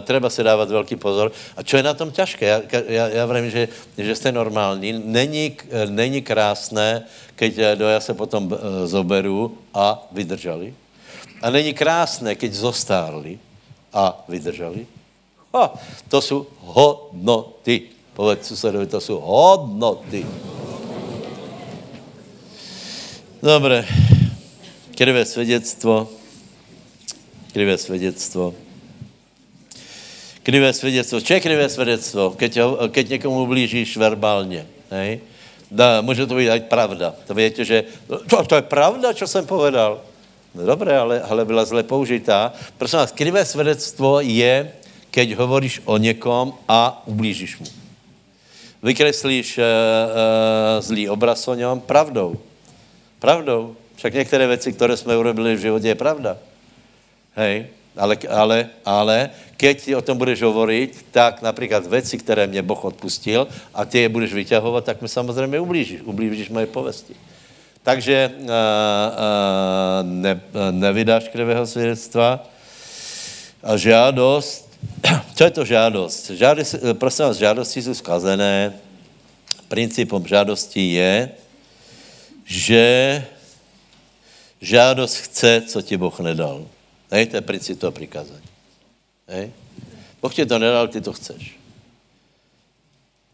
treba 0.00 0.30
si 0.30 0.42
dávat 0.42 0.70
velký 0.70 0.96
pozor. 0.96 1.32
A 1.56 1.62
co 1.62 1.76
je 1.76 1.82
na 1.82 1.94
tom 1.94 2.10
těžké? 2.10 2.46
Já, 2.46 2.60
já, 2.88 3.08
já 3.08 3.26
vím, 3.26 3.50
že, 3.50 3.68
že 3.98 4.16
jste 4.16 4.32
normální. 4.32 4.92
Není, 5.04 5.56
není 5.88 6.22
krásné, 6.22 7.04
keď 7.36 7.58
e, 7.58 7.76
do 7.76 7.88
já 7.88 8.00
se 8.00 8.14
potom 8.14 8.48
e, 8.52 8.86
zoberu 8.86 9.58
a 9.74 10.08
vydrželi. 10.12 10.74
A 11.42 11.50
není 11.50 11.74
krásné, 11.74 12.34
keď 12.34 12.52
zostárli 12.52 13.38
a 13.92 14.24
vydrželi. 14.28 14.86
Ha, 15.54 15.74
to 16.08 16.22
jsou 16.22 16.46
hodnoty. 16.60 17.82
Povedz 18.14 18.46
susedovi, 18.46 18.86
to 18.86 19.00
jsou 19.00 19.20
hodnoty. 19.20 20.26
Dobre. 23.42 23.84
Krivé 24.94 25.24
svědectvo. 25.24 26.19
Krivé 27.52 27.78
svědectvo. 27.78 28.54
Krivé 30.42 30.72
svědectvo. 30.72 31.20
Čo 31.20 31.34
je 31.34 31.40
krivé 31.40 31.68
svědectvo? 31.68 32.30
Keď, 32.30 32.58
keď 32.90 33.08
někomu 33.08 33.46
blížíš 33.46 33.96
verbálně. 33.96 34.66
Hej? 34.90 35.20
Da, 35.70 36.00
může 36.00 36.26
to 36.26 36.34
být 36.34 36.50
aj 36.50 36.60
pravda. 36.60 37.14
To 37.26 37.34
víte, 37.34 37.64
že 37.64 37.84
to, 38.26 38.44
to 38.44 38.54
je 38.54 38.62
pravda, 38.62 39.14
co 39.14 39.26
jsem 39.26 39.46
povedal. 39.46 40.00
No 40.54 40.66
dobré, 40.66 40.98
ale, 40.98 41.22
ale 41.22 41.44
byla 41.44 41.64
zle 41.64 41.82
použitá. 41.82 42.52
Prosím 42.78 42.98
vás, 42.98 43.12
krivé 43.12 43.44
svědectvo 43.44 44.20
je, 44.20 44.72
keď 45.10 45.34
hovoríš 45.34 45.82
o 45.84 45.96
někom 45.98 46.54
a 46.68 47.02
ublížíš 47.06 47.58
mu. 47.58 47.66
Vykreslíš 48.82 49.58
uh, 49.58 49.64
uh, 49.64 50.82
zlý 50.82 51.08
obraz 51.08 51.48
o 51.48 51.54
něm 51.54 51.80
pravdou. 51.80 52.38
Pravdou. 53.18 53.76
Však 53.96 54.14
některé 54.14 54.46
věci, 54.46 54.72
které 54.72 54.96
jsme 54.96 55.16
urobili 55.16 55.54
v 55.54 55.60
životě, 55.60 55.88
je 55.88 55.94
pravda. 55.94 56.36
Hej. 57.34 57.66
Ale, 57.96 58.16
ale, 58.28 58.58
ale 58.84 59.30
keď 59.60 59.74
ti 59.82 59.92
o 59.92 60.00
tom 60.00 60.16
budeš 60.16 60.40
hovoriť, 60.40 61.12
tak 61.12 61.42
například 61.42 61.86
věci, 61.86 62.18
které 62.18 62.46
mě 62.46 62.62
Boh 62.62 62.84
odpustil 62.84 63.48
a 63.74 63.84
ty 63.84 63.98
je 63.98 64.08
budeš 64.08 64.32
vyťahovat, 64.32 64.84
tak 64.84 65.02
mi 65.02 65.08
samozřejmě 65.08 65.60
ublížíš, 65.60 66.00
ublížíš 66.00 66.48
moje 66.48 66.66
povesti. 66.66 67.14
Takže 67.82 68.32
uh, 68.40 68.44
uh, 68.44 68.50
ne, 70.02 70.40
nevydáš 70.70 71.28
krevého 71.28 71.66
svědectva. 71.66 72.46
A 73.62 73.76
žádost, 73.76 74.68
co 75.34 75.44
je 75.44 75.50
to 75.50 75.64
žádost? 75.64 76.30
Žádost 76.30 76.74
prosím 76.92 77.24
vás, 77.24 77.36
žádosti 77.36 77.82
jsou 77.82 77.94
zkazené. 77.94 78.72
Principem 79.68 80.26
žádosti 80.26 80.92
je, 80.92 81.30
že 82.44 83.24
žádost 84.60 85.16
chce, 85.16 85.62
co 85.68 85.82
ti 85.82 85.96
Boh 85.96 86.20
nedal. 86.20 86.64
Hej, 87.10 87.26
to 87.26 87.36
je 87.36 87.40
princip 87.40 87.80
toho 87.80 87.92
přikázání. 87.92 88.48
Hej. 89.28 89.52
Boh 90.22 90.34
ti 90.34 90.46
to 90.46 90.58
nedal, 90.58 90.88
ty 90.88 91.00
to 91.00 91.12
chceš. 91.12 91.58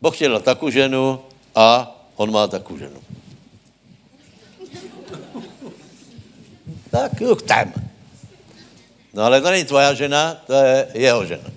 Boh 0.00 0.16
ti 0.16 0.28
dal 0.28 0.40
takovou 0.40 0.70
ženu 0.70 1.20
a 1.54 1.96
on 2.16 2.32
má 2.32 2.46
takovou 2.46 2.78
ženu. 2.78 3.00
Tak 6.90 7.20
juch 7.20 7.42
tam. 7.42 7.72
No 9.14 9.22
ale 9.22 9.40
to 9.40 9.50
není 9.50 9.64
tvoja 9.64 9.94
žena, 9.94 10.34
to 10.46 10.52
je 10.52 10.88
jeho 10.94 11.24
žena. 11.26 11.50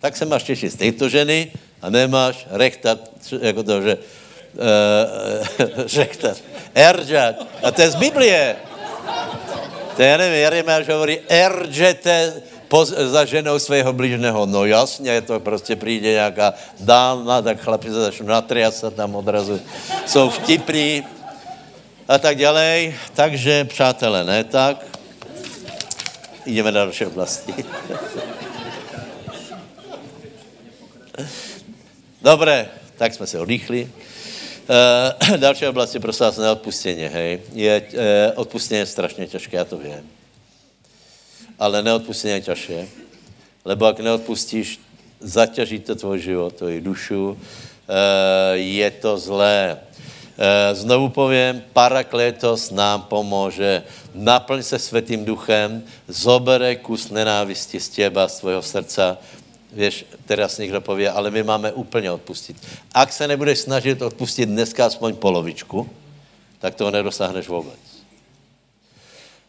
Tak 0.00 0.16
se 0.16 0.24
máš 0.24 0.42
těšit 0.42 0.72
z 0.72 0.76
této 0.76 1.08
ženy 1.08 1.52
a 1.82 1.90
nemáš 1.90 2.46
rechtat, 2.50 2.98
jako 3.40 3.62
to, 3.62 3.82
že 3.82 3.96
uh, 3.96 5.86
rechtat, 5.96 6.36
eržat. 6.74 7.36
A 7.62 7.70
to 7.70 7.82
je 7.82 7.90
z 7.90 7.94
Biblie. 7.94 8.56
To 9.98 10.02
já 10.02 10.16
nevím, 10.16 10.38
Jeremiáš 10.38 10.88
hovorí, 10.88 11.18
eržete 11.28 12.32
poz, 12.68 12.88
za 12.88 13.24
ženou 13.24 13.58
svého 13.58 13.92
blížného. 13.92 14.46
No 14.46 14.64
jasně, 14.64 15.20
to 15.20 15.40
prostě 15.40 15.76
přijde 15.76 16.10
nějaká 16.10 16.54
dáma, 16.80 17.42
tak 17.42 17.60
chlapi 17.60 17.88
se 17.88 17.94
začnou 17.94 18.26
natriasat 18.26 18.94
tam 18.94 19.14
odrazu. 19.14 19.60
Jsou 20.06 20.30
vtipní 20.30 21.06
a 22.08 22.18
tak 22.18 22.38
dále. 22.38 22.94
Takže, 23.14 23.64
přátelé, 23.64 24.24
ne 24.24 24.44
tak. 24.44 24.86
Jdeme 26.46 26.72
do 26.72 26.78
další 26.78 27.06
oblasti. 27.06 27.54
Dobré, 32.22 32.68
tak 32.96 33.14
jsme 33.14 33.26
se 33.26 33.40
odýchli. 33.40 33.90
Uh, 34.68 35.36
další 35.36 35.66
oblast 35.66 35.94
je 35.94 36.00
prosím 36.00 36.26
vás 36.26 36.36
neodpustění, 36.36 37.02
hej. 37.02 37.40
Je, 37.52 37.82
uh, 37.92 37.98
odpustění 38.34 38.78
je 38.78 38.86
strašně 38.86 39.26
těžké, 39.26 39.56
já 39.56 39.64
to 39.64 39.78
vím. 39.78 40.10
Ale 41.58 41.82
neodpustění 41.82 42.34
je 42.34 42.40
těžké. 42.40 42.86
Lebo 43.64 43.86
jak 43.86 44.00
neodpustíš, 44.00 44.80
zaťaží 45.20 45.78
to 45.78 45.94
tvůj 45.94 46.20
život, 46.20 46.54
tvoji 46.54 46.80
dušu, 46.80 47.30
uh, 47.30 47.36
je 48.52 48.90
to 48.90 49.18
zlé. 49.18 49.78
Uh, 49.80 50.76
znovu 50.76 51.08
povím, 51.08 51.62
parakletos 51.72 52.70
nám 52.70 53.02
pomůže. 53.02 53.82
Naplň 54.14 54.62
se 54.62 54.78
světým 54.78 55.24
duchem, 55.24 55.82
zobere 56.08 56.76
kus 56.76 57.10
nenávisti 57.10 57.80
z 57.80 57.88
těba, 57.88 58.28
z 58.28 58.38
tvojho 58.38 58.62
srdca, 58.62 59.18
Víš, 59.78 60.06
teraz 60.26 60.58
někdo 60.58 60.80
pově, 60.80 61.10
ale 61.10 61.30
my 61.30 61.42
máme 61.42 61.72
úplně 61.72 62.10
odpustit. 62.10 62.56
Ak 62.94 63.12
se 63.12 63.28
nebudeš 63.28 63.58
snažit 63.58 64.02
odpustit 64.02 64.46
dneska 64.46 64.86
aspoň 64.86 65.16
polovičku, 65.16 65.90
tak 66.58 66.74
toho 66.74 66.90
nedosáhneš 66.90 67.48
vůbec. 67.48 67.78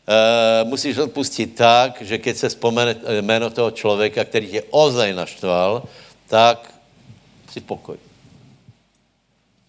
E, 0.07 0.63
musíš 0.63 0.97
odpustit 0.97 1.55
tak, 1.55 2.01
že 2.01 2.17
keď 2.17 2.37
se 2.37 2.49
vzpomene 2.49 2.95
jméno 3.21 3.49
toho 3.49 3.71
člověka, 3.71 4.25
který 4.25 4.47
tě 4.47 4.63
ozaj 4.69 5.13
naštval, 5.13 5.83
tak 6.27 6.73
si 7.51 7.61
pokoj. 7.61 7.97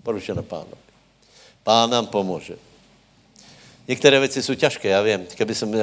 Poručeno 0.03 0.43
pánovi. 0.43 0.85
Pán 1.65 1.91
nám 1.91 2.07
pomůže. 2.07 2.57
Některé 3.91 4.21
věci 4.21 4.43
jsou 4.43 4.55
těžké, 4.55 4.89
já 4.89 5.03
vím. 5.03 5.27
Kdyby 5.37 5.55
jsem 5.55 5.75
e, 5.75 5.79
e, 5.79 5.83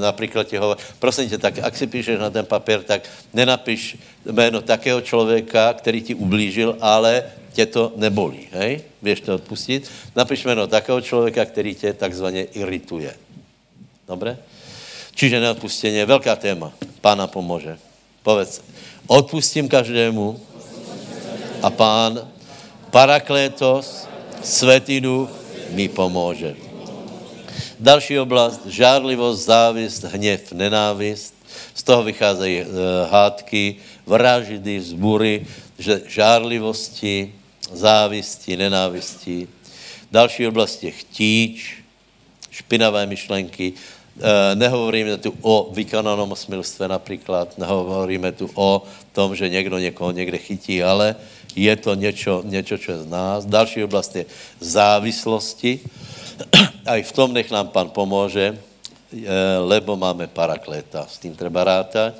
například 0.00 0.46
ti 0.46 0.56
hovoril, 0.56 0.84
prosím 0.98 1.30
tě, 1.30 1.38
tak 1.38 1.58
ak 1.62 1.76
si 1.76 1.86
píšeš 1.86 2.18
na 2.18 2.30
ten 2.30 2.46
papír, 2.46 2.82
tak 2.82 3.02
nenapiš 3.32 3.98
jméno 4.26 4.62
takého 4.62 5.00
člověka, 5.00 5.72
který 5.72 6.02
ti 6.02 6.14
ublížil, 6.14 6.76
ale 6.80 7.24
tě 7.52 7.66
to 7.66 7.92
nebolí, 7.96 8.48
hej? 8.52 8.82
Běž 9.02 9.20
to 9.20 9.34
odpustit. 9.34 9.90
Napiš 10.16 10.44
jméno 10.44 10.66
takého 10.66 11.00
člověka, 11.00 11.44
který 11.44 11.74
tě 11.74 11.92
takzvaně 11.92 12.42
irituje. 12.42 13.14
Dobre? 14.08 14.38
Čiže 15.14 15.40
neodpustění 15.40 15.96
je 15.96 16.06
velká 16.06 16.36
téma. 16.36 16.72
Pána 17.00 17.26
pomůže. 17.26 17.78
Povedz, 18.22 18.60
odpustím 19.06 19.68
každému 19.68 20.40
a 21.62 21.70
pán 21.70 22.28
Paraklétos, 22.90 24.08
Svetý 24.42 25.00
duch, 25.00 25.30
mi 25.70 25.88
pomůže. 25.88 26.69
Další 27.80 28.18
oblast, 28.18 28.66
žárlivost, 28.66 29.44
závist, 29.44 30.04
hněv, 30.04 30.52
nenávist. 30.52 31.34
Z 31.74 31.82
toho 31.82 32.02
vycházejí 32.02 32.62
uh, 32.62 32.68
hádky, 33.10 33.76
vraždy, 34.06 34.78
vzbury, 34.78 35.46
žárlivosti, 36.06 37.34
závisti, 37.72 38.56
nenávisti. 38.56 39.48
Další 40.12 40.46
oblast 40.46 40.84
je 40.84 40.90
chtíč, 40.90 41.80
špinavé 42.50 43.06
myšlenky. 43.06 43.72
E, 43.72 44.54
nehovoríme 44.56 45.16
tu 45.16 45.34
o 45.40 45.70
vykonanom 45.72 46.36
smilstve 46.36 46.88
například, 46.88 47.58
nehovoríme 47.58 48.32
tu 48.32 48.50
o 48.54 48.82
tom, 49.12 49.36
že 49.36 49.48
někdo 49.48 49.78
někoho 49.78 50.10
někde 50.10 50.38
chytí, 50.38 50.82
ale 50.82 51.16
je 51.56 51.76
to 51.76 51.94
něco, 51.94 52.42
něco, 52.44 52.78
co 52.78 52.92
je 52.92 52.98
z 52.98 53.06
nás. 53.06 53.46
Další 53.46 53.84
oblast 53.84 54.16
je 54.16 54.26
závislosti. 54.60 55.80
A 56.86 56.96
i 56.96 57.02
v 57.02 57.12
tom 57.12 57.32
nech 57.32 57.50
nám 57.50 57.68
pan 57.68 57.90
pomůže, 57.90 58.58
lebo 59.58 59.96
máme 59.96 60.26
parakléta, 60.26 61.06
s 61.08 61.18
tím 61.18 61.36
treba 61.36 61.64
rátať. 61.64 62.14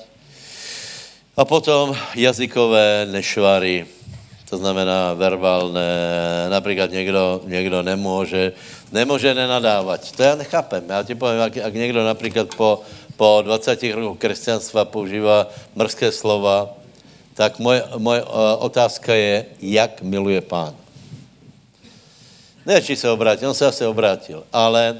A 1.36 1.44
potom 1.44 1.96
jazykové 2.14 3.06
nešvary, 3.10 3.86
to 4.50 4.58
znamená 4.58 5.14
verbálné, 5.14 5.88
například 6.48 6.90
někdo, 6.90 7.40
někdo 7.44 7.82
nemůže, 7.82 8.52
nemůže 8.92 9.34
nenadávat. 9.34 10.12
To 10.12 10.22
já 10.22 10.34
nechápem. 10.34 10.84
Já 10.88 11.02
ti 11.02 11.14
povím, 11.14 11.40
jak, 11.40 11.56
jak 11.56 11.74
někdo 11.74 12.04
například 12.04 12.54
po, 12.56 12.82
po 13.16 13.40
20 13.44 13.82
rokoch 13.94 14.18
křesťanstva 14.18 14.84
používá 14.84 15.46
mrzké 15.74 16.12
slova, 16.12 16.68
tak 17.34 17.58
moje, 17.58 17.84
moje 17.96 18.22
otázka 18.58 19.14
je, 19.14 19.46
jak 19.62 20.02
miluje 20.02 20.40
pán. 20.40 20.74
Ne, 22.70 22.78
či 22.78 22.94
se 22.94 23.10
obrátil, 23.10 23.48
on 23.50 23.54
se 23.54 23.66
asi 23.66 23.82
obrátil, 23.82 24.46
ale, 24.52 24.94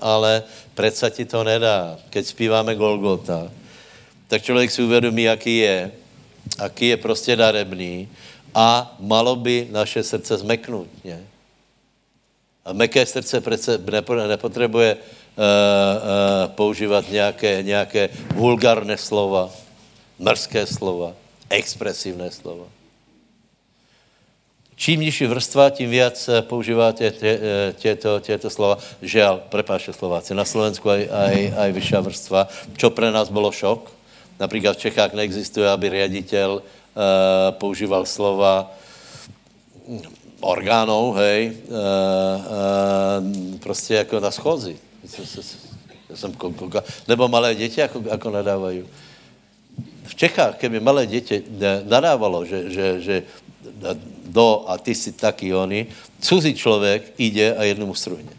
ale 0.00 0.42
přece 0.74 1.10
ti 1.10 1.24
to 1.24 1.44
nedá. 1.44 1.96
Keď 2.10 2.26
zpíváme 2.26 2.74
Golgota, 2.74 3.48
tak 4.28 4.42
člověk 4.42 4.70
si 4.70 4.82
uvědomí, 4.82 5.22
jaký 5.22 5.56
je, 5.56 5.92
jaký 6.60 6.88
je 6.88 6.96
prostě 6.96 7.36
darebný 7.36 8.08
a 8.54 8.96
malo 9.00 9.36
by 9.36 9.68
naše 9.70 10.02
srdce 10.04 10.36
zmeknout. 10.36 10.88
Ne? 11.04 11.24
A 12.64 12.72
meké 12.72 13.06
srdce 13.06 13.40
přece 13.40 13.80
nepotřebuje 14.28 14.96
uh, 14.96 15.00
uh, 15.00 16.52
používat 16.52 17.10
nějaké, 17.10 17.62
nějaké 17.62 18.08
vulgárné 18.34 18.96
slova, 18.96 19.50
mrzké 20.18 20.66
slova, 20.66 21.12
expresivné 21.48 22.30
slova. 22.30 22.77
Čím 24.88 25.00
nižší 25.00 25.26
vrstva, 25.28 25.70
tím 25.70 25.90
víc 25.90 26.30
používáte 26.48 27.10
tě, 27.10 27.40
těto, 27.76 28.20
těto 28.20 28.48
slova. 28.50 28.80
Žel, 29.02 29.44
prepáčte 29.52 29.92
Slováci, 29.92 30.32
na 30.32 30.48
Slovensku 30.48 30.88
aj, 30.88 31.12
aj, 31.12 31.36
aj 31.60 31.70
vyšší 31.76 31.96
vrstva, 32.00 32.48
čo 32.72 32.88
pre 32.88 33.12
nás 33.12 33.28
bylo 33.28 33.52
šok. 33.52 33.84
Například 34.40 34.80
v 34.80 34.88
Čechách 34.88 35.12
neexistuje, 35.12 35.68
aby 35.68 35.90
ředitel 35.90 36.64
Eh, 36.98 37.52
používal 37.52 38.06
slova 38.06 38.74
orgánů, 40.40 41.12
hej, 41.12 41.52
uh, 41.52 41.76
uh, 41.76 43.58
prostě 43.58 43.94
jako 43.94 44.20
na 44.20 44.30
schozi. 44.30 44.76
Já 46.10 46.16
jsem 46.16 46.32
koukal, 46.32 46.82
nebo 47.08 47.28
malé 47.28 47.54
děti, 47.54 47.80
jako, 47.80 48.02
jako 48.10 48.30
nadávají. 48.30 48.84
V 50.04 50.14
Čechách, 50.14 50.56
keby 50.56 50.80
malé 50.80 51.06
děti 51.06 51.44
nadávalo, 51.84 52.44
že, 52.44 52.70
že, 52.70 53.00
že 53.00 53.22
do 54.28 54.64
a 54.68 54.78
ty 54.78 54.94
si 54.94 55.12
taky 55.12 55.54
oni, 55.54 55.86
cizí 56.20 56.54
člověk 56.54 57.12
jde 57.18 57.56
a 57.56 57.64
jednomu 57.64 57.94
strujně. 57.94 58.30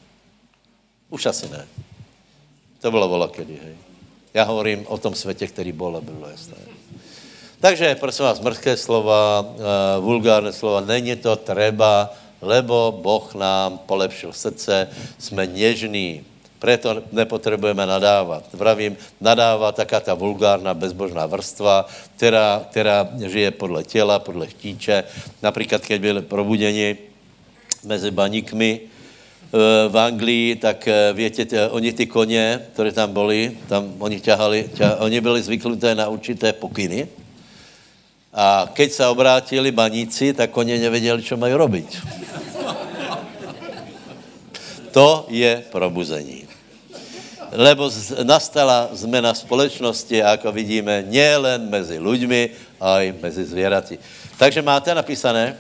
Už 1.10 1.26
asi 1.26 1.50
ne. 1.50 1.68
To 2.82 2.92
bylo 2.92 3.10
vola 3.10 3.28
kedy, 3.28 3.60
hej. 3.64 3.76
Já 4.34 4.44
hovorím 4.44 4.86
o 4.88 4.98
tom 4.98 5.16
světě, 5.16 5.48
který 5.48 5.72
byl 5.72 5.98
a 5.98 6.02
bylo 6.02 6.30
jasné. 6.30 6.56
Takže 7.60 7.96
prosím 7.96 8.26
vás, 8.26 8.40
mrzké 8.40 8.78
slova, 8.78 9.42
uh, 9.42 10.04
vulgárné 10.04 10.54
slova, 10.54 10.82
není 10.82 11.16
to 11.16 11.36
treba, 11.36 12.10
lebo 12.42 13.00
Boh 13.02 13.36
nám 13.36 13.78
polepšil 13.78 14.34
srdce, 14.34 14.88
jsme 15.18 15.48
něžní, 15.48 16.24
proto 16.60 17.04
nepotřebujeme 17.12 17.86
nadávat. 17.86 18.44
Vravím, 18.54 18.98
nadává 19.22 19.72
taká 19.72 20.00
ta 20.00 20.14
vulgárna, 20.14 20.74
bezbožná 20.74 21.26
vrstva, 21.26 21.88
která, 22.16 22.66
která 22.70 23.10
žije 23.28 23.52
podle 23.52 23.84
těla, 23.84 24.20
podle 24.20 24.48
chtíče. 24.48 25.04
Například, 25.44 25.88
když 25.88 26.00
byli 26.00 26.22
probuděni 26.22 26.98
mezi 27.84 28.12
baníkmi, 28.12 28.80
v 29.90 29.98
Anglii, 29.98 30.56
tak 30.56 30.88
eh, 30.88 31.14
větě, 31.14 31.70
oni 31.70 31.94
ty 31.94 32.06
koně, 32.06 32.62
které 32.74 32.92
tam 32.92 33.14
byli, 33.14 33.58
tam 33.68 33.94
oni 34.00 34.20
ťahali, 34.20 34.70
ťahali, 34.74 35.00
oni 35.00 35.22
byli 35.22 35.42
zvyknuté 35.42 35.96
na 35.96 36.08
určité 36.08 36.54
pokyny, 36.54 37.08
a 38.34 38.70
keď 38.74 38.92
se 38.92 39.08
obrátili 39.08 39.72
baníci, 39.72 40.34
tak 40.34 40.58
oni 40.58 40.78
nevěděli, 40.78 41.24
co 41.24 41.38
mají 41.38 41.54
robiť. 41.54 41.98
To 44.92 45.26
je 45.30 45.64
probuzení. 45.72 46.49
Lebo 47.52 47.92
nastala 48.24 48.90
zmena 48.92 49.34
společnosti, 49.34 50.18
jako 50.18 50.52
vidíme, 50.52 51.04
nielen 51.08 51.70
mezi 51.70 52.00
lidmi, 52.00 52.50
ale 52.80 53.06
i 53.06 53.14
mezi 53.22 53.46
zvěraty. 53.46 54.00
Takže 54.38 54.62
máte 54.62 54.96
napísané? 54.96 55.58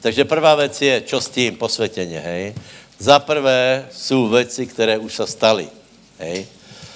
Takže 0.00 0.24
prvá 0.24 0.54
věc 0.54 0.82
je, 0.82 1.00
čo 1.00 1.20
s 1.20 1.28
tím 1.28 1.56
posvětěně, 1.56 2.20
hej? 2.20 2.54
Za 2.98 3.18
prvé 3.18 3.88
jsou 3.92 4.28
věci, 4.28 4.66
které 4.66 4.98
už 4.98 5.14
se 5.14 5.26
staly, 5.26 5.68
hej? 6.18 6.46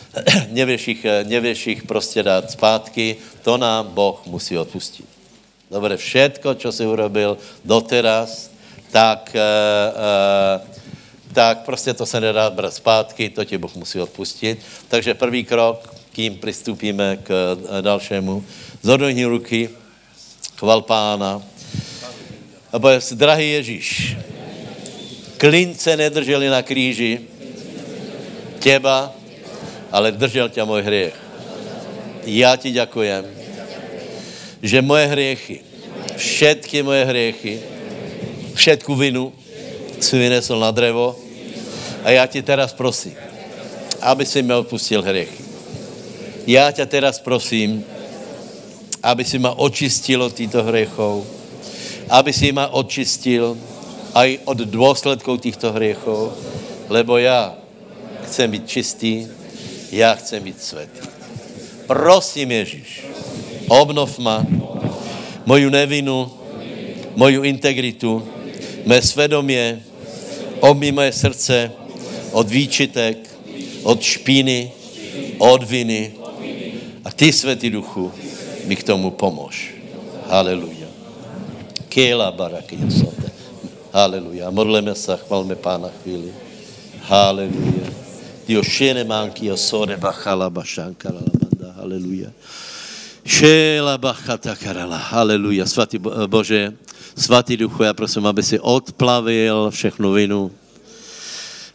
nevěš 0.48 0.88
jich, 0.88 1.06
nevěš 1.24 1.66
jich 1.66 1.82
prostě 1.82 2.22
dát 2.22 2.50
zpátky, 2.50 3.16
to 3.42 3.56
nám 3.56 3.86
Boh 3.86 4.26
musí 4.26 4.58
odpustit. 4.58 5.06
Dobře, 5.70 5.96
všetko, 5.96 6.54
co 6.54 6.72
si 6.72 6.86
urobil 6.86 7.38
doteraz, 7.64 8.50
tak, 8.90 9.30
e, 9.34 9.40
e, 9.40 10.60
tak 11.38 11.58
prostě 11.58 11.94
to 11.94 12.06
se 12.06 12.20
nedá 12.20 12.50
brát 12.50 12.74
zpátky, 12.74 13.30
to 13.30 13.44
ti 13.44 13.58
Boh 13.58 13.76
musí 13.76 14.00
odpustit. 14.00 14.58
Takže 14.88 15.14
první 15.14 15.44
krok, 15.44 15.94
kým 16.12 16.34
přistupíme 16.34 17.18
k 17.22 17.30
eh, 17.30 17.82
dalšímu, 17.82 18.44
zhodnohni 18.82 19.24
ruky, 19.24 19.70
chval 20.56 20.82
pána. 20.82 21.42
A 22.72 22.78
povedz, 22.78 23.12
drahý 23.12 23.50
Ježíš, 23.50 24.16
klince 25.36 25.96
nedrželi 25.96 26.48
na 26.48 26.62
kríži, 26.62 27.20
těba, 28.58 29.14
ale 29.92 30.12
držel 30.12 30.48
tě 30.48 30.64
můj 30.64 30.82
hřích. 30.82 31.14
Já 32.26 32.56
ti 32.56 32.70
děkujem, 32.70 33.24
že 34.62 34.82
moje 34.82 35.06
hriechy, 35.06 35.60
všetky 36.16 36.82
moje 36.82 37.04
hriechy, 37.04 37.62
všetku 38.54 38.94
vinu 38.94 39.32
si 40.00 40.18
vynesl 40.18 40.58
na 40.58 40.70
drevo 40.70 41.27
a 42.08 42.10
já 42.10 42.26
ti 42.26 42.42
teraz 42.42 42.72
prosím, 42.72 43.12
aby 44.00 44.26
si 44.26 44.42
mi 44.42 44.54
odpustil 44.54 45.02
hriechy. 45.02 45.44
Já 46.46 46.72
tě 46.72 46.86
teraz 46.86 47.20
prosím, 47.20 47.84
aby 49.02 49.24
si 49.24 49.38
ma 49.38 49.52
očistil 49.52 50.22
od 50.22 50.32
týchto 50.32 50.64
hriechov, 50.64 51.28
aby 52.08 52.32
si 52.32 52.48
ma 52.52 52.72
očistil 52.72 53.60
aj 54.14 54.38
od 54.44 54.58
důsledků 54.58 55.36
těchto 55.36 55.72
hriechov, 55.72 56.32
lebo 56.88 57.18
já 57.18 57.54
chcem 58.24 58.50
být 58.50 58.68
čistý, 58.68 59.28
já 59.92 60.14
chcem 60.14 60.42
být 60.42 60.62
světý. 60.62 61.04
Prosím 61.86 62.50
Ježíš, 62.50 63.04
obnov 63.68 64.18
ma, 64.18 64.46
moju 65.44 65.68
nevinu, 65.70 66.32
moju 67.16 67.42
integritu, 67.42 68.28
mé 68.84 69.02
svědomě, 69.02 69.82
obmí 70.60 70.92
moje 70.92 71.12
srdce 71.12 71.77
od 72.32 72.48
výčitek, 72.48 73.16
od 73.82 74.02
špíny, 74.02 74.72
od 75.38 75.62
viny. 75.64 76.12
A 77.04 77.10
ty, 77.10 77.32
Světý 77.32 77.70
Duchu, 77.70 78.12
mi 78.64 78.76
k 78.76 78.82
tomu 78.82 79.10
pomož. 79.10 79.74
Haleluja. 80.26 80.88
Chtěla 81.88 82.32
baraky. 82.32 82.78
Haleluja. 83.92 84.50
Modleme 84.50 84.94
se, 84.94 85.16
chvalme 85.16 85.56
Pána 85.56 85.88
chvíli. 86.02 86.32
Haleluja. 87.02 87.88
Dio 88.48 88.62
šene 88.62 89.04
manky 89.04 89.52
o 89.52 89.56
sore 89.56 89.96
bachala 89.96 90.50
bašanka. 90.50 91.12
Haleluja. 91.76 92.30
Šela 93.24 93.98
bachata 93.98 94.56
karala. 94.56 94.96
Haleluja. 94.96 95.66
Svatý 95.66 95.98
Bože, 96.26 96.72
svatý 97.16 97.56
duchu, 97.56 97.82
já 97.82 97.94
prosím, 97.94 98.26
aby 98.26 98.42
si 98.42 98.60
odplavil 98.60 99.70
všechnu 99.70 100.12
vinu, 100.12 100.50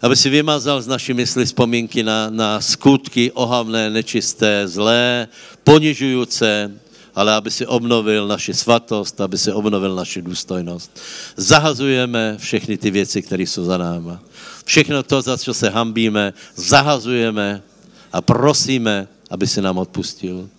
aby 0.04 0.16
si 0.16 0.30
vymazal 0.30 0.82
z 0.82 0.88
naší 0.88 1.14
mysli 1.14 1.46
vzpomínky 1.46 2.04
na, 2.04 2.30
na 2.30 2.62
skutky 2.62 3.32
ohavné, 3.32 3.90
nečisté, 3.90 4.68
zlé, 4.68 5.28
ponižující, 5.64 6.76
ale 7.16 7.34
aby 7.34 7.52
si 7.52 7.66
obnovil 7.66 8.28
naši 8.28 8.54
svatost, 8.54 9.22
aby 9.22 9.38
si 9.38 9.52
obnovil 9.52 9.96
naši 9.96 10.22
důstojnost. 10.22 10.92
Zahazujeme 11.38 12.36
všechny 12.38 12.78
ty 12.78 12.92
věci, 12.92 13.22
které 13.22 13.44
jsou 13.44 13.64
za 13.66 13.78
náma. 13.78 14.20
Všechno 14.66 15.04
to, 15.04 15.22
za 15.22 15.38
co 15.38 15.54
se 15.54 15.70
hambíme, 15.70 16.34
zahazujeme 16.56 17.64
a 18.12 18.22
prosíme, 18.22 19.08
aby 19.30 19.48
si 19.48 19.62
nám 19.62 19.78
odpustil. 19.78 20.50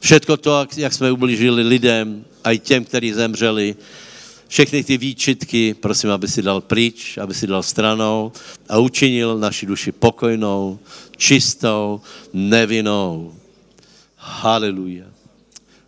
Všetko 0.00 0.36
to, 0.36 0.66
jak 0.76 0.92
jsme 0.92 1.12
ublížili 1.12 1.62
lidem, 1.62 2.24
a 2.44 2.52
i 2.52 2.58
těm, 2.58 2.84
kteří 2.84 3.12
zemřeli, 3.12 3.76
všechny 4.54 4.84
ty 4.84 4.98
výčitky, 4.98 5.74
prosím, 5.74 6.14
aby 6.14 6.28
si 6.30 6.38
dal 6.42 6.60
pryč, 6.62 7.18
aby 7.18 7.34
si 7.34 7.46
dal 7.46 7.62
stranou 7.62 8.30
a 8.70 8.78
učinil 8.78 9.38
naši 9.38 9.66
duši 9.66 9.92
pokojnou, 9.92 10.78
čistou, 11.16 12.00
nevinnou. 12.32 13.34
Haleluja. 14.16 15.10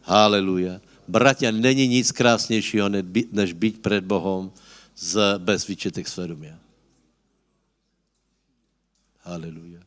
Haleluja. 0.02 0.80
Bratia, 1.08 1.54
není 1.54 1.86
nic 1.88 2.10
krásnějšího, 2.12 2.88
než 3.32 3.52
být 3.52 3.82
před 3.82 4.04
Bohem 4.04 4.50
z, 4.98 5.38
bez 5.38 5.66
výčetek 5.66 6.08
svědomí. 6.08 6.50
Haleluja. 9.22 9.80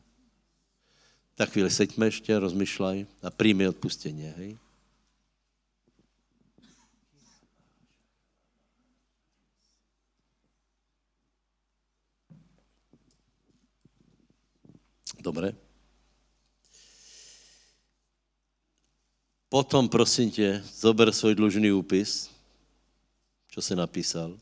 Tak 1.34 1.52
chvíli 1.52 1.70
seďme 1.70 2.06
ještě, 2.06 2.38
rozmyšlej 2.38 3.06
a 3.22 3.30
přijmi 3.30 3.68
odpustění, 3.68 4.32
hej? 4.36 4.56
Dobre. 15.20 15.52
Potom, 19.48 19.88
prosím 19.88 20.30
tě, 20.30 20.62
zober 20.74 21.12
svůj 21.12 21.34
dlužný 21.34 21.72
úpis, 21.72 22.30
co 23.50 23.62
se 23.62 23.76
napísal. 23.76 24.38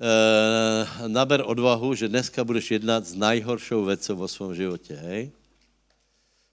E, 0.00 1.08
naber 1.08 1.42
odvahu, 1.46 1.94
že 1.94 2.08
dneska 2.08 2.44
budeš 2.44 2.70
jednat 2.70 3.06
s 3.06 3.14
najhoršou 3.14 3.84
věcou 3.84 4.16
vo 4.16 4.28
svém 4.28 4.54
životě, 4.54 4.94
hej? 4.94 5.30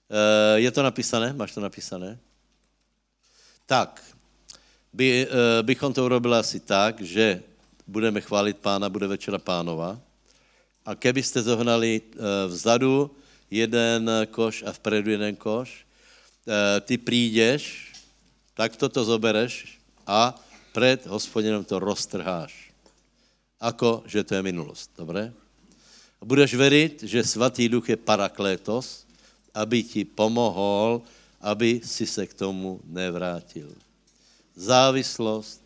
E, 0.10 0.60
je 0.60 0.72
to 0.72 0.84
napísané? 0.84 1.34
Máš 1.34 1.54
to 1.54 1.62
napísané? 1.62 2.20
Tak, 3.66 4.04
by, 4.94 5.28
e, 5.28 5.64
bychom 5.64 5.94
to 5.94 6.06
urobili 6.06 6.36
asi 6.38 6.60
tak, 6.60 7.02
že 7.02 7.44
budeme 7.88 8.22
chválit 8.22 8.58
pána, 8.58 8.90
bude 8.90 9.08
večera 9.08 9.38
pánova, 9.38 10.00
a 10.86 10.96
kebyste 10.96 11.42
zohnali 11.42 12.02
eh, 12.02 12.48
vzadu 12.48 13.12
jeden 13.52 14.10
koš 14.32 14.64
a 14.64 14.72
vpredu 14.72 15.12
jeden 15.12 15.36
koš, 15.36 15.86
eh, 16.48 16.82
ty 16.82 16.98
přijdeš, 16.98 17.94
tak 18.54 18.76
toto 18.76 19.06
zobereš 19.06 19.80
a 20.08 20.36
před 20.72 21.06
hospodinem 21.06 21.64
to 21.64 21.80
roztrháš. 21.80 22.72
Ako, 23.60 24.04
že 24.08 24.24
to 24.24 24.36
je 24.36 24.42
minulost, 24.42 24.90
dobré? 24.98 25.30
A 26.22 26.26
budeš 26.26 26.54
veriť, 26.54 27.06
že 27.06 27.22
svatý 27.22 27.70
duch 27.70 27.90
je 27.90 27.98
paraklétos, 27.98 29.06
aby 29.54 29.84
ti 29.84 30.02
pomohol, 30.06 31.02
aby 31.42 31.82
si 31.84 32.06
se 32.06 32.26
k 32.26 32.34
tomu 32.34 32.82
nevrátil. 32.86 33.70
Závislost, 34.56 35.62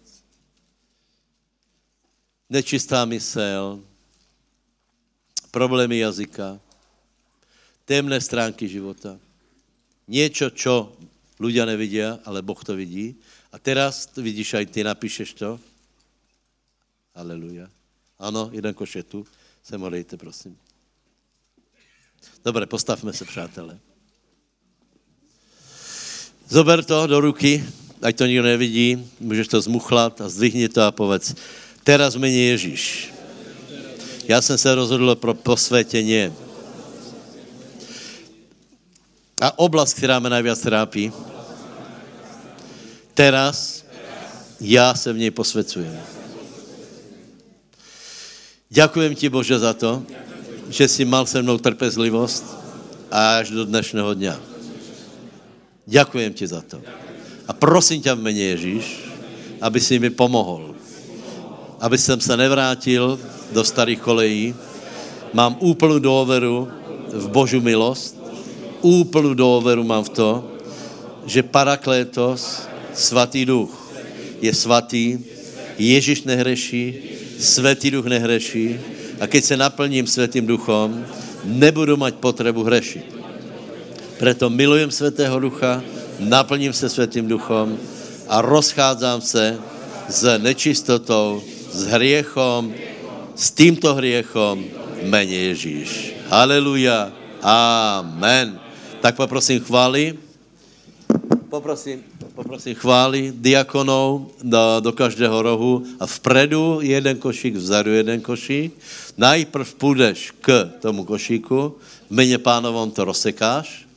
nečistá 2.50 3.06
mysel, 3.06 3.84
problémy 5.56 6.04
jazyka, 6.04 6.60
temné 7.88 8.20
stránky 8.20 8.68
života. 8.68 9.16
Něco, 10.12 10.52
čo 10.52 10.92
ľudia 11.40 11.64
nevidia, 11.64 12.20
ale 12.28 12.44
Boh 12.44 12.60
to 12.60 12.76
vidí. 12.76 13.16
A 13.50 13.58
teraz 13.58 14.12
vidíš, 14.20 14.60
aj 14.60 14.66
ty 14.68 14.84
napíšeš 14.84 15.34
to. 15.40 15.56
Aleluja. 17.16 17.72
Ano, 18.20 18.52
jeden 18.52 18.76
koš 18.76 19.00
je 19.00 19.04
tu. 19.08 19.20
Se 19.64 19.80
modlejte, 19.80 20.20
prosím. 20.20 20.60
Dobře, 22.44 22.66
postavme 22.66 23.14
se, 23.14 23.26
přátelé. 23.26 23.80
Zober 26.52 26.84
to 26.84 27.08
do 27.08 27.20
ruky, 27.20 27.64
ať 28.02 28.14
to 28.16 28.26
nikdo 28.26 28.44
nevidí, 28.44 29.02
můžeš 29.20 29.48
to 29.48 29.62
zmuchlat 29.62 30.22
a 30.22 30.30
zdvihni 30.30 30.70
to 30.70 30.86
a 30.86 30.92
povedz, 30.92 31.34
teraz 31.82 32.14
mení 32.16 32.54
Ježíš. 32.54 33.15
Já 34.28 34.42
jsem 34.42 34.58
se 34.58 34.76
rozhodl 34.76 35.16
pro 35.16 35.34
posvětění. 35.34 36.34
A 39.42 39.60
oblast, 39.60 39.94
která 39.94 40.20
mě 40.20 40.30
najviac 40.30 40.60
trápí, 40.60 41.12
teraz 43.14 43.86
já 44.62 44.96
se 44.96 45.14
v 45.14 45.18
něj 45.18 45.32
posvěcujem. 45.32 46.00
Děkujem 48.70 49.16
ti, 49.16 49.30
Bože, 49.30 49.60
za 49.60 49.74
to, 49.74 50.04
že 50.70 50.88
jsi 50.88 51.06
mal 51.06 51.26
se 51.26 51.42
mnou 51.42 51.58
trpezlivost 51.58 52.58
až 53.12 53.50
do 53.50 53.66
dnešného 53.66 54.14
dňa. 54.14 54.40
Děkujem 55.86 56.34
ti 56.34 56.48
za 56.48 56.62
to. 56.62 56.82
A 57.48 57.54
prosím 57.54 58.02
tě 58.02 58.14
v 58.14 58.20
mene 58.20 58.40
Ježíš, 58.40 59.00
aby 59.62 59.80
si 59.80 60.00
mi 60.00 60.10
pomohl. 60.10 60.76
Aby 61.80 61.98
jsem 61.98 62.22
se 62.22 62.38
nevrátil 62.38 63.20
do 63.52 63.64
starých 63.64 64.00
kolejí. 64.00 64.56
Mám 65.34 65.58
úplnou 65.60 66.00
důvěru 66.00 66.68
v 67.14 67.28
Božu 67.30 67.62
milost. 67.62 68.16
Úplnou 68.82 69.34
důvěru 69.34 69.84
mám 69.84 70.04
v 70.04 70.10
to, 70.10 70.52
že 71.26 71.44
Paraklétos, 71.44 72.62
svatý 72.94 73.46
duch, 73.46 73.92
je 74.42 74.54
svatý, 74.54 75.20
Ježíš 75.78 76.24
nehreší, 76.24 76.94
svatý 77.40 77.92
duch 77.92 78.06
nehreší 78.06 78.80
a 79.20 79.28
keď 79.28 79.44
se 79.44 79.58
naplním 79.58 80.08
svatým 80.08 80.48
duchom, 80.48 81.06
nebudu 81.44 81.98
mať 81.98 82.14
potřebu 82.16 82.64
hřešit. 82.64 83.06
Proto 84.18 84.50
milujem 84.50 84.92
svatého 84.92 85.40
ducha, 85.40 85.84
naplním 86.20 86.74
se 86.74 86.90
svatým 86.90 87.28
duchom 87.28 87.78
a 88.28 88.42
rozchádzám 88.42 89.22
se 89.22 89.60
s 90.10 90.38
nečistotou, 90.38 91.44
s 91.72 91.86
hriechom, 91.86 92.74
s 93.36 93.52
tímto 93.52 93.92
hriechom 94.00 94.64
v 94.64 95.04
mene 95.12 95.52
Ježíš. 95.52 96.16
Haleluja. 96.32 97.12
Amen. 97.44 98.56
Tak 99.04 99.20
poprosím 99.20 99.60
chvály. 99.60 100.16
Poprosím, 101.52 102.04
poprosím 102.36 102.76
chvály 102.76 103.36
diakonov 103.36 104.32
do, 104.40 104.80
do 104.80 104.92
každého 104.96 105.36
rohu 105.36 105.84
a 106.00 106.08
vpredu 106.08 106.80
jeden 106.80 107.20
košík, 107.20 107.56
vzadu 107.56 107.92
jeden 107.92 108.24
košík. 108.24 108.72
Najprv 109.20 109.68
půjdeš 109.76 110.32
k 110.42 110.72
tomu 110.80 111.04
košíku, 111.04 111.76
v 112.08 112.12
mene 112.12 112.40
pánovom 112.40 112.92
to 112.92 113.08
rozsekáš, 113.08 113.88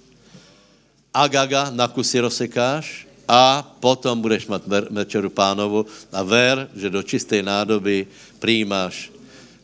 agaga 1.14 1.70
na 1.70 1.89
kusy 1.89 2.20
rozsekáš 2.22 3.07
a 3.26 3.62
potom 3.80 4.22
budeš 4.22 4.47
mít 4.47 4.62
večeru 4.91 5.30
pánovu 5.30 5.86
a 6.12 6.22
ver, 6.22 6.70
že 6.74 6.91
do 6.91 7.03
čisté 7.03 7.43
nádoby 7.43 8.07
přijímáš 8.39 9.18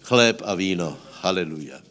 chléb 0.04 0.42
a 0.44 0.54
víno. 0.54 0.96
Haleluja. 1.22 1.83